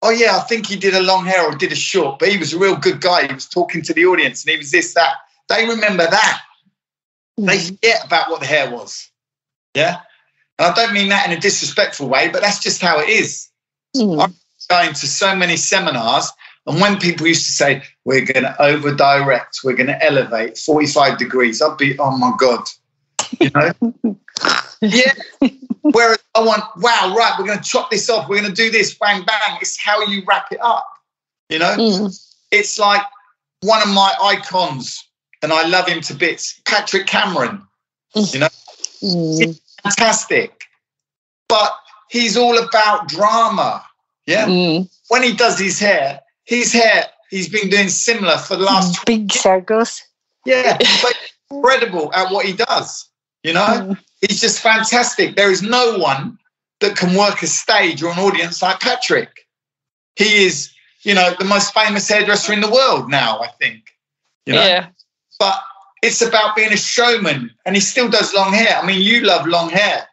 Oh, 0.02 0.10
yeah, 0.10 0.36
I 0.36 0.40
think 0.40 0.66
he 0.66 0.76
did 0.76 0.94
a 0.94 1.02
long 1.02 1.24
hair 1.24 1.42
or 1.42 1.54
did 1.54 1.72
a 1.72 1.76
short, 1.76 2.18
but 2.18 2.28
he 2.28 2.36
was 2.36 2.52
a 2.52 2.58
real 2.58 2.76
good 2.76 3.00
guy. 3.00 3.26
He 3.26 3.32
was 3.32 3.48
talking 3.48 3.80
to 3.82 3.94
the 3.94 4.04
audience 4.04 4.44
and 4.44 4.50
he 4.50 4.58
was 4.58 4.70
this, 4.70 4.92
that. 4.92 5.14
They 5.48 5.66
remember 5.66 6.06
that. 6.06 6.42
They 7.38 7.58
mm. 7.58 7.68
forget 7.68 8.04
about 8.04 8.30
what 8.30 8.40
the 8.40 8.46
hair 8.46 8.70
was. 8.70 9.10
Yeah. 9.74 10.00
And 10.58 10.70
I 10.70 10.74
don't 10.74 10.92
mean 10.92 11.08
that 11.08 11.26
in 11.26 11.36
a 11.36 11.40
disrespectful 11.40 12.08
way, 12.08 12.28
but 12.28 12.42
that's 12.42 12.60
just 12.60 12.82
how 12.82 13.00
it 13.00 13.08
is. 13.08 13.48
Mm. 13.96 14.22
I'm 14.22 14.34
going 14.68 14.94
to 14.94 15.06
so 15.06 15.34
many 15.34 15.56
seminars, 15.56 16.30
and 16.66 16.80
when 16.80 16.98
people 16.98 17.26
used 17.26 17.46
to 17.46 17.52
say, 17.52 17.82
We're 18.04 18.24
going 18.24 18.44
to 18.44 18.62
over 18.62 18.94
direct, 18.94 19.60
we're 19.64 19.76
going 19.76 19.88
to 19.88 20.04
elevate 20.04 20.58
45 20.58 21.18
degrees, 21.18 21.60
I'd 21.60 21.76
be, 21.76 21.98
Oh 21.98 22.16
my 22.16 22.32
God. 22.38 22.64
You 23.40 23.50
know? 23.50 24.16
yeah. 24.80 25.12
Whereas 25.82 26.18
I 26.34 26.42
want, 26.42 26.64
wow, 26.78 27.14
right, 27.16 27.34
we're 27.38 27.46
going 27.46 27.58
to 27.58 27.64
chop 27.64 27.90
this 27.90 28.08
off, 28.08 28.28
we're 28.28 28.40
going 28.40 28.54
to 28.54 28.62
do 28.62 28.70
this, 28.70 28.94
bang, 28.94 29.24
bang. 29.24 29.58
It's 29.60 29.78
how 29.78 30.02
you 30.04 30.22
wrap 30.26 30.50
it 30.50 30.60
up. 30.60 30.86
You 31.48 31.58
know? 31.58 31.76
Mm. 31.76 32.30
It's 32.50 32.78
like 32.78 33.02
one 33.60 33.82
of 33.82 33.88
my 33.88 34.14
icons, 34.22 35.06
and 35.42 35.52
I 35.52 35.66
love 35.66 35.88
him 35.88 36.00
to 36.02 36.14
bits, 36.14 36.60
Patrick 36.64 37.06
Cameron. 37.06 37.62
You 38.14 38.40
know? 38.40 38.48
Mm. 39.02 39.60
fantastic. 39.82 40.64
But 41.48 41.76
he's 42.10 42.36
all 42.36 42.58
about 42.58 43.08
drama. 43.08 43.84
Yeah. 44.26 44.46
Mm. 44.46 44.88
When 45.08 45.22
he 45.22 45.34
does 45.34 45.58
his 45.58 45.78
hair, 45.78 46.20
his 46.44 46.72
hair, 46.72 47.04
he's 47.30 47.48
been 47.48 47.68
doing 47.68 47.88
similar 47.88 48.38
for 48.38 48.56
the 48.56 48.64
last 48.64 49.04
Big 49.04 49.32
circles. 49.32 50.02
Yeah. 50.46 50.78
But 51.02 51.14
incredible 51.56 52.12
at 52.12 52.32
what 52.32 52.46
he 52.46 52.52
does. 52.52 53.08
You 53.42 53.52
know? 53.52 53.66
Hmm. 53.66 53.92
He's 54.20 54.40
just 54.40 54.60
fantastic. 54.60 55.36
There 55.36 55.50
is 55.50 55.62
no 55.62 55.98
one 55.98 56.38
that 56.80 56.96
can 56.96 57.16
work 57.16 57.42
a 57.42 57.46
stage 57.46 58.02
or 58.02 58.12
an 58.12 58.18
audience 58.18 58.62
like 58.62 58.80
Patrick. 58.80 59.46
He 60.16 60.44
is, 60.44 60.72
you 61.02 61.14
know, 61.14 61.34
the 61.38 61.44
most 61.44 61.74
famous 61.74 62.08
hairdresser 62.08 62.52
in 62.52 62.60
the 62.60 62.70
world 62.70 63.10
now, 63.10 63.40
I 63.40 63.48
think. 63.60 63.82
You 64.46 64.54
know? 64.54 64.64
Yeah. 64.64 64.86
But 65.38 65.60
it's 66.02 66.22
about 66.22 66.56
being 66.56 66.72
a 66.72 66.76
showman 66.76 67.50
and 67.66 67.74
he 67.74 67.80
still 67.80 68.08
does 68.08 68.34
long 68.34 68.52
hair. 68.52 68.78
I 68.78 68.86
mean, 68.86 69.02
you 69.02 69.22
love 69.22 69.46
long 69.46 69.70
hair. 69.70 70.06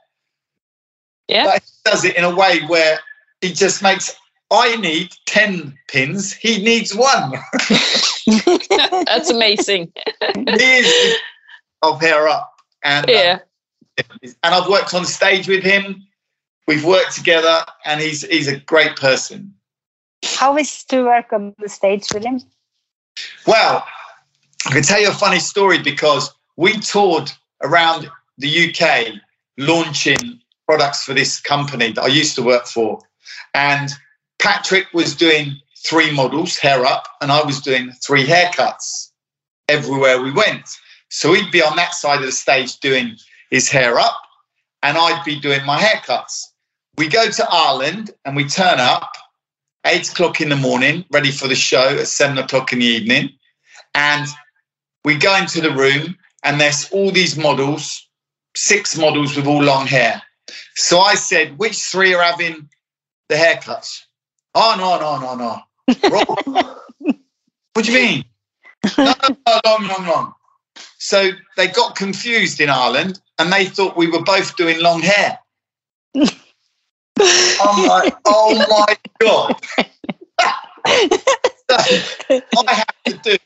Yeah. 1.28 1.46
But 1.46 1.64
he 1.64 1.90
does 1.90 2.04
it 2.06 2.18
in 2.18 2.24
a 2.24 2.36
way 2.36 2.62
where 2.68 3.00
he 3.40 3.54
just 3.54 3.82
makes 3.82 4.16
I 4.52 4.76
need 4.76 5.14
10 5.28 5.78
pins, 5.88 6.34
he 6.34 6.62
needs 6.62 6.94
one. 6.94 7.32
That's 9.06 9.30
amazing. 9.30 9.94
he 10.36 10.78
is 10.80 11.18
of 11.82 12.02
hair 12.02 12.28
up. 12.28 12.54
And, 12.84 13.10
uh, 13.10 13.14
Yeah. 13.14 13.40
and 14.44 14.56
I've 14.56 14.68
worked 14.68 14.94
on 14.94 15.06
stage 15.06 15.48
with 15.48 15.64
him. 15.64 16.08
We've 16.68 16.86
worked 16.86 17.16
together 17.16 17.66
and 17.86 18.00
he's 18.00 18.22
he's 18.22 18.48
a 18.48 18.58
great 18.58 18.96
person. 18.96 19.54
How 20.24 20.58
is 20.58 20.84
to 20.86 21.04
work 21.04 21.34
on 21.34 21.54
the 21.60 21.70
stage 21.70 22.08
with 22.14 22.24
him? 22.24 22.42
Well, 23.46 23.86
I 24.66 24.72
can 24.72 24.84
tell 24.84 25.02
you 25.02 25.10
a 25.10 25.14
funny 25.14 25.40
story 25.40 25.80
because 25.80 26.34
we 26.56 26.80
toured 26.80 27.32
around 27.64 28.10
the 28.38 28.70
UK 28.70 29.20
launching 29.58 30.40
products 30.68 31.04
for 31.04 31.14
this 31.14 31.40
company 31.40 31.92
that 31.92 32.04
I 32.04 32.08
used 32.08 32.36
to 32.36 32.44
work 32.44 32.66
for. 32.66 33.02
And 33.54 33.90
Patrick 34.40 34.88
was 34.94 35.16
doing 35.16 35.60
three 35.84 36.12
models, 36.12 36.58
hair 36.58 36.86
up, 36.86 37.08
and 37.22 37.32
I 37.32 37.44
was 37.44 37.60
doing 37.60 37.92
three 38.04 38.26
haircuts 38.26 39.10
everywhere 39.68 40.22
we 40.22 40.32
went. 40.32 40.70
So 41.12 41.34
he'd 41.34 41.52
be 41.52 41.62
on 41.62 41.76
that 41.76 41.94
side 41.94 42.20
of 42.20 42.26
the 42.26 42.32
stage 42.32 42.80
doing 42.80 43.18
his 43.50 43.70
hair 43.70 44.00
up, 44.00 44.18
and 44.82 44.98
I'd 44.98 45.24
be 45.26 45.40
doing 45.40 45.64
my 45.66 45.78
haircuts. 45.78 46.46
We 46.98 47.10
go 47.10 47.30
to 47.30 47.48
Ireland 47.52 48.12
and 48.24 48.36
we 48.36 48.46
turn 48.46 48.80
up 48.80 49.12
eight 49.86 50.10
o'clock 50.10 50.40
in 50.40 50.48
the 50.48 50.56
morning, 50.56 51.04
ready 51.12 51.32
for 51.32 51.50
the 51.50 51.56
show 51.56 51.98
at 51.98 52.08
seven 52.08 52.38
o'clock 52.38 52.72
in 52.72 52.80
the 52.80 52.86
evening. 52.86 53.30
And 53.94 54.26
we 55.04 55.16
go 55.18 55.36
into 55.36 55.60
the 55.60 55.76
room, 55.76 56.18
and 56.44 56.62
there's 56.62 56.90
all 56.92 57.12
these 57.12 57.38
models, 57.38 58.08
six 58.56 58.98
models 58.98 59.36
with 59.36 59.48
all 59.48 59.62
long 59.62 59.88
hair. 59.88 60.22
So 60.76 61.00
I 61.00 61.16
said, 61.16 61.58
which 61.58 61.78
three 61.78 62.14
are 62.14 62.24
having 62.24 62.70
the 63.28 63.36
haircuts? 63.36 64.00
Oh 64.56 64.76
no, 64.78 64.98
no, 64.98 65.20
no, 65.20 65.36
no. 65.36 66.64
what 67.74 67.86
do 67.86 67.92
you 67.92 68.00
mean? 68.00 68.26
No, 68.98 69.14
no, 69.30 69.60
long, 69.64 69.88
long, 69.88 70.08
long. 70.08 70.34
So 71.04 71.32
they 71.58 71.68
got 71.68 71.96
confused 71.96 72.62
in 72.62 72.70
Ireland 72.70 73.20
and 73.40 73.52
they 73.52 73.66
thought 73.66 73.98
we 73.98 74.06
were 74.06 74.22
both 74.22 74.56
doing 74.56 74.80
long 74.80 75.02
hair. 75.02 75.40
I'm 76.16 77.88
like, 77.88 78.16
oh 78.26 78.66
my 78.70 78.96
God. 79.20 79.56
so 79.80 81.76
I 82.68 82.74
have 82.74 83.04
to 83.06 83.18
do 83.24 83.38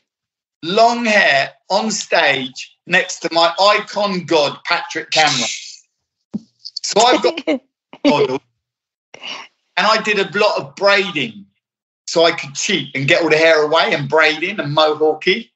long 0.64 1.06
hair 1.06 1.54
on 1.70 1.90
stage 1.90 2.76
next 2.86 3.20
to 3.20 3.30
my 3.32 3.54
icon 3.58 4.26
god, 4.26 4.58
Patrick 4.66 5.10
Cameron. 5.10 5.48
So 6.82 7.00
I've 7.00 7.22
got 7.22 7.40
model, 8.06 8.42
and 9.78 9.86
I 9.86 10.02
did 10.02 10.18
a 10.18 10.38
lot 10.38 10.60
of 10.60 10.76
braiding 10.76 11.46
so 12.06 12.24
I 12.24 12.32
could 12.32 12.52
cheat 12.52 12.94
and 12.94 13.08
get 13.08 13.22
all 13.22 13.30
the 13.30 13.38
hair 13.38 13.62
away 13.62 13.94
and 13.94 14.10
braiding 14.10 14.60
and 14.60 14.76
mohawky 14.76 15.48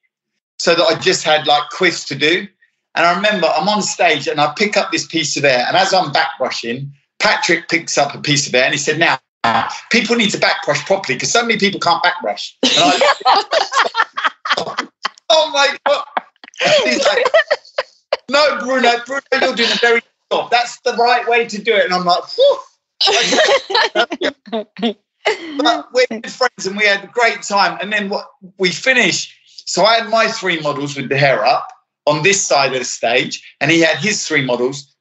so 0.61 0.75
that 0.75 0.85
I 0.85 0.99
just 0.99 1.25
had 1.25 1.47
like 1.47 1.71
quiffs 1.71 2.07
to 2.09 2.15
do. 2.15 2.47
And 2.95 3.07
I 3.07 3.15
remember 3.15 3.47
I'm 3.47 3.67
on 3.69 3.81
stage 3.81 4.29
and 4.29 4.39
I 4.39 4.53
pick 4.55 4.77
up 4.77 4.93
this 4.93 5.07
piece 5.07 5.35
of 5.39 5.45
hair, 5.45 5.65
and 5.67 5.75
as 5.75 5.95
I'm 5.95 6.13
backbrushing, 6.13 6.91
Patrick 7.19 7.69
picks 7.69 7.97
up 7.97 8.15
a 8.15 8.21
piece 8.21 8.47
of 8.47 8.53
hair 8.53 8.65
and 8.65 8.75
he 8.75 8.79
said, 8.79 8.99
Now, 8.99 9.19
people 9.91 10.17
need 10.17 10.31
to 10.31 10.39
backbrush 10.39 10.85
properly 10.85 11.17
because 11.17 11.33
so 11.33 11.43
many 11.43 11.59
people 11.59 11.81
can't 11.81 12.03
backbrush. 12.03 12.59
And 12.63 12.73
I, 12.77 12.99
oh 15.31 15.51
my 15.51 15.77
God. 15.87 16.05
He's 16.85 17.07
like, 17.07 17.27
No, 18.31 18.59
Bruno, 18.61 18.93
Bruno, 19.07 19.23
you're 19.41 19.55
doing 19.55 19.71
a 19.71 19.77
very 19.77 20.01
good 20.01 20.37
job. 20.37 20.51
That's 20.51 20.79
the 20.81 20.93
right 20.95 21.27
way 21.27 21.47
to 21.47 21.63
do 21.63 21.75
it. 21.75 21.87
And 21.87 21.95
I'm 21.95 22.05
like, 22.05 22.25
but 25.59 25.89
we're 25.95 26.07
good 26.11 26.31
friends 26.31 26.67
and 26.67 26.77
we 26.77 26.85
had 26.85 27.05
a 27.05 27.07
great 27.07 27.43
time. 27.43 27.79
And 27.81 27.91
then 27.91 28.11
what 28.11 28.27
we 28.59 28.71
finished. 28.71 29.37
So 29.71 29.85
I 29.85 30.01
had 30.01 30.09
my 30.09 30.27
three 30.27 30.59
models 30.61 30.97
with 30.97 31.09
the 31.09 31.17
hair 31.17 31.45
up 31.45 31.69
on 32.05 32.25
this 32.25 32.45
side 32.45 32.73
of 32.73 32.81
the 32.81 32.85
stage, 32.85 33.41
and 33.61 33.71
he 33.71 33.79
had 33.79 33.99
his 33.99 34.27
three 34.27 34.45
models 34.45 34.97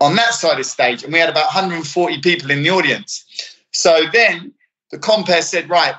on 0.00 0.16
that 0.16 0.32
side 0.32 0.52
of 0.52 0.56
the 0.56 0.64
stage, 0.64 1.04
and 1.04 1.12
we 1.12 1.18
had 1.18 1.28
about 1.28 1.44
140 1.44 2.22
people 2.22 2.50
in 2.50 2.62
the 2.62 2.70
audience. 2.70 3.26
So 3.72 4.04
then 4.14 4.54
the 4.90 4.98
compere 4.98 5.42
said, 5.42 5.68
Right, 5.68 5.94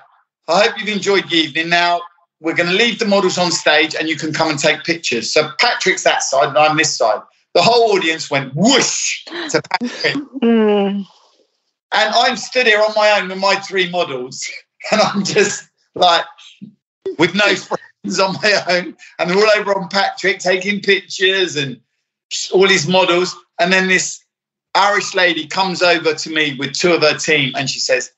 I 0.48 0.64
hope 0.64 0.80
you've 0.80 0.88
enjoyed 0.88 1.30
the 1.30 1.36
evening. 1.36 1.70
Now 1.70 2.02
we're 2.40 2.56
going 2.56 2.72
to 2.72 2.76
leave 2.76 2.98
the 2.98 3.06
models 3.06 3.38
on 3.38 3.52
stage 3.52 3.94
and 3.94 4.10
you 4.10 4.16
can 4.16 4.34
come 4.34 4.50
and 4.50 4.58
take 4.58 4.84
pictures. 4.84 5.32
So 5.32 5.52
Patrick's 5.60 6.04
that 6.04 6.24
side 6.24 6.50
and 6.50 6.58
I'm 6.58 6.76
this 6.76 6.98
side. 6.98 7.22
The 7.54 7.62
whole 7.62 7.96
audience 7.96 8.32
went 8.32 8.52
whoosh 8.56 9.26
to 9.26 9.62
Patrick. 9.62 10.16
Mm. 10.42 11.06
And 11.94 12.14
I'm 12.16 12.36
stood 12.36 12.66
here 12.66 12.82
on 12.82 12.94
my 12.96 13.20
own 13.20 13.30
with 13.30 13.38
my 13.38 13.56
three 13.56 13.90
models, 13.90 14.48
and 14.92 15.02
I'm 15.02 15.24
just 15.24 15.68
like 15.96 16.26
with 17.18 17.34
no 17.34 17.56
friends 17.56 17.82
on 18.20 18.34
my 18.42 18.64
own, 18.70 18.96
and 19.20 19.30
they're 19.30 19.38
all 19.38 19.60
over 19.60 19.78
on 19.78 19.90
Patrick 19.90 20.40
taking 20.40 20.82
pictures 20.82 21.56
and 21.56 21.80
all 22.54 22.68
his 22.68 22.88
models. 22.88 23.36
And 23.60 23.72
then 23.72 23.88
this 23.88 24.24
Irish 24.76 25.16
lady 25.16 25.48
comes 25.48 25.82
over 25.82 26.14
to 26.14 26.30
me 26.30 26.56
with 26.58 26.74
two 26.74 26.94
of 26.94 27.02
her 27.02 27.18
team, 27.18 27.54
and 27.56 27.70
she 27.70 27.80
says, 27.80 28.12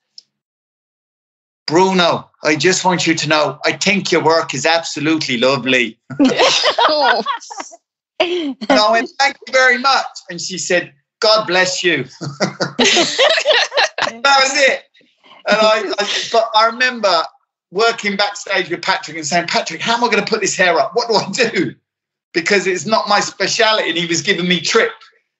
Bruno, 1.65 2.29
I 2.43 2.55
just 2.55 2.83
want 2.83 3.05
you 3.05 3.13
to 3.13 3.29
know, 3.29 3.59
I 3.63 3.73
think 3.73 4.11
your 4.11 4.23
work 4.23 4.53
is 4.53 4.65
absolutely 4.65 5.37
lovely. 5.37 5.99
Oh. 6.91 7.23
And 8.19 8.57
I 8.67 8.91
went, 8.91 9.09
Thank 9.17 9.37
you 9.47 9.53
very 9.53 9.77
much. 9.77 10.05
And 10.29 10.41
she 10.41 10.57
said, 10.57 10.93
God 11.19 11.47
bless 11.47 11.83
you. 11.83 12.03
that 12.19 13.35
was 14.23 14.57
it. 14.57 14.83
And 15.47 15.57
I, 15.57 15.93
I, 15.99 16.19
but 16.31 16.49
I 16.55 16.65
remember 16.65 17.23
working 17.71 18.15
backstage 18.15 18.69
with 18.69 18.81
Patrick 18.81 19.17
and 19.17 19.25
saying, 19.25 19.47
Patrick, 19.47 19.81
how 19.81 19.95
am 19.95 20.03
I 20.03 20.07
going 20.07 20.23
to 20.23 20.29
put 20.29 20.41
this 20.41 20.55
hair 20.55 20.77
up? 20.79 20.91
What 20.95 21.07
do 21.07 21.15
I 21.15 21.49
do? 21.49 21.75
Because 22.33 22.67
it's 22.67 22.85
not 22.85 23.07
my 23.07 23.19
speciality. 23.19 23.89
And 23.89 23.97
he 23.97 24.05
was 24.05 24.21
giving 24.21 24.47
me 24.47 24.59
trip 24.59 24.91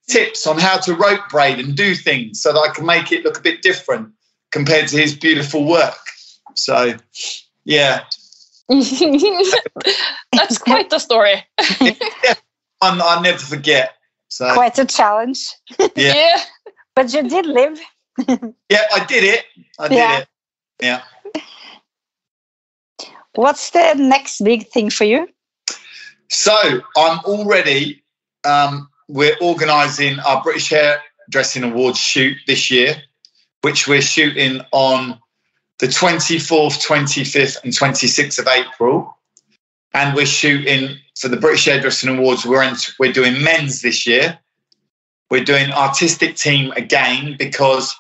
tips 0.08 0.48
on 0.48 0.58
how 0.58 0.78
to 0.78 0.96
rope 0.96 1.22
braid 1.30 1.60
and 1.60 1.76
do 1.76 1.96
things 1.96 2.42
so 2.42 2.52
that 2.54 2.60
I 2.60 2.74
can 2.74 2.86
make 2.86 3.12
it 3.12 3.24
look 3.24 3.38
a 3.38 3.42
bit 3.42 3.62
different 3.62 4.12
compared 4.52 4.88
to 4.90 4.98
his 4.98 5.16
beautiful 5.16 5.66
work. 5.68 5.98
So, 6.56 6.96
yeah, 7.64 8.04
That's 10.32 10.60
quite 10.60 10.92
the 10.92 11.00
story. 11.00 11.44
I'm, 12.82 13.02
I'll 13.02 13.22
never 13.22 13.40
forget. 13.40 13.96
So, 14.28 14.54
Quite 14.54 14.78
a 14.78 14.86
challenge. 14.86 15.50
Yeah. 15.80 15.88
yeah. 15.96 16.44
But 16.96 17.12
you 17.12 17.28
did 17.28 17.48
live. 17.48 17.80
yeah, 18.70 18.84
I 18.94 19.06
did 19.06 19.24
it. 19.24 19.46
I 19.80 19.88
did 19.88 19.96
Yeah. 19.98 20.18
it. 20.20 20.28
Yeah. 20.82 21.02
What's 23.40 23.70
the 23.70 23.94
next 23.94 24.44
big 24.44 24.68
thing 24.68 24.90
for 24.90 25.06
you? 25.06 25.30
So 26.28 26.82
I'm 26.98 27.20
already, 27.20 28.04
um, 28.44 28.90
we're 29.08 29.38
organising 29.40 30.20
our 30.20 30.44
British 30.44 30.70
Hairdressing 30.72 31.64
Awards 31.64 31.98
shoot 31.98 32.36
this 32.48 32.70
year, 32.70 33.02
which 33.62 33.88
we're 33.88 34.02
shooting 34.02 34.60
on 34.74 35.18
the 35.78 35.88
24th, 35.88 36.86
25th, 36.86 37.64
and 37.64 37.72
26th 37.72 38.40
of 38.40 38.48
April. 38.50 39.18
And 39.94 40.14
we're 40.18 40.26
shooting 40.26 40.98
for 41.18 41.30
the 41.30 41.38
British 41.38 41.64
Hairdressing 41.64 42.10
Awards. 42.10 42.46
We're, 42.46 42.64
in, 42.64 42.76
we're 43.00 43.14
doing 43.14 43.42
men's 43.42 43.82
this 43.82 44.06
year. 44.06 44.38
We're 45.32 45.46
doing 45.46 45.72
artistic 45.72 46.36
team 46.36 46.74
again 46.74 47.38
because 47.40 47.96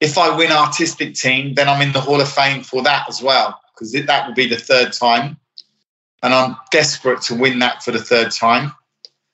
if 0.00 0.16
I 0.16 0.36
win 0.36 0.52
artistic 0.52 1.14
team, 1.14 1.54
then 1.54 1.68
I'm 1.68 1.82
in 1.82 1.90
the 1.90 2.00
Hall 2.00 2.20
of 2.20 2.30
Fame 2.30 2.62
for 2.62 2.84
that 2.84 3.08
as 3.08 3.20
well, 3.20 3.60
because 3.78 3.92
that 3.92 4.26
will 4.26 4.34
be 4.34 4.48
the 4.48 4.56
third 4.56 4.92
time. 4.92 5.38
And 6.22 6.34
I'm 6.34 6.56
desperate 6.70 7.22
to 7.22 7.34
win 7.34 7.60
that 7.60 7.82
for 7.82 7.92
the 7.92 8.02
third 8.02 8.32
time 8.32 8.72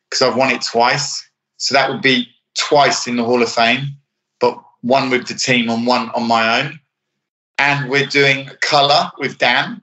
because 0.08 0.22
I've 0.22 0.36
won 0.36 0.50
it 0.50 0.62
twice. 0.62 1.26
So 1.56 1.74
that 1.74 1.90
would 1.90 2.02
be 2.02 2.28
twice 2.58 3.06
in 3.06 3.16
the 3.16 3.24
Hall 3.24 3.42
of 3.42 3.50
Fame, 3.50 3.96
but 4.38 4.62
one 4.82 5.08
with 5.08 5.26
the 5.26 5.34
team 5.34 5.70
and 5.70 5.86
one 5.86 6.10
on 6.10 6.28
my 6.28 6.60
own. 6.60 6.78
And 7.58 7.88
we're 7.88 8.06
doing 8.06 8.50
colour 8.60 9.10
with 9.18 9.38
Dan. 9.38 9.80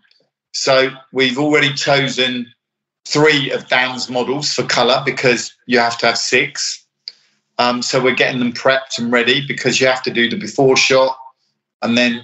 So 0.54 0.90
we've 1.12 1.40
already 1.40 1.74
chosen 1.74 2.54
three 3.06 3.50
of 3.52 3.68
Dan's 3.68 4.10
models 4.10 4.54
for 4.54 4.64
colour 4.64 5.02
because 5.04 5.56
you 5.66 5.80
have 5.80 5.98
to 6.00 6.08
have 6.08 6.18
six. 6.18 6.86
Um, 7.58 7.82
so 7.82 8.02
we're 8.02 8.16
getting 8.16 8.40
them 8.40 8.54
prepped 8.54 9.00
and 9.00 9.12
ready 9.12 9.46
because 9.46 9.82
you 9.82 9.88
have 9.88 10.04
to 10.04 10.12
do 10.12 10.30
the 10.30 10.38
before 10.38 10.78
shot 10.78 11.18
and 11.82 11.98
then 11.98 12.24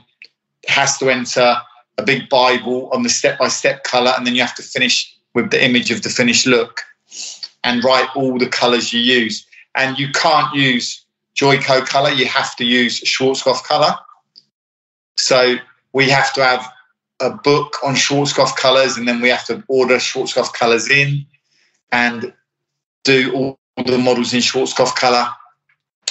has 0.68 0.98
to 1.00 1.10
enter 1.10 1.56
a 1.98 2.04
big 2.04 2.30
Bible 2.30 2.90
on 2.94 3.04
the 3.04 3.10
step 3.10 3.40
by 3.40 3.48
step 3.48 3.84
colour, 3.84 4.14
and 4.16 4.26
then 4.26 4.36
you 4.36 4.42
have 4.42 4.56
to 4.56 4.64
finish 4.64 5.16
with 5.34 5.52
the 5.52 5.64
image 5.64 5.92
of 5.92 6.02
the 6.04 6.10
finished 6.10 6.48
look 6.48 6.82
and 7.64 7.84
write 7.84 8.10
all 8.16 8.38
the 8.38 8.48
colours 8.48 8.94
you 8.94 9.00
use. 9.00 9.46
And 9.76 9.98
you 9.98 10.12
can't 10.12 10.54
use 10.56 11.06
Joico 11.36 11.86
colour, 11.86 12.10
you 12.10 12.26
have 12.26 12.56
to 12.56 12.66
use 12.66 13.02
Schwarzkopf 13.02 13.64
colour. 13.64 13.96
So 15.18 15.58
we 15.94 16.10
have 16.10 16.34
to 16.34 16.44
have 16.44 16.68
a 17.20 17.32
book 17.32 17.78
on 17.84 17.96
Schwarzkopf 17.96 18.56
colours, 18.56 18.98
and 18.98 19.08
then 19.08 19.22
we 19.22 19.30
have 19.30 19.46
to 19.46 19.64
order 19.68 19.96
Schwarzkopf 19.96 20.54
colours 20.54 20.90
in 20.90 21.26
and 21.92 22.34
do 23.04 23.32
all 23.34 23.60
the 23.86 23.98
models 23.98 24.34
in 24.34 24.40
Schwarzkopf 24.40 24.96
colour. 24.96 25.28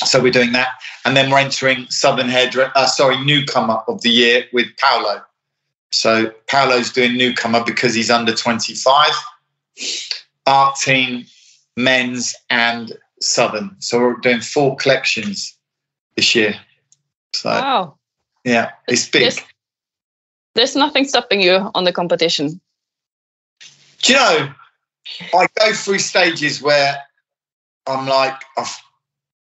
So 0.05 0.23
we're 0.23 0.33
doing 0.33 0.53
that, 0.53 0.69
and 1.05 1.17
then 1.17 1.31
we're 1.31 1.39
entering 1.39 1.87
Southern 1.89 2.29
Hairdresser, 2.29 2.71
uh, 2.77 2.87
sorry, 2.87 3.19
newcomer 3.25 3.83
of 3.89 4.03
the 4.03 4.11
year 4.11 4.45
with 4.53 4.67
Paolo. 4.77 5.26
So 5.97 6.31
Paolo's 6.47 6.93
doing 6.93 7.17
newcomer 7.17 7.65
because 7.65 7.95
he's 7.95 8.11
under 8.11 8.35
25. 8.35 9.11
Art 10.47 10.77
team, 10.77 11.25
men's, 11.77 12.35
and 12.51 12.93
Southern. 13.21 13.77
So 13.81 13.99
we're 13.99 14.17
doing 14.17 14.41
four 14.41 14.77
collections 14.77 15.57
this 16.17 16.35
year. 16.35 16.55
So 17.35 17.51
Wow. 17.51 17.99
yeah, 18.45 18.73
it's 18.87 19.09
big. 19.09 19.23
There's, 19.23 19.41
there's 20.55 20.77
nothing 20.77 21.05
stopping 21.07 21.41
you 21.41 21.71
on 21.75 21.85
the 21.85 21.93
competition. 21.93 22.61
Do 24.03 24.13
you 24.13 24.19
know, 24.19 24.53
I 25.35 25.47
go 25.59 25.73
through 25.73 25.99
stages 25.99 26.61
where 26.61 27.03
I'm 27.87 28.07
like, 28.07 28.41
I've, 28.57 28.77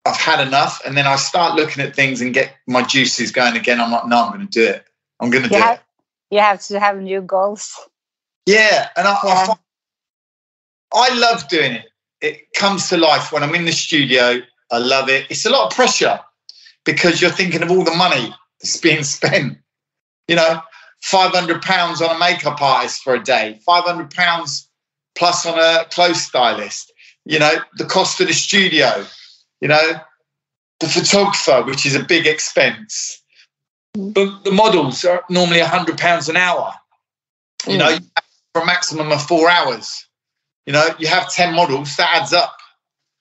I've 0.06 0.18
had 0.18 0.46
enough. 0.46 0.82
And 0.86 0.96
then 0.96 1.06
I 1.06 1.18
start 1.18 1.56
looking 1.56 1.84
at 1.84 1.96
things 1.96 2.22
and 2.22 2.34
get 2.34 2.56
my 2.66 2.84
juices 2.84 3.32
going 3.32 3.56
again. 3.56 3.82
I'm 3.82 3.92
like, 3.92 4.08
no, 4.08 4.24
I'm 4.24 4.34
going 4.34 4.48
to 4.48 4.52
do 4.52 4.66
it. 4.66 4.86
I'm 5.20 5.30
going 5.30 5.44
to 5.44 5.50
do 5.50 5.56
it. 5.56 5.82
You 6.36 6.42
have 6.42 6.62
to 6.68 6.80
have 6.80 6.98
new 7.02 7.22
goals. 7.22 7.74
Yeah. 8.46 8.90
And 8.98 9.08
I, 9.08 9.14
I, 9.24 9.46
find- 9.46 9.60
I 10.94 11.18
love 11.18 11.48
doing 11.48 11.74
it. 11.74 11.86
It 12.22 12.54
comes 12.56 12.90
to 12.90 12.98
life 12.98 13.32
when 13.32 13.42
I'm 13.42 13.56
in 13.56 13.66
the 13.66 13.72
studio. 13.72 14.42
I 14.72 14.78
love 14.80 15.10
it. 15.10 15.28
It's 15.30 15.46
a 15.46 15.50
lot 15.50 15.68
of 15.68 15.74
pressure 15.76 16.20
because 16.86 17.22
you're 17.22 17.32
thinking 17.32 17.64
of 17.64 17.72
all 17.72 17.84
the 17.86 17.96
money 17.96 18.34
that's 18.62 18.78
being 18.78 19.04
spent. 19.18 19.58
You 20.28 20.36
know, 20.36 20.62
five 21.02 21.32
hundred 21.32 21.62
pounds 21.62 22.02
on 22.02 22.16
a 22.16 22.20
makeup 22.20 22.62
artist 22.62 23.02
for 23.04 23.14
a 23.16 23.24
day, 23.24 23.60
five 23.66 23.84
hundred 23.86 24.12
pounds 24.12 24.68
plus 25.16 25.46
on 25.46 25.58
a 25.58 25.86
clothes 25.92 26.22
stylist. 26.22 26.92
You 27.26 27.40
know, 27.40 27.54
the 27.78 27.86
cost 27.86 28.20
of 28.22 28.28
the 28.28 28.34
studio. 28.34 29.06
You 29.62 29.70
know, 29.70 29.94
the 30.80 30.88
photographer, 30.88 31.64
which 31.64 31.86
is 31.86 31.96
a 31.96 32.04
big 32.04 32.28
expense. 32.28 33.22
But 33.96 34.44
the 34.44 34.52
models 34.52 35.06
are 35.06 35.24
normally 35.30 35.60
a 35.60 35.68
hundred 35.68 35.98
pounds 35.98 36.30
an 36.30 36.38
hour. 36.38 36.74
You 37.68 37.76
mm. 37.76 37.80
know, 37.80 37.98
for 38.54 38.62
a 38.62 38.66
maximum 38.66 39.12
of 39.12 39.22
four 39.24 39.50
hours. 39.50 40.08
You 40.66 40.74
know, 40.74 40.88
you 40.98 41.08
have 41.08 41.32
ten 41.32 41.56
models, 41.56 41.96
that 41.98 42.22
adds 42.22 42.34
up. 42.34 42.58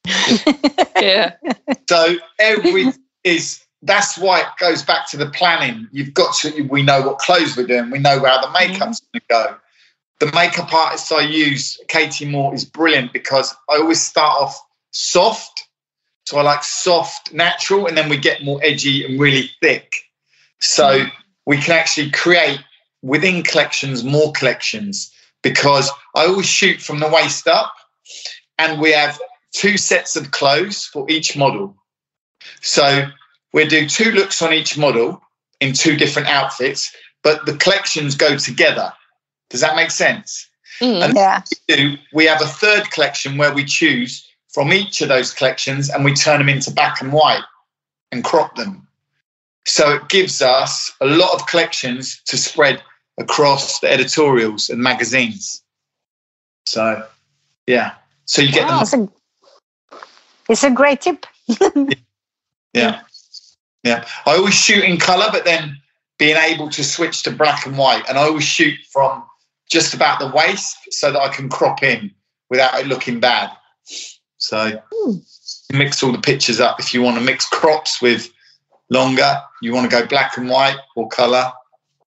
yeah. 1.01 1.35
So 1.89 2.16
every 2.39 2.93
is 3.22 3.64
that's 3.83 4.16
why 4.18 4.41
it 4.41 4.47
goes 4.59 4.83
back 4.83 5.09
to 5.11 5.16
the 5.16 5.27
planning. 5.31 5.89
You've 5.93 6.14
got 6.14 6.35
to 6.37 6.62
we 6.62 6.83
know 6.83 7.03
what 7.03 7.18
clothes 7.18 7.57
we're 7.57 7.66
doing, 7.66 7.91
we 7.91 7.99
know 7.99 8.20
where 8.20 8.41
the 8.41 8.51
makeup's 8.51 9.01
mm-hmm. 9.01 9.18
going 9.18 9.20
to 9.20 9.20
go. 9.29 9.57
The 10.20 10.33
makeup 10.33 10.72
artist 10.72 11.12
I 11.12 11.20
use, 11.22 11.79
Katie 11.89 12.25
Moore, 12.25 12.55
is 12.55 12.64
brilliant 12.64 13.12
because 13.12 13.55
I 13.68 13.77
always 13.77 14.01
start 14.01 14.41
off 14.41 14.59
soft. 14.93 15.68
So 16.27 16.39
I 16.39 16.43
like 16.43 16.64
soft, 16.64 17.35
natural, 17.35 17.87
and 17.87 17.99
then 17.99 18.09
we 18.09 18.16
get 18.16 18.43
more 18.43 18.59
edgy 18.62 19.05
and 19.05 19.20
really 19.20 19.51
thick. 19.61 19.93
So 20.64 21.04
we 21.46 21.58
can 21.58 21.72
actually 21.72 22.10
create 22.10 22.60
within 23.02 23.42
collections 23.42 24.02
more 24.02 24.32
collections 24.32 25.12
because 25.42 25.90
I 26.16 26.26
always 26.26 26.46
shoot 26.46 26.80
from 26.80 27.00
the 27.00 27.08
waist 27.08 27.46
up 27.46 27.72
and 28.58 28.80
we 28.80 28.92
have 28.92 29.20
two 29.52 29.76
sets 29.76 30.16
of 30.16 30.30
clothes 30.30 30.86
for 30.86 31.08
each 31.10 31.36
model. 31.36 31.76
So 32.62 33.06
we 33.52 33.66
do 33.66 33.86
two 33.88 34.10
looks 34.12 34.40
on 34.40 34.52
each 34.52 34.78
model 34.78 35.20
in 35.60 35.74
two 35.74 35.96
different 35.96 36.28
outfits, 36.28 36.94
but 37.22 37.44
the 37.46 37.56
collections 37.56 38.14
go 38.14 38.36
together. 38.36 38.92
Does 39.50 39.60
that 39.60 39.76
make 39.76 39.90
sense? 39.90 40.48
Mm, 40.80 41.04
and 41.04 41.14
yeah. 41.14 41.42
We, 41.68 41.76
do, 41.76 41.96
we 42.12 42.24
have 42.24 42.40
a 42.40 42.46
third 42.46 42.90
collection 42.90 43.36
where 43.36 43.54
we 43.54 43.64
choose 43.64 44.26
from 44.48 44.72
each 44.72 45.02
of 45.02 45.08
those 45.08 45.32
collections 45.32 45.90
and 45.90 46.04
we 46.04 46.14
turn 46.14 46.38
them 46.38 46.48
into 46.48 46.70
black 46.70 47.00
and 47.02 47.12
white 47.12 47.44
and 48.10 48.24
crop 48.24 48.56
them. 48.56 48.88
So 49.66 49.94
it 49.94 50.08
gives 50.08 50.42
us 50.42 50.92
a 51.00 51.06
lot 51.06 51.34
of 51.34 51.46
collections 51.46 52.20
to 52.26 52.36
spread 52.36 52.82
across 53.18 53.80
the 53.80 53.90
editorials 53.90 54.68
and 54.68 54.82
magazines. 54.82 55.62
So, 56.66 57.06
yeah. 57.66 57.94
So 58.26 58.42
you 58.42 58.52
get 58.52 58.66
wow, 58.66 58.84
them. 58.84 59.10
It's 59.10 59.92
a, 59.92 60.52
it's 60.52 60.64
a 60.64 60.70
great 60.70 61.00
tip. 61.00 61.26
yeah. 62.74 63.00
Yeah. 63.82 64.06
I 64.26 64.36
always 64.36 64.54
shoot 64.54 64.84
in 64.84 64.98
color, 64.98 65.28
but 65.30 65.44
then 65.44 65.78
being 66.18 66.36
able 66.36 66.68
to 66.70 66.84
switch 66.84 67.22
to 67.22 67.30
black 67.30 67.66
and 67.66 67.76
white. 67.76 68.04
And 68.08 68.18
I 68.18 68.22
always 68.22 68.44
shoot 68.44 68.78
from 68.90 69.24
just 69.70 69.94
about 69.94 70.18
the 70.18 70.28
waist 70.28 70.76
so 70.90 71.10
that 71.10 71.20
I 71.20 71.28
can 71.28 71.48
crop 71.48 71.82
in 71.82 72.10
without 72.50 72.78
it 72.78 72.86
looking 72.86 73.20
bad. 73.20 73.50
So 74.36 74.80
mm. 74.92 75.66
mix 75.72 76.02
all 76.02 76.12
the 76.12 76.18
pictures 76.18 76.60
up. 76.60 76.78
If 76.78 76.92
you 76.92 77.02
want 77.02 77.18
to 77.18 77.22
mix 77.22 77.48
crops 77.48 78.00
with 78.02 78.30
longer, 78.95 79.42
you 79.61 79.74
want 79.74 79.90
to 79.90 79.95
go 79.95 80.07
black 80.07 80.38
and 80.38 80.49
white 80.49 80.78
or 80.97 81.09
color. 81.09 81.53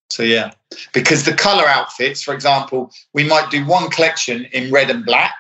So 0.10 0.24
yeah, 0.24 0.52
because 0.94 1.26
the 1.26 1.34
color 1.34 1.68
outfits, 1.68 2.24
for 2.24 2.34
example, 2.34 2.92
we 3.14 3.24
might 3.24 3.52
do 3.52 3.66
one 3.66 3.90
collection 3.90 4.46
in 4.54 4.72
red 4.72 4.90
and 4.90 5.06
black, 5.06 5.36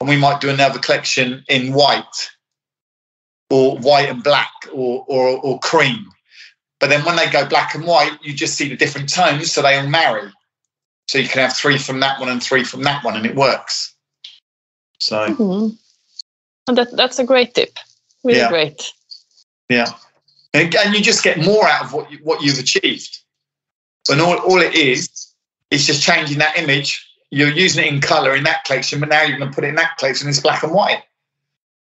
and 0.00 0.08
we 0.08 0.16
might 0.16 0.40
do 0.40 0.48
another 0.48 0.78
collection 0.78 1.44
in 1.48 1.72
white 1.74 2.30
or 3.50 3.76
white 3.78 4.08
and 4.08 4.24
black 4.24 4.50
or, 4.72 5.04
or, 5.08 5.38
or 5.40 5.60
cream. 5.60 6.06
But 6.80 6.88
then 6.88 7.04
when 7.04 7.16
they 7.16 7.30
go 7.30 7.46
black 7.46 7.74
and 7.74 7.84
white, 7.84 8.18
you 8.22 8.32
just 8.32 8.54
see 8.54 8.68
the 8.68 8.76
different 8.76 9.12
tones, 9.12 9.52
so 9.52 9.62
they 9.62 9.76
all 9.76 9.86
marry. 9.86 10.32
So 11.08 11.18
you 11.18 11.28
can 11.28 11.40
have 11.42 11.54
three 11.54 11.78
from 11.78 12.00
that 12.00 12.18
one 12.18 12.30
and 12.30 12.42
three 12.42 12.64
from 12.64 12.82
that 12.84 13.04
one, 13.04 13.14
and 13.14 13.26
it 13.26 13.36
works. 13.36 13.94
So 14.98 15.28
mm-hmm. 15.28 15.74
and 16.68 16.78
that, 16.78 16.96
that's 16.96 17.18
a 17.18 17.24
great 17.24 17.54
tip. 17.54 17.78
Really 18.24 18.38
yeah. 18.38 18.48
great. 18.48 18.82
Yeah, 19.68 19.92
and, 20.54 20.74
and 20.74 20.94
you 20.94 21.02
just 21.02 21.22
get 21.22 21.38
more 21.38 21.66
out 21.66 21.84
of 21.84 21.92
what 21.92 22.10
you, 22.10 22.18
what 22.22 22.42
you've 22.42 22.58
achieved. 22.58 23.18
And 24.10 24.20
all, 24.20 24.36
all 24.38 24.60
it 24.60 24.74
is 24.74 25.32
is 25.70 25.86
just 25.86 26.02
changing 26.02 26.38
that 26.38 26.58
image. 26.58 27.08
You're 27.30 27.48
using 27.48 27.84
it 27.84 27.92
in 27.92 28.00
color 28.00 28.34
in 28.34 28.44
that 28.44 28.64
collection, 28.64 29.00
but 29.00 29.08
now 29.08 29.22
you're 29.22 29.38
going 29.38 29.50
to 29.50 29.54
put 29.54 29.64
it 29.64 29.68
in 29.68 29.74
that 29.76 29.96
collection. 29.96 30.28
It's 30.28 30.40
black 30.40 30.62
and 30.62 30.72
white. 30.72 31.02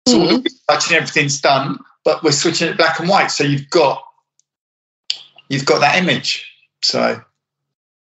So 0.08 0.18
mm-hmm. 0.18 0.36
all 0.36 0.42
the 0.42 0.52
touching 0.70 0.98
everything's 0.98 1.42
done, 1.42 1.80
but 2.04 2.24
we're 2.24 2.32
switching 2.32 2.70
it 2.70 2.78
black 2.78 3.00
and 3.00 3.10
white. 3.10 3.28
So 3.32 3.44
you've 3.44 3.70
got 3.70 4.04
you've 5.50 5.66
got 5.66 5.80
that 5.82 5.98
image. 6.02 6.50
So 6.82 7.22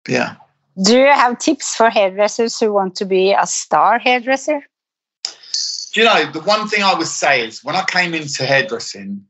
yeah. 0.08 0.36
Do 0.82 0.98
you 0.98 1.06
have 1.06 1.38
tips 1.38 1.74
for 1.76 1.90
hairdressers 1.90 2.58
who 2.58 2.72
want 2.72 2.96
to 2.96 3.04
be 3.04 3.32
a 3.32 3.46
star 3.46 3.98
hairdresser? 3.98 4.62
Do 5.92 6.00
you 6.00 6.06
know 6.06 6.30
the 6.32 6.40
one 6.40 6.68
thing 6.68 6.82
I 6.82 6.94
would 6.94 7.06
say 7.06 7.46
is 7.46 7.62
when 7.62 7.76
I 7.76 7.84
came 7.84 8.14
into 8.14 8.44
hairdressing, 8.44 9.24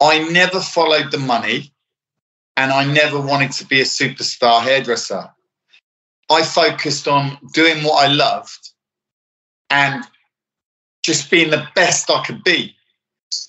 I 0.00 0.20
never 0.30 0.60
followed 0.60 1.10
the 1.10 1.18
money 1.18 1.72
and 2.56 2.72
I 2.72 2.84
never 2.84 3.20
wanted 3.20 3.52
to 3.52 3.66
be 3.66 3.80
a 3.80 3.84
superstar 3.84 4.62
hairdresser. 4.62 5.30
I 6.30 6.42
focused 6.42 7.08
on 7.08 7.38
doing 7.52 7.82
what 7.84 8.04
I 8.04 8.12
loved 8.12 8.70
and 9.70 10.04
just 11.02 11.30
being 11.30 11.50
the 11.50 11.66
best 11.74 12.10
I 12.10 12.22
could 12.24 12.44
be. 12.44 12.74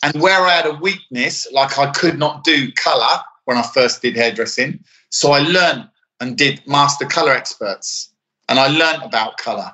And 0.04 0.22
where 0.22 0.42
I 0.42 0.52
had 0.52 0.66
a 0.66 0.74
weakness, 0.74 1.48
like 1.52 1.78
I 1.78 1.92
could 1.92 2.18
not 2.18 2.44
do 2.44 2.72
color 2.74 3.22
when 3.46 3.58
I 3.58 3.64
first 3.64 4.02
did 4.02 4.16
hairdressing, 4.16 4.84
so 5.10 5.32
I 5.32 5.40
learned 5.40 5.90
and 6.20 6.38
did 6.38 6.62
master 6.68 7.06
color 7.06 7.32
experts 7.32 8.14
and 8.48 8.60
I 8.60 8.68
learned 8.68 9.04
about 9.04 9.38
color. 9.38 9.72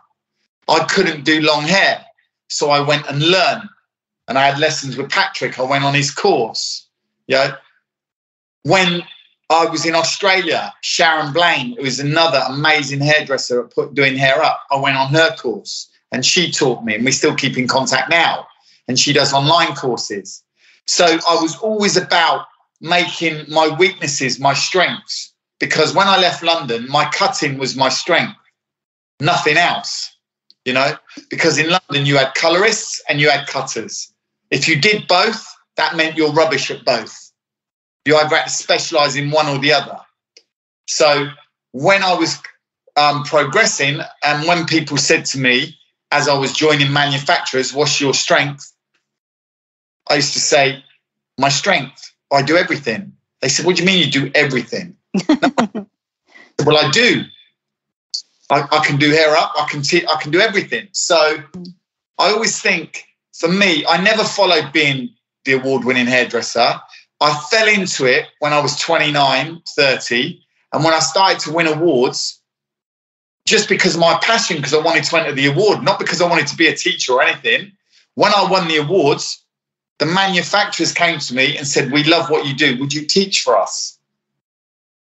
I 0.67 0.85
couldn't 0.85 1.25
do 1.25 1.41
long 1.41 1.63
hair, 1.63 2.05
so 2.47 2.69
I 2.69 2.79
went 2.79 3.07
and 3.07 3.21
learned 3.21 3.69
and 4.27 4.37
I 4.37 4.47
had 4.47 4.59
lessons 4.59 4.97
with 4.97 5.09
Patrick. 5.09 5.59
I 5.59 5.63
went 5.63 5.83
on 5.83 5.93
his 5.93 6.11
course. 6.11 6.87
You 7.27 7.35
know, 7.35 7.55
when 8.63 9.03
I 9.49 9.65
was 9.65 9.85
in 9.85 9.95
Australia, 9.95 10.73
Sharon 10.81 11.31
Blaine, 11.31 11.75
who 11.77 11.83
is 11.83 11.99
another 11.99 12.41
amazing 12.47 12.99
hairdresser 12.99 13.63
at 13.63 13.71
put, 13.71 13.93
doing 13.93 14.15
hair 14.15 14.41
up. 14.41 14.61
I 14.71 14.77
went 14.77 14.97
on 14.97 15.13
her 15.13 15.35
course 15.35 15.89
and 16.11 16.25
she 16.25 16.51
taught 16.51 16.83
me, 16.83 16.95
and 16.95 17.05
we 17.05 17.11
still 17.11 17.35
keep 17.35 17.57
in 17.57 17.67
contact 17.67 18.09
now. 18.09 18.47
And 18.87 18.97
she 18.97 19.13
does 19.13 19.33
online 19.33 19.75
courses. 19.75 20.43
So 20.87 21.05
I 21.05 21.41
was 21.41 21.55
always 21.57 21.97
about 21.97 22.45
making 22.81 23.45
my 23.49 23.67
weaknesses 23.67 24.39
my 24.39 24.53
strengths 24.53 25.33
because 25.59 25.93
when 25.93 26.07
I 26.07 26.17
left 26.17 26.43
London, 26.43 26.87
my 26.89 27.05
cutting 27.09 27.57
was 27.57 27.75
my 27.75 27.89
strength, 27.89 28.37
nothing 29.19 29.57
else. 29.57 30.11
You 30.65 30.73
know, 30.73 30.95
because 31.29 31.59
in 31.59 31.69
London 31.69 32.07
you 32.07 32.17
had 32.17 32.33
colorists 32.33 33.01
and 33.07 33.19
you 33.19 33.29
had 33.29 33.47
cutters. 33.47 34.11
If 34.51 34.67
you 34.67 34.79
did 34.79 35.07
both, 35.07 35.45
that 35.77 35.95
meant 35.95 36.17
you're 36.17 36.31
rubbish 36.31 36.71
at 36.71 36.85
both. 36.85 37.31
You 38.05 38.17
either 38.17 38.35
had 38.35 38.45
to 38.45 38.49
specialize 38.49 39.15
in 39.15 39.31
one 39.31 39.47
or 39.47 39.57
the 39.57 39.73
other. 39.73 39.97
So 40.87 41.27
when 41.71 42.03
I 42.03 42.13
was 42.13 42.41
um, 42.95 43.23
progressing, 43.23 43.99
and 44.23 44.47
when 44.47 44.65
people 44.65 44.97
said 44.97 45.25
to 45.25 45.39
me, 45.39 45.77
as 46.11 46.27
I 46.27 46.37
was 46.37 46.53
joining 46.53 46.93
manufacturers, 46.93 47.73
what's 47.73 47.99
your 47.99 48.13
strength? 48.13 48.71
I 50.09 50.15
used 50.15 50.33
to 50.33 50.39
say, 50.39 50.83
my 51.37 51.49
strength, 51.49 52.13
I 52.31 52.41
do 52.41 52.55
everything. 52.55 53.13
They 53.41 53.49
said, 53.49 53.65
what 53.65 53.75
do 53.75 53.81
you 53.83 53.87
mean 53.87 54.05
you 54.05 54.11
do 54.11 54.31
everything? 54.33 54.95
well, 55.27 56.77
I 56.77 56.89
do. 56.91 57.23
I, 58.49 58.67
I, 58.71 58.85
can 58.85 58.97
do 58.97 59.09
hair 59.09 59.35
up. 59.35 59.53
I 59.57 59.67
can 59.69 59.81
t- 59.81 60.05
I 60.07 60.21
can 60.21 60.31
do 60.31 60.39
everything. 60.39 60.87
So 60.91 61.37
I 62.17 62.31
always 62.31 62.61
think, 62.61 63.05
for 63.37 63.49
me, 63.49 63.85
I 63.85 64.01
never 64.01 64.23
followed 64.23 64.71
being 64.71 65.09
the 65.43 65.53
award-winning 65.53 66.07
hairdresser. 66.07 66.79
I 67.19 67.45
fell 67.51 67.67
into 67.67 68.05
it 68.05 68.27
when 68.39 68.53
I 68.53 68.61
was 68.61 68.79
29, 68.79 69.61
30. 69.67 70.41
And 70.73 70.83
when 70.83 70.93
I 70.93 70.99
started 70.99 71.39
to 71.41 71.51
win 71.51 71.67
awards, 71.67 72.41
just 73.45 73.67
because 73.67 73.95
of 73.95 74.01
my 74.01 74.17
passion, 74.23 74.57
because 74.57 74.73
I 74.73 74.81
wanted 74.81 75.03
to 75.03 75.17
enter 75.17 75.33
the 75.33 75.47
award, 75.47 75.83
not 75.83 75.99
because 75.99 76.21
I 76.21 76.29
wanted 76.29 76.47
to 76.47 76.55
be 76.55 76.67
a 76.67 76.75
teacher 76.75 77.13
or 77.13 77.21
anything. 77.21 77.71
When 78.15 78.31
I 78.33 78.49
won 78.49 78.67
the 78.67 78.77
awards, 78.77 79.43
the 79.99 80.05
manufacturers 80.05 80.93
came 80.93 81.19
to 81.19 81.35
me 81.35 81.57
and 81.57 81.67
said, 81.67 81.91
We 81.91 82.03
love 82.05 82.29
what 82.29 82.45
you 82.45 82.55
do. 82.55 82.77
Would 82.79 82.93
you 82.93 83.05
teach 83.05 83.41
for 83.41 83.57
us? 83.57 83.99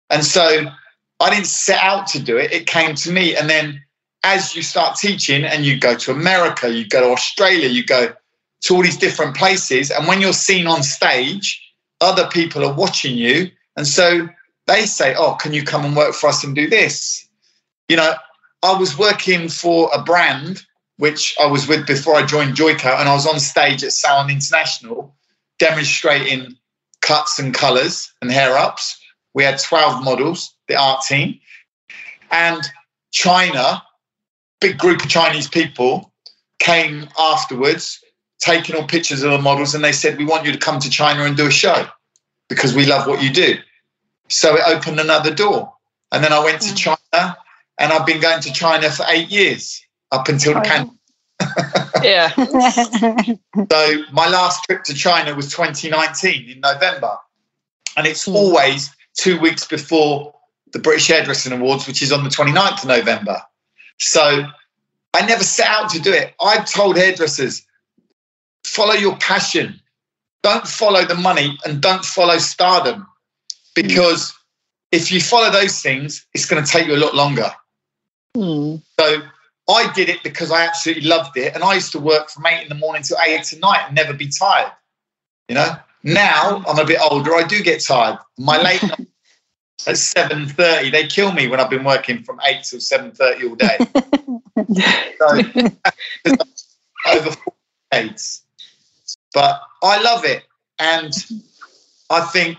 And 0.10 0.26
so 0.26 0.72
I 1.20 1.30
didn't 1.30 1.48
set 1.48 1.82
out 1.84 2.08
to 2.08 2.20
do 2.20 2.38
it, 2.38 2.52
it 2.52 2.66
came 2.66 2.96
to 2.96 3.12
me. 3.12 3.36
And 3.36 3.50
then 3.50 3.82
as 4.24 4.56
you 4.56 4.62
start 4.62 4.98
teaching 4.98 5.44
and 5.44 5.66
you 5.66 5.78
go 5.78 5.96
to 5.96 6.12
America, 6.12 6.70
you 6.70 6.88
go 6.88 7.02
to 7.02 7.12
Australia, 7.12 7.68
you 7.68 7.86
go 7.86 8.14
to 8.62 8.76
all 8.76 8.84
these 8.84 8.98
different 8.98 9.36
places. 9.36 9.92
And 9.92 10.08
when 10.08 10.22
you're 10.22 10.34
seen 10.34 10.68
on 10.68 10.84
stage, 10.84 11.62
other 12.00 12.28
people 12.28 12.64
are 12.64 12.74
watching 12.74 13.18
you. 13.18 13.50
And 13.76 13.88
so 13.88 14.28
they 14.68 14.86
say, 14.86 15.16
Oh, 15.16 15.36
can 15.36 15.54
you 15.54 15.64
come 15.64 15.86
and 15.86 15.96
work 15.96 16.14
for 16.14 16.28
us 16.28 16.44
and 16.44 16.56
do 16.56 16.70
this? 16.70 17.28
You 17.90 17.98
know, 17.98 18.14
I 18.64 18.78
was 18.78 18.98
working 18.98 19.50
for 19.50 19.90
a 19.94 20.02
brand 20.02 20.62
which 20.98 21.36
I 21.42 21.48
was 21.48 21.68
with 21.68 21.88
before 21.88 22.16
I 22.16 22.24
joined 22.24 22.56
Joico, 22.56 23.00
and 23.00 23.10
I 23.10 23.14
was 23.16 23.26
on 23.26 23.40
stage 23.40 23.84
at 23.84 23.92
Salon 23.92 24.30
International 24.30 25.16
demonstrating 25.58 26.56
cuts 27.02 27.40
and 27.40 27.56
colours 27.56 28.14
and 28.22 28.32
hair 28.32 28.56
ups. 28.56 29.00
We 29.34 29.44
had 29.44 29.58
12 29.58 30.04
models, 30.04 30.54
the 30.68 30.76
art 30.76 31.04
team. 31.08 31.40
And 32.30 32.62
China 33.12 33.82
big 34.62 34.78
group 34.78 35.04
of 35.04 35.10
Chinese 35.10 35.50
people 35.50 36.14
came 36.60 37.10
afterwards, 37.20 38.00
taking 38.42 38.76
all 38.76 38.84
pictures 38.84 39.24
of 39.24 39.32
the 39.32 39.40
models, 39.40 39.74
and 39.74 39.84
they 39.84 39.92
said, 39.92 40.18
"We 40.18 40.26
want 40.26 40.46
you 40.46 40.52
to 40.52 40.58
come 40.58 40.80
to 40.80 40.90
China 40.90 41.24
and 41.24 41.38
do 41.38 41.48
a 41.48 41.52
show 41.52 41.88
because 42.50 42.74
we 42.74 42.86
love 42.86 43.08
what 43.08 43.22
you 43.24 43.32
do." 43.32 43.58
So 44.28 44.56
it 44.56 44.64
opened 44.66 45.00
another 45.00 45.34
door, 45.34 45.74
and 46.12 46.24
then 46.24 46.34
I 46.34 46.44
went 46.44 46.62
to 46.62 46.74
mm. 46.74 46.98
China, 47.14 47.38
and 47.78 47.94
I've 47.94 48.06
been 48.06 48.22
going 48.22 48.42
to 48.42 48.52
China 48.54 48.90
for 48.90 49.06
eight 49.10 49.30
years 49.30 49.84
up 50.12 50.28
until 50.28 50.52
oh, 50.52 50.56
the 50.56 50.62
pandemic. 50.62 50.98
Yeah. 52.04 52.30
So 53.70 54.04
my 54.12 54.28
last 54.28 54.64
trip 54.64 54.84
to 54.86 54.94
China 54.94 55.36
was 55.36 55.52
2019 55.52 56.50
in 56.50 56.60
November, 56.60 57.18
and 57.96 58.08
it's 58.08 58.26
hmm. 58.26 58.36
always 58.36 58.90
two 59.14 59.40
weeks 59.40 59.66
before 59.66 60.34
the 60.72 60.80
British 60.80 61.08
Hairdressing 61.08 61.52
Awards, 61.52 61.86
which 61.88 62.02
is 62.02 62.12
on 62.12 62.24
the 62.24 62.30
29th 62.30 62.84
of 62.84 62.88
November. 62.88 63.42
So 64.00 64.46
I 65.14 65.26
never 65.26 65.44
set 65.44 65.68
out 65.68 65.90
to 65.92 66.00
do 66.00 66.12
it. 66.12 66.34
I've 66.42 66.66
told 66.66 66.98
hairdressers, 66.98 67.66
follow 68.72 68.94
your 68.94 69.18
passion. 69.18 69.80
Don't 70.44 70.68
follow 70.68 71.06
the 71.06 71.16
money 71.16 71.58
and 71.66 71.82
don't 71.82 72.06
follow 72.06 72.38
stardom. 72.38 73.06
Because 73.76 74.34
if 74.92 75.12
you 75.12 75.22
follow 75.22 75.52
those 75.52 75.82
things, 75.82 76.26
it's 76.34 76.46
going 76.46 76.64
to 76.64 76.70
take 76.70 76.88
you 76.88 76.96
a 76.96 77.04
lot 77.04 77.14
longer. 77.14 77.52
Hmm. 78.36 78.78
So 79.00 79.22
I 79.70 79.92
did 79.94 80.10
it 80.10 80.24
because 80.24 80.52
I 80.52 80.66
absolutely 80.66 81.08
loved 81.08 81.38
it. 81.38 81.54
And 81.54 81.64
I 81.64 81.76
used 81.76 81.92
to 81.92 82.00
work 82.00 82.30
from 82.30 82.46
eight 82.48 82.64
in 82.64 82.70
the 82.70 82.76
morning 82.76 83.04
till 83.04 83.18
eight 83.26 83.54
at 83.54 83.60
night 83.60 83.84
and 83.88 83.96
never 83.96 84.14
be 84.14 84.30
tired. 84.30 84.72
You 85.48 85.56
know, 85.56 85.76
now 86.04 86.64
I'm 86.68 86.80
a 86.80 86.86
bit 86.86 87.00
older, 87.10 87.36
I 87.36 87.44
do 87.44 87.62
get 87.62 87.84
tired. 87.84 88.18
My 88.38 88.62
late 88.62 88.82
night 88.84 89.08
at 89.88 89.96
7.30, 89.96 90.92
they 90.92 91.08
kill 91.08 91.32
me 91.34 91.48
when 91.48 91.60
I've 91.60 91.70
been 91.70 91.84
working 91.84 92.24
from 92.24 92.40
eight 92.46 92.64
till 92.64 92.80
7.30 92.80 93.50
all 93.50 93.56
day. 93.56 93.78
so, 95.20 96.48
over 97.18 97.32
four 97.32 97.54
decades. 97.92 98.44
But 99.34 99.62
I 99.84 100.02
love 100.02 100.26
it. 100.26 100.44
And 100.80 101.14
I 102.10 102.22
think 102.22 102.58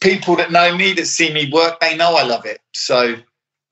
people 0.00 0.36
that 0.36 0.52
know 0.52 0.76
me, 0.76 0.92
that 0.94 1.06
see 1.06 1.32
me 1.32 1.50
work, 1.50 1.80
they 1.80 1.96
know 1.96 2.14
I 2.14 2.22
love 2.22 2.46
it. 2.46 2.60
So, 2.72 3.16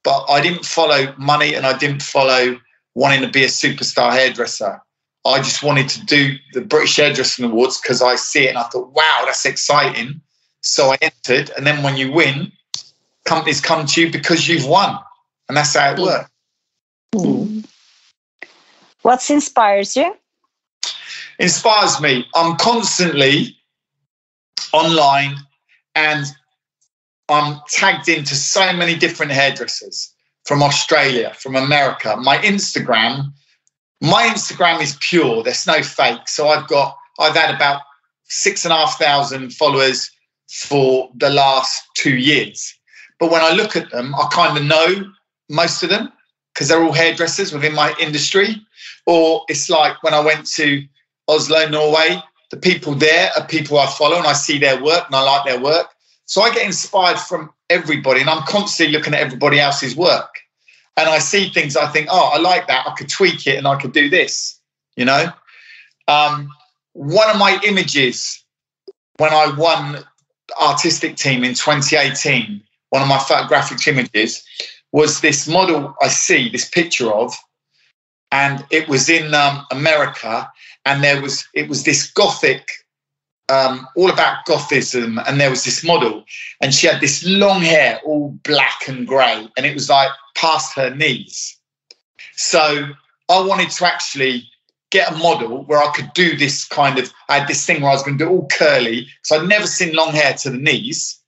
but 0.02 0.24
I 0.28 0.40
didn't 0.40 0.64
follow 0.64 1.14
money 1.18 1.54
and 1.54 1.66
I 1.66 1.76
didn't 1.76 2.02
follow 2.02 2.58
wanting 2.94 3.22
to 3.22 3.28
be 3.28 3.44
a 3.44 3.48
superstar 3.48 4.12
hairdresser. 4.12 4.80
I 5.24 5.38
just 5.38 5.62
wanted 5.62 5.88
to 5.90 6.04
do 6.04 6.36
the 6.52 6.62
British 6.62 6.96
Hairdressing 6.96 7.44
Awards 7.44 7.80
because 7.80 8.02
I 8.02 8.16
see 8.16 8.46
it 8.46 8.50
and 8.50 8.58
I 8.58 8.64
thought, 8.64 8.92
wow, 8.92 9.22
that's 9.24 9.46
exciting. 9.46 10.20
So 10.62 10.90
I 10.90 10.98
entered, 11.00 11.50
and 11.56 11.66
then 11.66 11.82
when 11.82 11.96
you 11.96 12.12
win, 12.12 12.52
companies 13.24 13.60
come 13.60 13.84
to 13.86 14.00
you 14.00 14.12
because 14.12 14.48
you've 14.48 14.66
won, 14.66 14.96
and 15.48 15.56
that's 15.56 15.74
how 15.74 15.92
it 15.92 15.98
works. 15.98 16.30
Hmm. 17.14 17.60
What 19.02 19.28
inspires 19.28 19.96
you? 19.96 20.16
Inspires 21.42 22.00
me. 22.00 22.24
I'm 22.36 22.56
constantly 22.56 23.56
online, 24.72 25.34
and 25.96 26.24
I'm 27.28 27.60
tagged 27.68 28.08
into 28.08 28.36
so 28.36 28.72
many 28.72 28.94
different 28.94 29.32
hairdressers 29.32 30.14
from 30.44 30.62
Australia, 30.62 31.34
from 31.36 31.56
America. 31.56 32.16
My 32.16 32.38
Instagram, 32.38 33.32
my 34.00 34.28
Instagram 34.28 34.80
is 34.80 34.96
pure. 35.00 35.42
There's 35.42 35.66
no 35.66 35.82
fake. 35.82 36.28
So 36.28 36.46
I've 36.46 36.68
got, 36.68 36.96
I've 37.18 37.34
had 37.34 37.52
about 37.52 37.80
six 38.22 38.64
and 38.64 38.72
a 38.72 38.76
half 38.76 38.96
thousand 38.96 39.52
followers 39.52 40.08
for 40.48 41.10
the 41.16 41.30
last 41.30 41.82
two 41.96 42.16
years. 42.16 42.72
But 43.18 43.32
when 43.32 43.42
I 43.42 43.50
look 43.50 43.74
at 43.74 43.90
them, 43.90 44.14
I 44.14 44.28
kind 44.30 44.56
of 44.56 44.64
know 44.64 45.10
most 45.48 45.82
of 45.82 45.88
them 45.88 46.12
because 46.54 46.68
they're 46.68 46.84
all 46.84 46.92
hairdressers 46.92 47.52
within 47.52 47.74
my 47.74 47.92
industry. 48.00 48.64
Or 49.06 49.42
it's 49.48 49.68
like 49.68 50.00
when 50.04 50.14
I 50.14 50.20
went 50.20 50.46
to 50.52 50.84
Oslo, 51.28 51.68
Norway, 51.68 52.22
the 52.50 52.56
people 52.56 52.94
there 52.94 53.30
are 53.36 53.46
people 53.46 53.78
I 53.78 53.86
follow 53.86 54.18
and 54.18 54.26
I 54.26 54.34
see 54.34 54.58
their 54.58 54.82
work 54.82 55.06
and 55.06 55.14
I 55.14 55.22
like 55.22 55.44
their 55.46 55.60
work. 55.60 55.88
So 56.26 56.42
I 56.42 56.52
get 56.52 56.66
inspired 56.66 57.18
from 57.18 57.50
everybody 57.70 58.20
and 58.20 58.30
I'm 58.30 58.42
constantly 58.44 58.96
looking 58.96 59.14
at 59.14 59.20
everybody 59.20 59.58
else's 59.58 59.96
work. 59.96 60.38
And 60.96 61.08
I 61.08 61.18
see 61.18 61.48
things 61.48 61.76
I 61.76 61.86
think, 61.86 62.08
oh, 62.10 62.30
I 62.34 62.38
like 62.38 62.66
that. 62.66 62.86
I 62.86 62.92
could 62.92 63.08
tweak 63.08 63.46
it 63.46 63.56
and 63.56 63.66
I 63.66 63.80
could 63.80 63.92
do 63.92 64.10
this, 64.10 64.60
you 64.96 65.04
know? 65.04 65.32
Um, 66.08 66.52
one 66.92 67.30
of 67.30 67.38
my 67.38 67.58
images 67.64 68.44
when 69.16 69.32
I 69.32 69.54
won 69.56 70.04
artistic 70.60 71.16
team 71.16 71.44
in 71.44 71.54
2018, 71.54 72.62
one 72.90 73.02
of 73.02 73.08
my 73.08 73.18
photographic 73.18 73.86
images 73.86 74.44
was 74.92 75.20
this 75.20 75.48
model 75.48 75.94
I 76.02 76.08
see, 76.08 76.50
this 76.50 76.68
picture 76.68 77.10
of, 77.10 77.34
and 78.30 78.64
it 78.70 78.88
was 78.88 79.08
in 79.08 79.34
um, 79.34 79.64
America, 79.70 80.50
and 80.84 81.02
there 81.02 81.20
was 81.20 81.46
it 81.54 81.68
was 81.68 81.84
this 81.84 82.10
gothic, 82.10 82.66
um, 83.48 83.86
all 83.96 84.10
about 84.10 84.44
gothism, 84.46 85.22
and 85.26 85.40
there 85.40 85.50
was 85.50 85.64
this 85.64 85.84
model, 85.84 86.24
and 86.60 86.74
she 86.74 86.86
had 86.86 87.00
this 87.00 87.24
long 87.24 87.60
hair, 87.60 88.00
all 88.04 88.30
black 88.42 88.88
and 88.88 89.06
grey, 89.06 89.48
and 89.56 89.66
it 89.66 89.74
was 89.74 89.88
like 89.88 90.10
past 90.34 90.74
her 90.76 90.94
knees. 90.94 91.56
So 92.36 92.88
I 93.28 93.40
wanted 93.40 93.70
to 93.70 93.86
actually 93.86 94.48
get 94.90 95.10
a 95.10 95.16
model 95.16 95.64
where 95.64 95.82
I 95.82 95.90
could 95.92 96.12
do 96.14 96.36
this 96.36 96.64
kind 96.64 96.98
of. 96.98 97.12
I 97.28 97.38
had 97.38 97.48
this 97.48 97.64
thing 97.64 97.82
where 97.82 97.90
I 97.90 97.94
was 97.94 98.02
going 98.02 98.18
to 98.18 98.24
do 98.24 98.30
it 98.30 98.34
all 98.34 98.48
curly, 98.48 99.08
so 99.22 99.40
I'd 99.40 99.48
never 99.48 99.66
seen 99.66 99.94
long 99.94 100.12
hair 100.12 100.34
to 100.34 100.50
the 100.50 100.58
knees, 100.58 101.18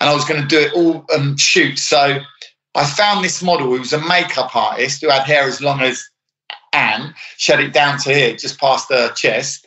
and 0.00 0.10
I 0.10 0.14
was 0.14 0.24
going 0.24 0.42
to 0.42 0.48
do 0.48 0.58
it 0.58 0.72
all 0.74 1.04
um, 1.14 1.36
shoot. 1.36 1.78
So 1.78 2.20
I 2.74 2.86
found 2.86 3.24
this 3.24 3.42
model 3.42 3.68
who 3.68 3.78
was 3.78 3.92
a 3.92 4.06
makeup 4.06 4.54
artist 4.56 5.02
who 5.02 5.10
had 5.10 5.24
hair 5.24 5.44
as 5.44 5.60
long 5.60 5.80
as 5.80 6.02
Anne. 6.72 7.14
She 7.36 7.52
had 7.52 7.60
it 7.60 7.72
down 7.72 7.98
to 8.00 8.14
here, 8.14 8.36
just 8.36 8.58
past 8.58 8.88
the 8.88 9.12
chest, 9.14 9.66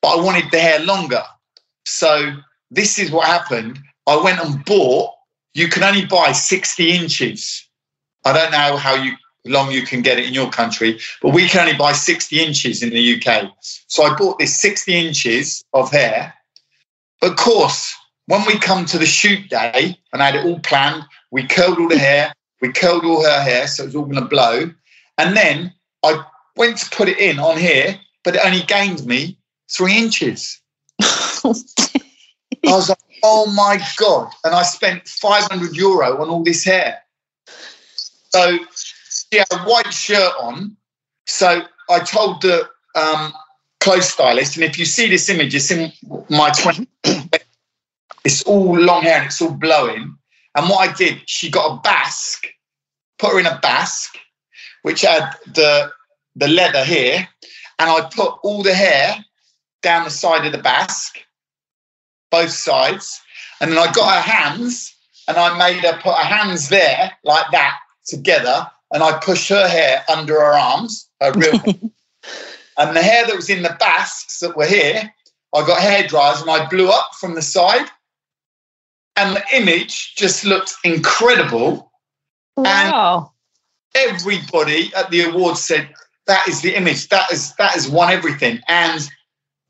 but 0.00 0.18
I 0.18 0.22
wanted 0.22 0.50
the 0.50 0.60
hair 0.60 0.80
longer. 0.80 1.22
So 1.84 2.34
this 2.70 2.98
is 2.98 3.10
what 3.10 3.26
happened. 3.26 3.78
I 4.06 4.16
went 4.16 4.40
and 4.40 4.64
bought. 4.64 5.12
You 5.54 5.68
can 5.68 5.82
only 5.82 6.06
buy 6.06 6.32
60 6.32 6.92
inches. 6.92 7.66
I 8.24 8.32
don't 8.32 8.52
know 8.52 8.76
how 8.76 8.94
you 8.94 9.12
long 9.44 9.72
you 9.72 9.82
can 9.82 10.02
get 10.02 10.18
it 10.18 10.26
in 10.26 10.34
your 10.34 10.50
country, 10.50 11.00
but 11.20 11.34
we 11.34 11.48
can 11.48 11.60
only 11.60 11.76
buy 11.76 11.92
60 11.92 12.40
inches 12.40 12.82
in 12.82 12.90
the 12.90 13.16
UK. 13.16 13.50
So 13.88 14.04
I 14.04 14.14
bought 14.14 14.38
this 14.38 14.56
60 14.60 14.94
inches 14.94 15.64
of 15.72 15.90
hair. 15.90 16.32
Of 17.22 17.36
course, 17.36 17.94
when 18.26 18.46
we 18.46 18.58
come 18.58 18.84
to 18.86 18.98
the 18.98 19.06
shoot 19.06 19.48
day, 19.48 19.98
and 20.12 20.22
I 20.22 20.26
had 20.26 20.36
it 20.36 20.46
all 20.46 20.60
planned, 20.60 21.04
we 21.30 21.46
curled 21.46 21.78
all 21.78 21.88
the 21.88 21.98
hair, 21.98 22.32
we 22.60 22.72
curled 22.72 23.04
all 23.04 23.22
her 23.24 23.42
hair, 23.42 23.66
so 23.66 23.82
it 23.82 23.86
was 23.86 23.96
all 23.96 24.04
going 24.04 24.22
to 24.22 24.28
blow. 24.28 24.70
And 25.18 25.36
then 25.36 25.72
I 26.02 26.24
went 26.56 26.78
to 26.78 26.90
put 26.90 27.08
it 27.08 27.18
in 27.18 27.38
on 27.38 27.58
here, 27.58 27.98
but 28.24 28.36
it 28.36 28.42
only 28.44 28.62
gained 28.62 29.06
me 29.06 29.38
three 29.70 29.96
inches. 29.96 30.60
I 31.02 31.54
was 32.64 32.88
like, 32.88 32.98
oh 33.22 33.50
my 33.52 33.82
God. 33.96 34.32
And 34.44 34.54
I 34.54 34.62
spent 34.62 35.06
500 35.08 35.76
euro 35.76 36.20
on 36.20 36.28
all 36.28 36.42
this 36.42 36.64
hair. 36.64 37.02
So 37.46 38.58
she 38.68 39.38
had 39.38 39.46
a 39.52 39.58
white 39.58 39.92
shirt 39.92 40.32
on. 40.40 40.76
So 41.26 41.62
I 41.90 42.00
told 42.00 42.42
the 42.42 42.68
um, 42.94 43.32
clothes 43.80 44.08
stylist, 44.08 44.56
and 44.56 44.64
if 44.64 44.78
you 44.78 44.84
see 44.84 45.08
this 45.08 45.28
image, 45.28 45.54
it's 45.54 45.70
in 45.70 45.92
my 46.28 46.50
20. 46.50 46.86
it's 48.24 48.42
all 48.44 48.78
long 48.78 49.02
hair 49.02 49.18
and 49.18 49.26
it's 49.26 49.40
all 49.42 49.50
blowing. 49.50 50.16
And 50.54 50.68
what 50.68 50.88
I 50.88 50.92
did, 50.92 51.22
she 51.26 51.50
got 51.50 51.78
a 51.78 51.80
basque, 51.80 52.46
put 53.18 53.32
her 53.32 53.40
in 53.40 53.46
a 53.46 53.58
basque, 53.60 54.16
which 54.82 55.02
had 55.02 55.30
the 55.46 55.92
the 56.36 56.48
leather 56.48 56.84
here, 56.84 57.28
and 57.78 57.90
I 57.90 58.08
put 58.14 58.38
all 58.42 58.62
the 58.62 58.74
hair 58.74 59.24
down 59.82 60.04
the 60.04 60.10
side 60.10 60.46
of 60.46 60.52
the 60.52 60.58
basque, 60.58 61.18
both 62.30 62.50
sides, 62.50 63.20
and 63.60 63.72
then 63.72 63.78
I 63.78 63.92
got 63.92 64.14
her 64.14 64.30
hands, 64.30 64.94
and 65.28 65.36
I 65.36 65.56
made 65.58 65.82
her 65.82 65.98
put 66.00 66.14
her 66.14 66.24
hands 66.24 66.68
there 66.68 67.12
like 67.24 67.50
that 67.52 67.78
together, 68.06 68.70
and 68.92 69.02
I 69.02 69.18
pushed 69.18 69.48
her 69.48 69.68
hair 69.68 70.04
under 70.08 70.34
her 70.34 70.52
arms, 70.52 71.08
her 71.20 71.32
real, 71.32 71.52
and 72.78 72.96
the 72.96 73.02
hair 73.02 73.26
that 73.26 73.36
was 73.36 73.50
in 73.50 73.62
the 73.62 73.76
basques 73.78 74.40
that 74.40 74.56
were 74.56 74.66
here, 74.66 75.12
I 75.54 75.66
got 75.66 75.80
hair 75.80 76.06
dryers 76.06 76.40
and 76.40 76.50
I 76.50 76.66
blew 76.66 76.88
up 76.88 77.10
from 77.20 77.34
the 77.34 77.42
side, 77.42 77.88
and 79.16 79.36
the 79.36 79.44
image 79.52 80.14
just 80.16 80.44
looked 80.44 80.74
incredible. 80.84 81.92
Wow. 82.56 83.31
Everybody 83.94 84.92
at 84.94 85.10
the 85.10 85.22
awards 85.22 85.60
said 85.60 85.88
that 86.26 86.46
is 86.48 86.62
the 86.62 86.76
image. 86.76 87.08
That 87.08 87.32
is 87.32 87.54
that 87.56 87.72
has 87.72 87.88
won 87.88 88.12
everything. 88.12 88.60
And 88.68 89.08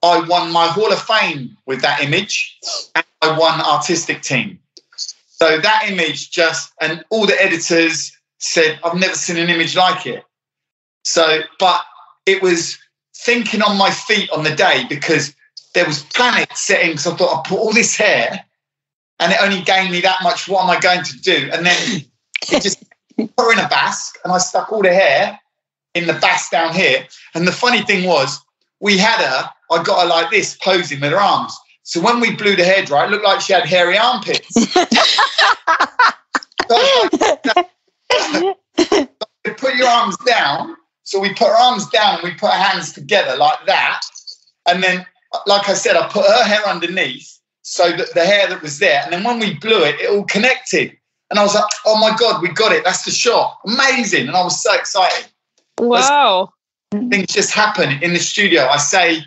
i 0.03 0.21
won 0.21 0.53
my 0.53 0.67
hall 0.67 0.93
of 0.93 1.01
fame 1.03 1.57
with 1.67 1.81
that 1.83 2.03
image 2.03 2.59
and 2.95 3.05
i 3.23 3.39
won 3.39 3.61
artistic 3.61 4.23
team. 4.23 4.59
So 5.29 5.59
that 5.59 5.91
image 5.91 6.31
just 6.31 6.73
and 6.81 7.05
all 7.11 7.27
the 7.27 7.41
editors 7.43 8.13
said 8.39 8.79
i've 8.85 8.99
never 8.99 9.15
seen 9.15 9.37
an 9.37 9.49
image 9.49 9.77
like 9.77 10.07
it. 10.07 10.25
So 11.05 11.41
but 11.59 11.83
it 12.27 12.43
was 12.43 12.79
thinking 13.17 13.63
on 13.63 13.77
my 13.77 13.91
feet 13.91 14.31
on 14.31 14.45
the 14.45 14.55
day 14.55 14.85
because 14.89 15.35
there 15.75 15.87
was 15.87 16.03
panic 16.15 16.55
setting 16.57 16.91
because 16.91 17.07
i 17.07 17.17
thought 17.17 17.39
i 17.39 17.49
put 17.49 17.59
all 17.59 17.73
this 17.73 17.97
hair 17.97 18.45
and 19.21 19.33
it 19.33 19.39
only 19.41 19.63
gained 19.63 19.93
me 19.93 20.01
that 20.01 20.23
much. 20.23 20.49
What 20.49 20.65
am 20.65 20.71
i 20.71 20.81
going 20.81 21.05
to 21.05 21.21
do? 21.21 21.49
And 21.53 21.65
then 21.65 22.03
it 22.51 22.63
just 22.63 22.82
put 23.29 23.45
her 23.45 23.53
in 23.53 23.59
a 23.59 23.69
basque 23.69 24.19
and 24.25 24.33
I 24.33 24.39
stuck 24.39 24.73
all 24.73 24.83
the 24.83 24.93
hair 24.93 25.39
in 25.95 26.07
the 26.07 26.15
bass 26.15 26.49
down 26.51 26.75
here. 26.75 27.07
And 27.35 27.47
the 27.47 27.53
funny 27.53 27.83
thing 27.83 28.07
was, 28.07 28.41
we 28.81 28.99
had 28.99 29.21
her, 29.21 29.51
I 29.71 29.83
got 29.83 30.03
her 30.03 30.09
like 30.09 30.31
this, 30.31 30.57
posing 30.57 31.01
with 31.01 31.13
her 31.13 31.21
arms. 31.21 31.57
So 31.85 32.01
when 32.01 32.21
we 32.21 32.35
blew 32.35 32.57
the 32.57 32.65
hair 32.65 32.85
dry, 32.85 33.05
it 33.05 33.11
looked 33.11 33.25
like 33.25 33.41
she 33.41 33.53
had 33.53 33.65
hairy 33.65 33.99
armpits. 33.99 34.55
put 39.57 39.75
your 39.75 39.89
arms 39.89 40.17
down. 40.27 40.77
So 41.05 41.21
we 41.21 41.35
put 41.35 41.49
our 41.49 41.57
arms 41.57 41.89
down 41.89 42.17
and 42.17 42.25
we 42.25 42.31
put 42.33 42.51
our 42.51 42.59
hands 42.59 42.93
together 42.93 43.37
like 43.37 43.67
that. 43.67 44.01
And 44.69 44.83
then, 44.83 45.05
like 45.47 45.69
I 45.69 45.75
said, 45.75 45.97
I 45.97 46.09
put 46.09 46.25
her 46.25 46.45
hair 46.45 46.67
underneath 46.67 47.39
so 47.63 47.91
that 47.91 48.15
the 48.15 48.25
hair 48.25 48.49
that 48.49 48.63
was 48.63 48.79
there. 48.79 49.03
And 49.05 49.13
then 49.13 49.25
when 49.25 49.39
we 49.39 49.55
blew 49.55 49.83
it, 49.85 50.01
it 50.01 50.11
all 50.11 50.25
connected. 50.25 50.97
And 51.33 51.39
I 51.39 51.45
was 51.45 51.55
like, 51.55 51.65
oh 51.87 51.99
my 51.99 52.15
God, 52.15 52.43
we 52.43 52.51
got 52.51 52.73
it. 52.73 52.85
That's 52.85 53.07
the 53.07 53.11
shot. 53.11 53.59
Amazing. 53.67 54.29
And 54.29 54.37
I 54.37 54.45
was 54.45 54.63
so 54.63 54.75
excited. 54.75 55.31
Wow. 55.79 56.53
Things 56.91 57.29
just 57.29 57.55
happen 57.55 58.03
in 58.03 58.13
the 58.13 58.19
studio. 58.19 58.67
I 58.67 58.77
say, 58.77 59.25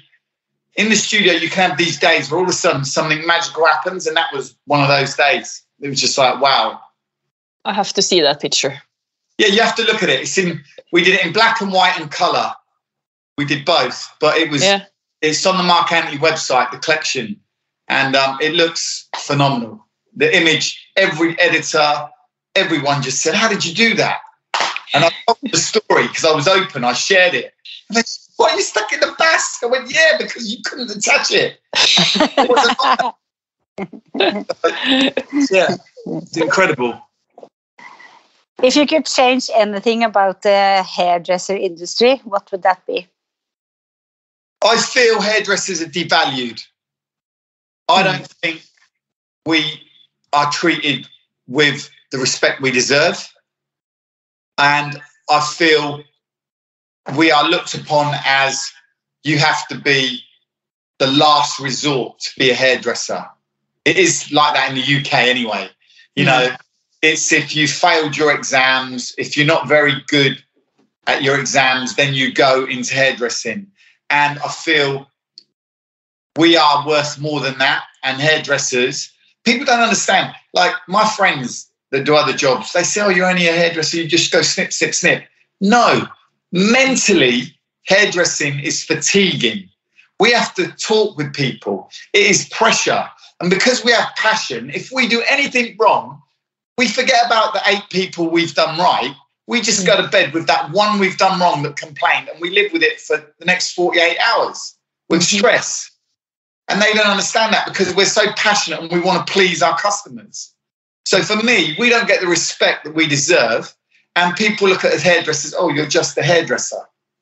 in 0.75 0.89
the 0.89 0.95
studio, 0.95 1.33
you 1.33 1.49
can 1.49 1.71
have 1.71 1.79
these 1.79 1.97
days 1.97 2.29
where 2.29 2.37
all 2.37 2.43
of 2.43 2.49
a 2.49 2.53
sudden 2.53 2.85
something 2.85 3.25
magical 3.25 3.65
happens. 3.65 4.05
And 4.05 4.15
that 4.17 4.31
was 4.31 4.55
one 4.65 4.83
of 4.83 4.87
those 4.87 5.15
days. 5.15 5.63
It 5.81 5.89
was 5.89 5.99
just 5.99 6.15
like, 6.15 6.39
wow. 6.39 6.79
I 7.65 7.73
have 7.73 7.91
to 7.93 8.03
see 8.03 8.21
that 8.21 8.39
picture. 8.39 8.79
Yeah, 9.39 9.47
you 9.47 9.63
have 9.63 9.75
to 9.77 9.83
look 9.83 10.03
at 10.03 10.09
it. 10.09 10.21
It's 10.21 10.37
in, 10.37 10.63
we 10.91 11.03
did 11.03 11.15
it 11.15 11.25
in 11.25 11.33
black 11.33 11.59
and 11.59 11.73
white 11.73 11.99
and 11.99 12.11
color. 12.11 12.53
We 13.39 13.45
did 13.45 13.65
both, 13.65 14.07
but 14.19 14.37
it 14.37 14.51
was, 14.51 14.63
Yeah. 14.63 14.85
it's 15.21 15.43
on 15.47 15.57
the 15.57 15.63
Marc 15.63 15.87
Antoni 15.87 16.19
website, 16.19 16.69
the 16.69 16.77
collection, 16.77 17.41
and 17.87 18.15
um, 18.15 18.37
it 18.39 18.53
looks 18.53 19.09
phenomenal. 19.17 19.83
The 20.15 20.33
image, 20.37 20.84
every 20.95 21.39
editor, 21.39 22.09
everyone 22.55 23.01
just 23.01 23.21
said, 23.21 23.35
"How 23.35 23.47
did 23.47 23.65
you 23.65 23.73
do 23.73 23.95
that?" 23.95 24.19
And 24.93 25.05
I 25.05 25.11
told 25.27 25.39
the 25.51 25.57
story 25.57 26.07
because 26.07 26.25
I 26.25 26.33
was 26.33 26.47
open. 26.47 26.83
I 26.83 26.93
shared 26.93 27.33
it. 27.33 27.53
And 27.89 27.97
they 27.97 28.03
said, 28.03 28.31
"What? 28.37 28.55
You 28.55 28.61
stuck 28.61 28.91
in 28.93 28.99
the 28.99 29.13
basque?" 29.17 29.63
I 29.63 29.67
went, 29.67 29.91
"Yeah, 29.91 30.17
because 30.17 30.51
you 30.51 30.61
couldn't 30.63 30.91
attach 30.91 31.31
it." 31.31 31.59
It 31.77 32.49
yeah, 35.51 35.75
it's 36.05 36.37
incredible. 36.37 37.01
If 38.63 38.75
you 38.75 38.87
could 38.87 39.05
change 39.05 39.49
anything 39.53 40.03
about 40.03 40.41
the 40.43 40.83
hairdresser 40.83 41.57
industry, 41.57 42.21
what 42.23 42.49
would 42.51 42.63
that 42.63 42.85
be? 42.85 43.07
I 44.63 44.77
feel 44.77 45.21
hairdressers 45.21 45.81
are 45.81 45.87
devalued. 45.87 46.65
I 47.89 48.03
don't 48.03 48.17
hmm. 48.17 48.23
think 48.41 48.63
we 49.45 49.81
are 50.35 50.51
treated 50.51 51.07
with 51.47 51.89
the 52.11 52.17
respect 52.17 52.61
we 52.61 52.71
deserve. 52.71 53.27
And 54.57 55.01
I 55.29 55.39
feel 55.41 56.03
we 57.17 57.31
are 57.31 57.47
looked 57.47 57.73
upon 57.75 58.15
as 58.25 58.71
you 59.23 59.37
have 59.37 59.67
to 59.69 59.79
be 59.79 60.21
the 60.99 61.07
last 61.07 61.59
resort 61.59 62.19
to 62.19 62.31
be 62.37 62.49
a 62.51 62.53
hairdresser. 62.53 63.25
It 63.85 63.97
is 63.97 64.31
like 64.31 64.53
that 64.53 64.69
in 64.69 64.75
the 64.75 64.99
UK 64.99 65.13
anyway. 65.13 65.69
You 66.15 66.23
hmm. 66.23 66.29
know, 66.29 66.55
it's 67.01 67.31
if 67.31 67.55
you 67.55 67.67
failed 67.67 68.17
your 68.17 68.33
exams, 68.33 69.13
if 69.17 69.37
you're 69.37 69.45
not 69.45 69.67
very 69.67 69.93
good 70.07 70.43
at 71.07 71.21
your 71.21 71.39
exams, 71.39 71.95
then 71.95 72.13
you 72.13 72.33
go 72.33 72.65
into 72.65 72.95
hairdressing. 72.95 73.67
And 74.09 74.39
I 74.39 74.49
feel 74.49 75.09
we 76.37 76.57
are 76.57 76.87
worth 76.87 77.19
more 77.19 77.39
than 77.39 77.57
that. 77.59 77.83
And 78.03 78.19
hairdressers, 78.19 79.11
people 79.45 79.65
don't 79.65 79.81
understand. 79.81 80.33
Like 80.53 80.73
my 80.87 81.07
friends 81.07 81.71
that 81.91 82.03
do 82.03 82.15
other 82.15 82.33
jobs, 82.33 82.73
they 82.73 82.83
say, 82.83 83.01
Oh, 83.01 83.09
you're 83.09 83.29
only 83.29 83.47
a 83.47 83.53
hairdresser, 83.53 83.97
you 83.97 84.07
just 84.07 84.31
go 84.31 84.41
snip, 84.41 84.73
snip, 84.73 84.93
snip. 84.93 85.23
No, 85.61 86.07
mentally, 86.51 87.57
hairdressing 87.85 88.59
is 88.59 88.83
fatiguing. 88.83 89.69
We 90.19 90.31
have 90.31 90.53
to 90.55 90.71
talk 90.73 91.17
with 91.17 91.33
people, 91.33 91.89
it 92.13 92.25
is 92.25 92.49
pressure. 92.49 93.05
And 93.41 93.49
because 93.49 93.83
we 93.83 93.91
have 93.91 94.07
passion, 94.15 94.69
if 94.69 94.91
we 94.91 95.07
do 95.07 95.21
anything 95.29 95.75
wrong, 95.77 96.21
we 96.77 96.87
forget 96.87 97.25
about 97.25 97.53
the 97.53 97.61
eight 97.67 97.83
people 97.89 98.29
we've 98.29 98.53
done 98.53 98.77
right. 98.77 99.13
We 99.47 99.61
just 99.61 99.85
go 99.85 99.95
to 99.95 100.03
hmm. 100.03 100.09
bed 100.09 100.33
with 100.33 100.47
that 100.47 100.71
one 100.71 100.99
we've 100.99 101.17
done 101.17 101.39
wrong 101.39 101.63
that 101.63 101.75
complained, 101.75 102.29
and 102.29 102.39
we 102.41 102.49
live 102.49 102.71
with 102.73 102.81
it 102.81 102.99
for 102.99 103.17
the 103.39 103.45
next 103.45 103.73
48 103.73 104.17
hours 104.19 104.75
with 105.09 105.21
hmm. 105.21 105.37
stress. 105.37 105.91
And 106.67 106.81
they 106.81 106.93
don't 106.93 107.07
understand 107.07 107.53
that 107.53 107.67
because 107.67 107.93
we're 107.95 108.05
so 108.05 108.31
passionate 108.35 108.81
and 108.81 108.91
we 108.91 108.99
want 108.99 109.25
to 109.25 109.31
please 109.31 109.61
our 109.61 109.77
customers. 109.77 110.53
So 111.05 111.21
for 111.21 111.35
me, 111.43 111.75
we 111.77 111.89
don't 111.89 112.07
get 112.07 112.21
the 112.21 112.27
respect 112.27 112.83
that 112.85 112.95
we 112.95 113.07
deserve. 113.07 113.73
And 114.15 114.35
people 114.35 114.67
look 114.67 114.83
at 114.83 114.93
us 114.93 115.03
hairdressers, 115.03 115.53
oh, 115.57 115.69
you're 115.69 115.85
just 115.85 116.17
a 116.17 116.23
hairdresser. 116.23 116.81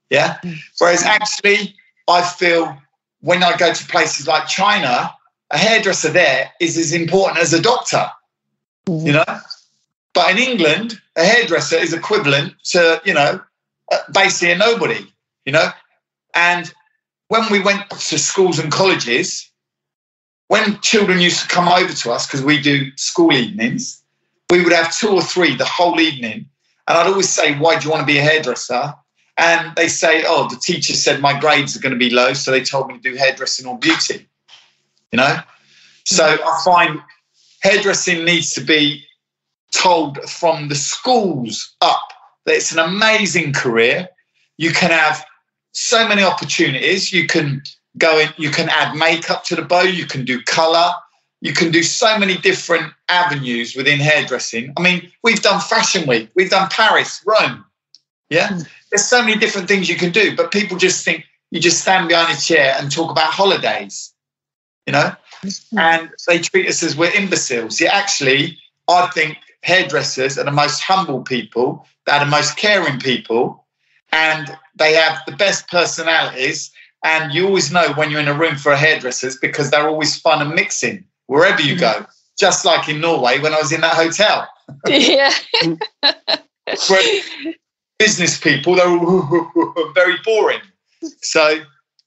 Yeah. 0.09 0.37
Whereas 0.79 1.03
actually, 1.03 1.75
I 2.07 2.21
feel 2.21 2.77
when 3.21 3.43
I 3.43 3.57
go 3.57 3.73
to 3.73 3.85
places 3.87 4.27
like 4.27 4.47
China, 4.47 5.13
a 5.49 5.57
hairdresser 5.57 6.09
there 6.09 6.51
is 6.59 6.77
as 6.77 6.93
important 6.93 7.39
as 7.39 7.53
a 7.53 7.61
doctor, 7.61 8.05
you 8.87 9.13
know? 9.13 9.25
But 10.13 10.31
in 10.31 10.37
England, 10.37 10.99
a 11.15 11.23
hairdresser 11.23 11.77
is 11.77 11.93
equivalent 11.93 12.53
to, 12.65 13.01
you 13.05 13.13
know, 13.13 13.41
uh, 13.91 13.97
basically 14.13 14.51
a 14.51 14.57
nobody, 14.57 15.05
you 15.45 15.51
know? 15.51 15.69
And 16.35 16.71
when 17.33 17.51
we 17.51 17.59
went 17.59 17.89
to 17.89 18.19
schools 18.19 18.59
and 18.59 18.71
colleges, 18.71 19.49
when 20.49 20.79
children 20.81 21.19
used 21.19 21.41
to 21.41 21.47
come 21.47 21.67
over 21.67 21.91
to 21.91 22.11
us, 22.11 22.27
because 22.27 22.43
we 22.43 22.61
do 22.61 22.95
school 22.95 23.33
evenings, 23.33 24.03
we 24.51 24.63
would 24.63 24.71
have 24.71 24.95
two 24.95 25.09
or 25.09 25.21
three 25.23 25.55
the 25.55 25.65
whole 25.65 25.99
evening. 25.99 26.45
And 26.87 26.95
I'd 26.95 27.07
always 27.07 27.29
say, 27.29 27.57
Why 27.57 27.79
do 27.79 27.85
you 27.85 27.89
want 27.89 28.01
to 28.01 28.13
be 28.13 28.19
a 28.19 28.21
hairdresser? 28.21 28.93
And 29.37 29.75
they 29.75 29.87
say, 29.87 30.23
Oh, 30.27 30.47
the 30.47 30.57
teacher 30.57 30.93
said 30.93 31.21
my 31.21 31.39
grades 31.39 31.75
are 31.75 31.79
going 31.79 31.93
to 31.93 31.97
be 31.97 32.11
low, 32.11 32.33
so 32.33 32.51
they 32.51 32.61
told 32.61 32.87
me 32.87 32.99
to 32.99 32.99
do 32.99 33.15
hairdressing 33.15 33.65
or 33.65 33.79
beauty. 33.79 34.27
You 35.11 35.17
know? 35.17 35.39
So 36.05 36.23
I 36.23 36.61
find 36.63 37.01
hairdressing 37.63 38.25
needs 38.25 38.53
to 38.53 38.61
be 38.61 39.03
told 39.71 40.21
from 40.29 40.67
the 40.67 40.75
schools 40.75 41.75
up 41.81 42.09
that 42.45 42.53
it's 42.53 42.71
an 42.71 42.77
amazing 42.79 43.53
career. 43.53 44.07
You 44.57 44.71
can 44.71 44.91
have 44.91 45.25
so 45.73 46.07
many 46.07 46.23
opportunities. 46.23 47.11
You 47.11 47.27
can 47.27 47.61
go 47.97 48.19
in, 48.19 48.29
you 48.37 48.49
can 48.49 48.69
add 48.69 48.95
makeup 48.95 49.43
to 49.45 49.55
the 49.55 49.61
bow, 49.61 49.81
you 49.81 50.05
can 50.05 50.25
do 50.25 50.41
color, 50.43 50.93
you 51.41 51.53
can 51.53 51.71
do 51.71 51.83
so 51.83 52.17
many 52.17 52.37
different 52.37 52.93
avenues 53.09 53.75
within 53.75 53.99
hairdressing. 53.99 54.73
I 54.77 54.81
mean, 54.81 55.11
we've 55.23 55.41
done 55.41 55.59
Fashion 55.59 56.07
Week, 56.07 56.29
we've 56.35 56.49
done 56.49 56.69
Paris, 56.69 57.21
Rome. 57.25 57.65
Yeah, 58.29 58.49
hmm. 58.49 58.61
there's 58.89 59.05
so 59.05 59.21
many 59.21 59.37
different 59.37 59.67
things 59.67 59.89
you 59.89 59.95
can 59.95 60.11
do, 60.11 60.35
but 60.35 60.51
people 60.51 60.77
just 60.77 61.03
think 61.03 61.25
you 61.51 61.59
just 61.59 61.81
stand 61.81 62.07
behind 62.07 62.35
a 62.35 62.41
chair 62.41 62.75
and 62.79 62.91
talk 62.91 63.11
about 63.11 63.31
holidays, 63.31 64.13
you 64.87 64.93
know, 64.93 65.13
hmm. 65.41 65.77
and 65.77 66.09
they 66.27 66.39
treat 66.39 66.67
us 66.67 66.81
as 66.81 66.95
we're 66.95 67.11
imbeciles. 67.11 67.79
Yeah, 67.79 67.93
actually, 67.93 68.57
I 68.87 69.07
think 69.07 69.37
hairdressers 69.61 70.37
are 70.37 70.45
the 70.45 70.51
most 70.51 70.81
humble 70.81 71.21
people, 71.21 71.85
they're 72.05 72.19
the 72.19 72.25
most 72.25 72.57
caring 72.57 72.99
people, 72.99 73.62
and 74.13 74.55
they 74.75 74.93
have 74.93 75.19
the 75.25 75.35
best 75.35 75.67
personalities. 75.67 76.71
And 77.03 77.33
you 77.33 77.47
always 77.47 77.71
know 77.71 77.91
when 77.93 78.11
you're 78.11 78.21
in 78.21 78.27
a 78.27 78.33
room 78.33 78.55
for 78.55 78.71
a 78.71 78.77
hairdressers 78.77 79.37
because 79.37 79.71
they're 79.71 79.89
always 79.89 80.17
fun 80.17 80.41
and 80.41 80.55
mixing 80.55 81.03
wherever 81.27 81.61
you 81.61 81.77
go. 81.77 81.91
Mm-hmm. 81.91 82.11
Just 82.39 82.63
like 82.63 82.87
in 82.87 83.01
Norway 83.01 83.39
when 83.39 83.53
I 83.53 83.59
was 83.59 83.71
in 83.71 83.81
that 83.81 83.95
hotel. 83.95 84.47
yeah. 84.87 85.33
Business 87.99 88.39
people, 88.39 88.75
they're 88.75 88.87
all 88.87 89.91
very 89.95 90.15
boring. 90.23 90.61
So 91.21 91.61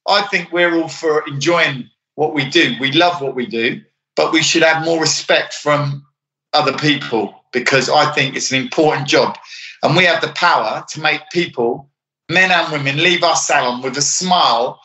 I 0.08 0.22
think 0.22 0.52
we're 0.52 0.74
all 0.80 0.88
for 0.88 1.26
enjoying 1.26 1.90
what 2.14 2.34
we 2.34 2.48
do. 2.48 2.74
We 2.80 2.92
love 2.92 3.20
what 3.20 3.34
we 3.34 3.46
do, 3.46 3.82
but 4.14 4.32
we 4.32 4.42
should 4.42 4.62
have 4.62 4.84
more 4.84 5.00
respect 5.00 5.54
from 5.54 6.04
other 6.52 6.76
people 6.78 7.42
because 7.52 7.88
I 7.88 8.12
think 8.12 8.36
it's 8.36 8.52
an 8.52 8.60
important 8.60 9.06
job. 9.06 9.36
And 9.82 9.96
we 9.96 10.04
have 10.04 10.20
the 10.20 10.32
power 10.32 10.84
to 10.90 11.00
make 11.00 11.20
people, 11.30 11.88
men 12.28 12.50
and 12.50 12.72
women, 12.72 13.02
leave 13.02 13.22
our 13.22 13.36
salon 13.36 13.82
with 13.82 13.96
a 13.96 14.02
smile 14.02 14.80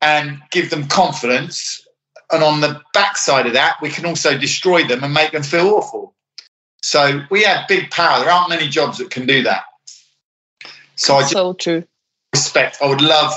and 0.00 0.40
give 0.50 0.70
them 0.70 0.88
confidence. 0.88 1.86
And 2.32 2.42
on 2.42 2.60
the 2.60 2.80
backside 2.94 3.46
of 3.46 3.52
that, 3.54 3.76
we 3.82 3.90
can 3.90 4.06
also 4.06 4.38
destroy 4.38 4.86
them 4.86 5.04
and 5.04 5.12
make 5.12 5.32
them 5.32 5.42
feel 5.42 5.68
awful. 5.68 6.14
So 6.82 7.22
we 7.30 7.42
have 7.42 7.68
big 7.68 7.90
power. 7.90 8.20
There 8.20 8.32
aren't 8.32 8.48
many 8.48 8.68
jobs 8.68 8.98
that 8.98 9.10
can 9.10 9.26
do 9.26 9.42
that. 9.42 9.64
So 10.96 11.16
I 11.16 11.20
just 11.20 11.32
so 11.32 11.52
true. 11.54 11.84
respect. 12.32 12.78
I 12.82 12.86
would 12.86 13.00
love 13.00 13.32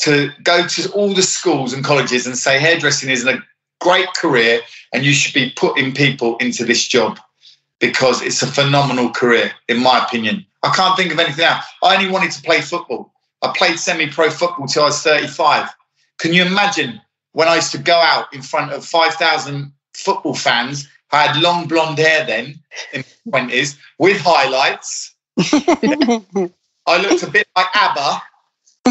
to 0.00 0.30
go 0.42 0.66
to 0.66 0.90
all 0.92 1.12
the 1.12 1.22
schools 1.22 1.72
and 1.72 1.84
colleges 1.84 2.26
and 2.26 2.36
say 2.36 2.58
hairdressing 2.58 3.10
is 3.10 3.26
a 3.26 3.42
great 3.80 4.08
career 4.14 4.60
and 4.92 5.04
you 5.04 5.12
should 5.12 5.34
be 5.34 5.52
putting 5.56 5.92
people 5.92 6.36
into 6.38 6.64
this 6.64 6.86
job 6.86 7.18
because 7.80 8.22
it's 8.22 8.42
a 8.42 8.46
phenomenal 8.46 9.10
career, 9.10 9.52
in 9.68 9.78
my 9.82 10.04
opinion. 10.04 10.44
I 10.62 10.74
can't 10.74 10.96
think 10.96 11.12
of 11.12 11.18
anything 11.18 11.44
else. 11.44 11.64
I 11.82 11.96
only 11.96 12.10
wanted 12.10 12.32
to 12.32 12.42
play 12.42 12.60
football. 12.60 13.12
I 13.42 13.52
played 13.56 13.78
semi 13.78 14.06
pro 14.06 14.30
football 14.30 14.66
till 14.66 14.82
I 14.82 14.86
was 14.86 15.02
35. 15.02 15.68
Can 16.18 16.34
you 16.34 16.44
imagine 16.44 17.00
when 17.32 17.48
I 17.48 17.56
used 17.56 17.72
to 17.72 17.78
go 17.78 17.94
out 17.94 18.32
in 18.34 18.42
front 18.42 18.72
of 18.72 18.84
5,000 18.84 19.72
football 19.94 20.34
fans? 20.34 20.88
I 21.12 21.26
had 21.26 21.40
long 21.40 21.66
blonde 21.66 21.98
hair 21.98 22.24
then 22.26 22.62
in 22.92 23.04
my 23.26 23.40
20s 23.40 23.76
with 23.98 24.20
highlights. 24.20 25.14
I 26.86 27.02
looked 27.02 27.22
a 27.22 27.30
bit 27.30 27.48
like 27.56 27.66
ABBA. 27.74 28.22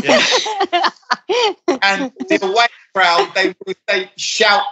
Yeah. 0.04 0.26
and 1.84 2.12
the 2.28 2.40
away 2.42 2.68
crowd, 2.94 3.32
they 3.36 3.54
would 3.66 3.78
they 3.88 4.12
shout 4.18 4.64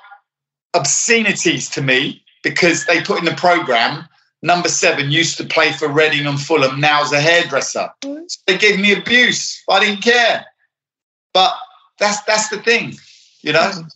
obscenities 0.74 1.70
to 1.72 1.82
me 1.82 2.24
because 2.44 2.86
they 2.86 3.02
put 3.02 3.20
in 3.20 3.26
the 3.26 3.36
program 3.36 4.08
number 4.42 4.70
seven 4.70 5.12
used 5.12 5.38
to 5.38 5.46
play 5.46 5.72
for 5.74 5.88
Reading 5.88 6.26
and 6.26 6.40
Fulham, 6.40 6.80
now's 6.80 7.12
a 7.12 7.22
hairdresser. 7.22 7.90
So 8.04 8.26
they 8.46 8.58
gave 8.58 8.80
me 8.80 8.94
abuse. 8.94 9.62
I 9.70 9.80
didn't 9.80 10.02
care. 10.04 10.46
But 11.34 11.54
that's 12.00 12.22
that's 12.24 12.50
the 12.50 12.58
thing, 12.58 12.96
you 13.42 13.54
know. 13.54 13.72
Mm. 13.72 13.92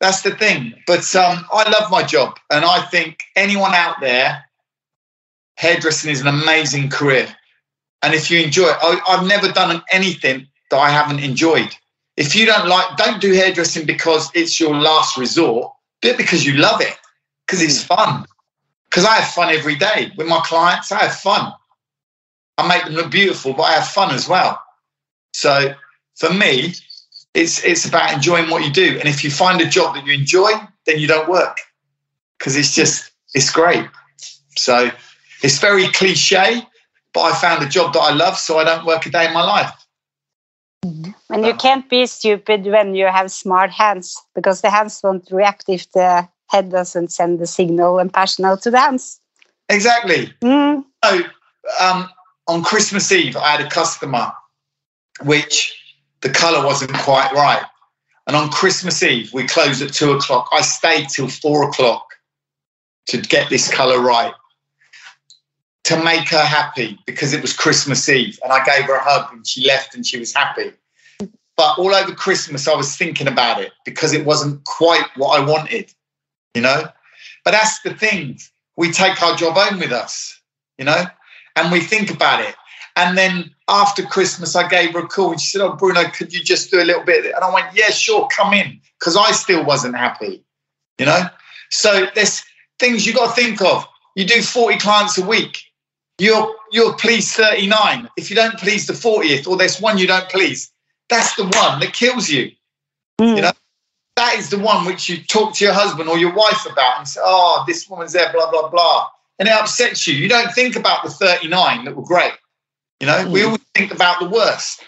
That's 0.00 0.22
the 0.22 0.30
thing. 0.30 0.74
But 0.86 1.14
um, 1.16 1.44
I 1.52 1.68
love 1.70 1.90
my 1.90 2.04
job, 2.04 2.38
and 2.50 2.64
I 2.64 2.82
think 2.82 3.24
anyone 3.34 3.74
out 3.74 3.96
there, 4.00 4.44
hairdressing 5.56 6.10
is 6.10 6.20
an 6.20 6.28
amazing 6.28 6.88
career. 6.88 7.28
And 8.02 8.14
if 8.14 8.30
you 8.30 8.40
enjoy 8.40 8.68
it, 8.68 8.76
I, 8.80 9.00
I've 9.08 9.26
never 9.26 9.48
done 9.50 9.82
anything 9.90 10.46
that 10.70 10.76
I 10.76 10.90
haven't 10.90 11.18
enjoyed. 11.18 11.74
If 12.16 12.36
you 12.36 12.46
don't 12.46 12.68
like, 12.68 12.96
don't 12.96 13.20
do 13.20 13.32
hairdressing 13.32 13.86
because 13.86 14.30
it's 14.34 14.60
your 14.60 14.74
last 14.74 15.16
resort. 15.16 15.72
Do 16.00 16.10
it 16.10 16.16
because 16.16 16.46
you 16.46 16.54
love 16.54 16.80
it, 16.80 16.96
because 17.46 17.60
it's 17.60 17.82
mm. 17.82 17.88
fun. 17.88 18.26
Because 18.90 19.04
I 19.04 19.16
have 19.16 19.32
fun 19.32 19.54
every 19.54 19.74
day 19.74 20.12
with 20.16 20.26
my 20.26 20.40
clients. 20.44 20.90
I 20.90 21.04
have 21.04 21.14
fun. 21.14 21.52
I 22.56 22.66
make 22.66 22.84
them 22.84 22.94
look 22.94 23.10
beautiful, 23.10 23.52
but 23.52 23.64
I 23.64 23.72
have 23.72 23.88
fun 23.88 24.14
as 24.14 24.28
well. 24.28 24.60
So 25.32 25.74
for 26.16 26.32
me, 26.32 26.74
it's 27.34 27.64
it's 27.64 27.84
about 27.84 28.12
enjoying 28.12 28.50
what 28.50 28.64
you 28.64 28.72
do. 28.72 28.98
And 28.98 29.08
if 29.08 29.22
you 29.22 29.30
find 29.30 29.60
a 29.60 29.68
job 29.68 29.94
that 29.94 30.06
you 30.06 30.12
enjoy, 30.12 30.50
then 30.86 30.98
you 30.98 31.06
don't 31.06 31.28
work 31.28 31.58
because 32.38 32.56
it's 32.56 32.74
just 32.74 33.10
it's 33.34 33.50
great. 33.50 33.86
So 34.56 34.90
it's 35.42 35.58
very 35.58 35.86
cliche, 35.88 36.66
but 37.12 37.20
I 37.20 37.38
found 37.38 37.62
a 37.62 37.68
job 37.68 37.92
that 37.92 38.00
I 38.00 38.12
love, 38.12 38.36
so 38.36 38.58
I 38.58 38.64
don't 38.64 38.86
work 38.86 39.06
a 39.06 39.10
day 39.10 39.26
in 39.26 39.32
my 39.32 39.44
life. 39.44 39.72
And 41.30 41.44
you 41.44 41.54
can't 41.54 41.88
be 41.90 42.06
stupid 42.06 42.64
when 42.64 42.94
you 42.94 43.06
have 43.06 43.30
smart 43.30 43.70
hands 43.70 44.16
because 44.34 44.62
the 44.62 44.70
hands 44.70 45.00
won't 45.02 45.28
react 45.30 45.64
if 45.68 45.90
the 45.92 46.28
head 46.48 46.70
doesn't 46.70 47.12
send 47.12 47.38
the 47.38 47.46
signal 47.46 47.98
and 47.98 48.12
passion 48.12 48.44
out 48.44 48.62
to 48.62 48.70
dance. 48.70 49.20
Exactly. 49.68 50.32
Mm. 50.40 50.84
So 51.04 51.20
um, 51.80 52.08
on 52.46 52.62
Christmas 52.62 53.12
Eve, 53.12 53.36
I 53.36 53.50
had 53.50 53.60
a 53.60 53.70
customer 53.70 54.32
which 55.22 55.74
the 56.20 56.30
colour 56.30 56.64
wasn't 56.64 56.94
quite 56.94 57.32
right. 57.32 57.64
And 58.26 58.36
on 58.36 58.50
Christmas 58.50 59.02
Eve, 59.02 59.32
we 59.32 59.46
closed 59.46 59.80
at 59.82 59.92
two 59.92 60.12
o'clock. 60.12 60.48
I 60.52 60.60
stayed 60.60 61.08
till 61.08 61.28
four 61.28 61.68
o'clock 61.68 62.08
to 63.08 63.18
get 63.18 63.48
this 63.48 63.72
colour 63.72 64.00
right, 64.00 64.34
to 65.84 66.02
make 66.04 66.28
her 66.28 66.44
happy 66.44 66.98
because 67.06 67.32
it 67.32 67.40
was 67.40 67.54
Christmas 67.54 68.06
Eve. 68.08 68.38
And 68.44 68.52
I 68.52 68.62
gave 68.64 68.84
her 68.84 68.94
a 68.94 69.02
hug 69.02 69.32
and 69.32 69.46
she 69.46 69.66
left 69.66 69.94
and 69.94 70.04
she 70.04 70.18
was 70.18 70.34
happy. 70.34 70.72
But 71.56 71.78
all 71.78 71.94
over 71.94 72.14
Christmas, 72.14 72.68
I 72.68 72.76
was 72.76 72.96
thinking 72.96 73.26
about 73.26 73.60
it 73.60 73.72
because 73.84 74.12
it 74.12 74.24
wasn't 74.24 74.62
quite 74.64 75.06
what 75.16 75.40
I 75.40 75.44
wanted, 75.44 75.92
you 76.54 76.62
know? 76.62 76.84
But 77.44 77.52
that's 77.52 77.80
the 77.82 77.94
thing. 77.94 78.38
We 78.76 78.92
take 78.92 79.22
our 79.22 79.36
job 79.36 79.56
home 79.56 79.80
with 79.80 79.92
us, 79.92 80.40
you 80.76 80.84
know, 80.84 81.04
and 81.56 81.72
we 81.72 81.80
think 81.80 82.10
about 82.10 82.40
it. 82.40 82.54
And 82.96 83.16
then 83.16 83.54
after 83.68 84.02
Christmas, 84.02 84.56
I 84.56 84.68
gave 84.68 84.92
her 84.94 85.00
a 85.00 85.06
call 85.06 85.30
and 85.30 85.40
she 85.40 85.50
said, 85.50 85.60
Oh, 85.64 85.74
Bruno, 85.74 86.08
could 86.10 86.32
you 86.32 86.42
just 86.42 86.70
do 86.70 86.82
a 86.82 86.84
little 86.84 87.04
bit? 87.04 87.24
And 87.26 87.44
I 87.44 87.52
went, 87.52 87.66
Yeah, 87.72 87.90
sure, 87.90 88.28
come 88.28 88.52
in. 88.52 88.80
Because 88.98 89.16
I 89.16 89.30
still 89.30 89.64
wasn't 89.64 89.96
happy, 89.96 90.42
you 90.98 91.06
know? 91.06 91.22
So 91.70 92.06
there's 92.14 92.42
things 92.78 93.06
you 93.06 93.14
got 93.14 93.34
to 93.34 93.40
think 93.40 93.62
of. 93.62 93.86
You 94.16 94.24
do 94.24 94.42
40 94.42 94.78
clients 94.78 95.16
a 95.16 95.24
week. 95.24 95.58
You're, 96.18 96.52
you're 96.72 96.94
pleased 96.94 97.34
39. 97.36 98.08
If 98.16 98.30
you 98.30 98.36
don't 98.36 98.58
please 98.58 98.88
the 98.88 98.94
40th, 98.94 99.46
or 99.46 99.56
there's 99.56 99.80
one 99.80 99.98
you 99.98 100.08
don't 100.08 100.28
please, 100.28 100.72
that's 101.08 101.36
the 101.36 101.44
one 101.44 101.78
that 101.78 101.92
kills 101.92 102.28
you. 102.28 102.50
Mm. 103.20 103.36
You 103.36 103.42
know, 103.42 103.52
that 104.28 104.38
is 104.38 104.50
the 104.50 104.58
one 104.58 104.84
which 104.84 105.08
you 105.08 105.22
talk 105.24 105.54
to 105.54 105.64
your 105.64 105.72
husband 105.72 106.08
or 106.08 106.18
your 106.18 106.34
wife 106.34 106.66
about 106.70 106.98
and 106.98 107.08
say, 107.08 107.20
Oh, 107.22 107.64
this 107.66 107.88
woman's 107.88 108.12
there, 108.12 108.30
blah, 108.32 108.50
blah, 108.50 108.68
blah. 108.68 109.08
And 109.38 109.48
it 109.48 109.54
upsets 109.54 110.06
you. 110.06 110.14
You 110.14 110.28
don't 110.28 110.52
think 110.52 110.76
about 110.76 111.02
the 111.02 111.10
39 111.10 111.84
that 111.84 111.96
were 111.96 112.02
great. 112.02 112.32
You 113.00 113.06
know, 113.06 113.24
mm. 113.24 113.30
we 113.30 113.44
always 113.44 113.60
think 113.74 113.94
about 113.94 114.20
the 114.20 114.28
worst. 114.28 114.84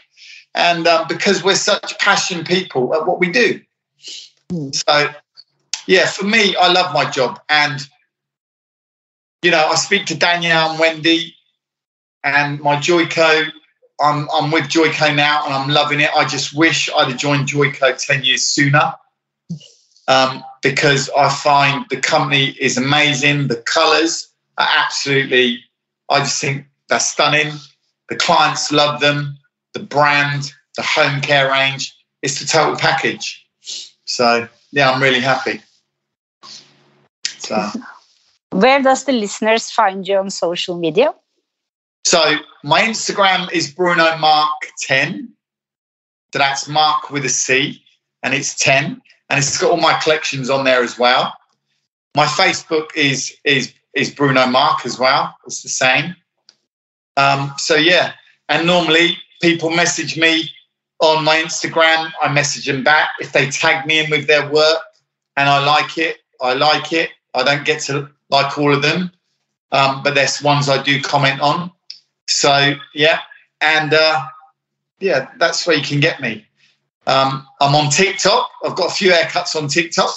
And 0.55 0.87
um, 0.87 1.07
because 1.09 1.43
we're 1.43 1.55
such 1.55 1.99
passionate 2.01 2.47
people 2.47 2.93
at 2.95 3.07
what 3.07 3.21
we 3.21 3.31
do. 3.31 3.61
Mm. 4.53 4.75
So, 4.75 5.11
yeah, 5.87 6.07
for 6.07 6.27
me, 6.27 6.55
I 6.57 6.71
love 6.73 6.93
my 6.93 7.09
job. 7.09 7.41
And, 7.49 7.81
you 9.43 9.53
know, 9.53 9.65
I 9.65 9.77
speak 9.77 10.07
to 10.07 10.19
Danielle 10.19 10.73
and 10.73 10.81
Wendy 10.81 11.35
and 12.25 12.61
my 12.61 12.77
Joico. 12.77 13.51
I'm, 14.03 14.29
I'm 14.35 14.51
with 14.51 14.65
Joico 14.65 15.15
now 15.15 15.45
and 15.47 15.55
I'm 15.55 15.69
loving 15.71 16.01
it. 16.01 16.11
I 16.15 16.27
just 16.27 16.53
wish 16.55 16.91
I'd 16.95 17.09
have 17.09 17.19
joined 17.19 17.49
Joico 17.49 17.97
10 17.97 18.25
years 18.25 18.47
sooner 18.47 18.93
um, 20.11 20.43
because 20.61 21.09
I 21.17 21.29
find 21.29 21.87
the 21.89 22.01
company 22.01 22.57
is 22.61 22.77
amazing. 22.77 23.47
The 23.47 23.63
colours 23.75 24.29
are 24.59 24.69
absolutely, 24.79 25.63
I 26.11 26.19
just 26.19 26.41
think 26.41 26.67
they're 26.89 26.99
stunning. 26.99 27.53
The 28.09 28.17
clients 28.17 28.73
love 28.73 29.01
them. 29.01 29.39
The 29.73 29.81
brand, 29.81 30.53
the 30.77 30.83
home 30.83 31.21
care 31.21 31.49
range, 31.49 31.95
it's 32.23 32.41
the 32.41 32.47
total 32.47 32.77
package. 32.77 33.47
So 34.05 34.49
yeah, 34.73 34.91
I'm 34.91 35.01
really 35.01 35.21
happy. 35.21 35.63
So 37.39 37.71
where 38.51 38.83
does 38.83 39.05
the 39.05 39.13
listeners 39.13 39.71
find 39.71 40.07
you 40.09 40.17
on 40.17 40.31
social 40.31 40.77
media? 40.77 41.15
So 42.05 42.35
my 42.65 42.83
Instagram 42.83 43.53
is 43.53 43.73
Bruno 43.73 44.19
Marc 44.19 44.51
10. 44.81 45.29
So 46.33 46.39
that's 46.41 46.67
Mark 46.67 47.11
with 47.11 47.25
a 47.25 47.29
C, 47.29 47.85
and 48.25 48.35
it's 48.35 48.57
10. 48.57 49.01
And 49.31 49.39
it's 49.39 49.59
got 49.59 49.71
all 49.71 49.77
my 49.77 49.99
collections 50.01 50.51
on 50.51 50.65
there 50.65 50.83
as 50.83 50.99
well. 50.99 51.33
My 52.15 52.27
Facebook 52.27 52.89
is 52.97 53.35
is 53.45 53.73
is 53.95 54.11
Bruno 54.13 54.47
Marc 54.47 54.85
as 54.85 54.99
well. 54.99 55.35
It's 55.47 55.63
the 55.63 55.69
same. 55.69 56.17
Um, 57.17 57.53
so 57.57 57.77
yeah, 57.77 58.13
and 58.49 58.67
normally 58.67 59.17
people 59.41 59.71
message 59.71 60.19
me 60.19 60.51
on 60.99 61.25
my 61.25 61.37
Instagram. 61.37 62.13
I 62.21 62.33
message 62.33 62.67
them 62.67 62.83
back 62.83 63.11
if 63.21 63.33
they 63.33 63.49
tag 63.51 63.87
me 63.87 64.01
in 64.01 64.11
with 64.11 64.27
their 64.27 64.51
work, 64.51 64.81
and 65.37 65.49
I 65.49 65.65
like 65.65 65.97
it. 65.97 66.19
I 66.41 66.55
like 66.55 66.93
it. 66.93 67.11
I 67.35 67.45
don't 67.45 67.65
get 67.65 67.83
to 67.83 68.11
like 68.31 68.59
all 68.59 68.75
of 68.75 68.83
them, 68.83 69.13
um, 69.71 70.03
but 70.03 70.15
there's 70.15 70.43
ones 70.43 70.69
I 70.69 70.83
do 70.83 71.01
comment 71.01 71.41
on. 71.41 71.71
So 72.27 72.75
yeah, 72.95 73.21
and 73.61 73.95
uh, 73.95 74.27
yeah, 74.99 75.31
that's 75.39 75.67
where 75.67 75.77
you 75.77 75.83
can 75.83 76.01
get 76.01 76.21
me. 76.21 76.47
Um, 77.11 77.45
I'm 77.61 77.75
on 77.75 77.91
TikTok. 77.91 78.49
I've 78.65 78.77
got 78.77 78.93
a 78.93 78.95
few 78.95 79.11
haircuts 79.11 79.57
on 79.57 79.67
TikTok. 79.67 80.15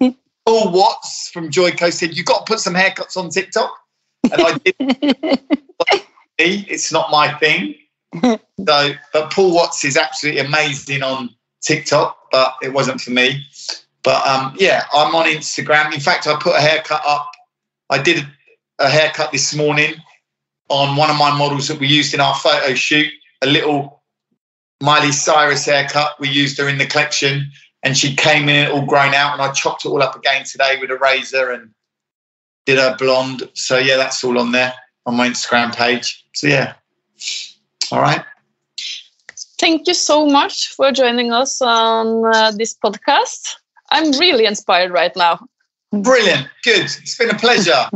Paul 0.46 0.72
Watts 0.72 1.28
from 1.30 1.50
Joico 1.50 1.92
said 1.92 2.16
you've 2.16 2.24
got 2.24 2.46
to 2.46 2.50
put 2.50 2.60
some 2.60 2.72
haircuts 2.72 3.18
on 3.18 3.28
TikTok 3.28 3.70
and 4.24 4.42
I 4.42 4.58
did. 4.58 4.74
it's 6.38 6.90
not 6.92 7.10
my 7.10 7.32
thing. 7.34 7.74
So, 8.66 8.92
but 9.12 9.30
Paul 9.32 9.54
Watts 9.54 9.84
is 9.84 9.98
absolutely 9.98 10.40
amazing 10.40 11.02
on 11.02 11.28
TikTok, 11.60 12.16
but 12.30 12.54
it 12.62 12.72
wasn't 12.72 13.00
for 13.00 13.10
me. 13.10 13.44
But 14.02 14.26
um, 14.26 14.56
yeah, 14.58 14.84
I'm 14.94 15.14
on 15.14 15.26
Instagram. 15.26 15.92
In 15.92 16.00
fact, 16.00 16.26
I 16.26 16.36
put 16.40 16.56
a 16.56 16.60
haircut 16.60 17.02
up. 17.06 17.30
I 17.90 18.00
did 18.00 18.26
a 18.78 18.88
haircut 18.88 19.30
this 19.30 19.54
morning 19.54 19.94
on 20.70 20.96
one 20.96 21.10
of 21.10 21.18
my 21.18 21.36
models 21.36 21.68
that 21.68 21.78
we 21.78 21.86
used 21.86 22.14
in 22.14 22.20
our 22.20 22.34
photo 22.34 22.74
shoot. 22.74 23.12
A 23.42 23.46
little 23.46 24.01
Miley 24.82 25.12
Cyrus 25.12 25.64
haircut. 25.64 26.18
We 26.18 26.28
used 26.28 26.58
her 26.58 26.68
in 26.68 26.76
the 26.76 26.86
collection, 26.86 27.52
and 27.84 27.96
she 27.96 28.16
came 28.16 28.48
in 28.48 28.70
all 28.70 28.84
grown 28.84 29.14
out, 29.14 29.32
and 29.32 29.40
I 29.40 29.52
chopped 29.52 29.84
it 29.84 29.88
all 29.88 30.02
up 30.02 30.16
again 30.16 30.44
today 30.44 30.76
with 30.80 30.90
a 30.90 30.96
razor 30.96 31.52
and 31.52 31.70
did 32.66 32.78
her 32.78 32.96
blonde. 32.98 33.48
So 33.54 33.78
yeah, 33.78 33.96
that's 33.96 34.24
all 34.24 34.38
on 34.38 34.50
there 34.50 34.74
on 35.06 35.16
my 35.16 35.28
Instagram 35.28 35.74
page. 35.74 36.24
So 36.34 36.48
yeah, 36.48 36.74
all 37.92 38.00
right. 38.00 38.24
Thank 39.60 39.86
you 39.86 39.94
so 39.94 40.26
much 40.26 40.74
for 40.74 40.90
joining 40.90 41.32
us 41.32 41.62
on 41.62 42.24
uh, 42.34 42.50
this 42.50 42.76
podcast. 42.84 43.54
I'm 43.92 44.10
really 44.18 44.46
inspired 44.46 44.90
right 44.90 45.14
now. 45.14 45.46
Brilliant, 45.92 46.48
good. 46.64 46.86
It's 46.86 47.16
been 47.16 47.30
a 47.30 47.38
pleasure. 47.38 47.88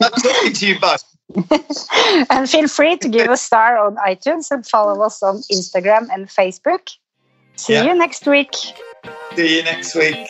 Love 0.00 0.22
talking 0.22 0.52
to 0.52 0.66
you 0.68 0.78
both. 0.78 1.02
and 2.30 2.48
feel 2.48 2.68
free 2.68 2.96
to 2.96 3.08
give 3.08 3.30
a 3.30 3.36
star 3.36 3.76
on 3.78 3.96
iTunes 3.96 4.50
and 4.50 4.66
follow 4.66 5.02
us 5.02 5.22
on 5.22 5.36
Instagram 5.52 6.08
and 6.12 6.28
Facebook. 6.28 6.96
See 7.56 7.74
yeah. 7.74 7.84
you 7.84 7.94
next 7.94 8.26
week. 8.26 8.54
See 9.34 9.56
you 9.56 9.62
next 9.62 9.94
week. 9.94 10.26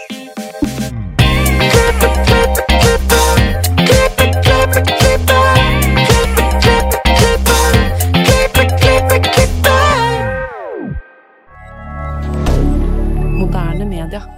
Moderne 13.38 13.88
media. 13.88 14.37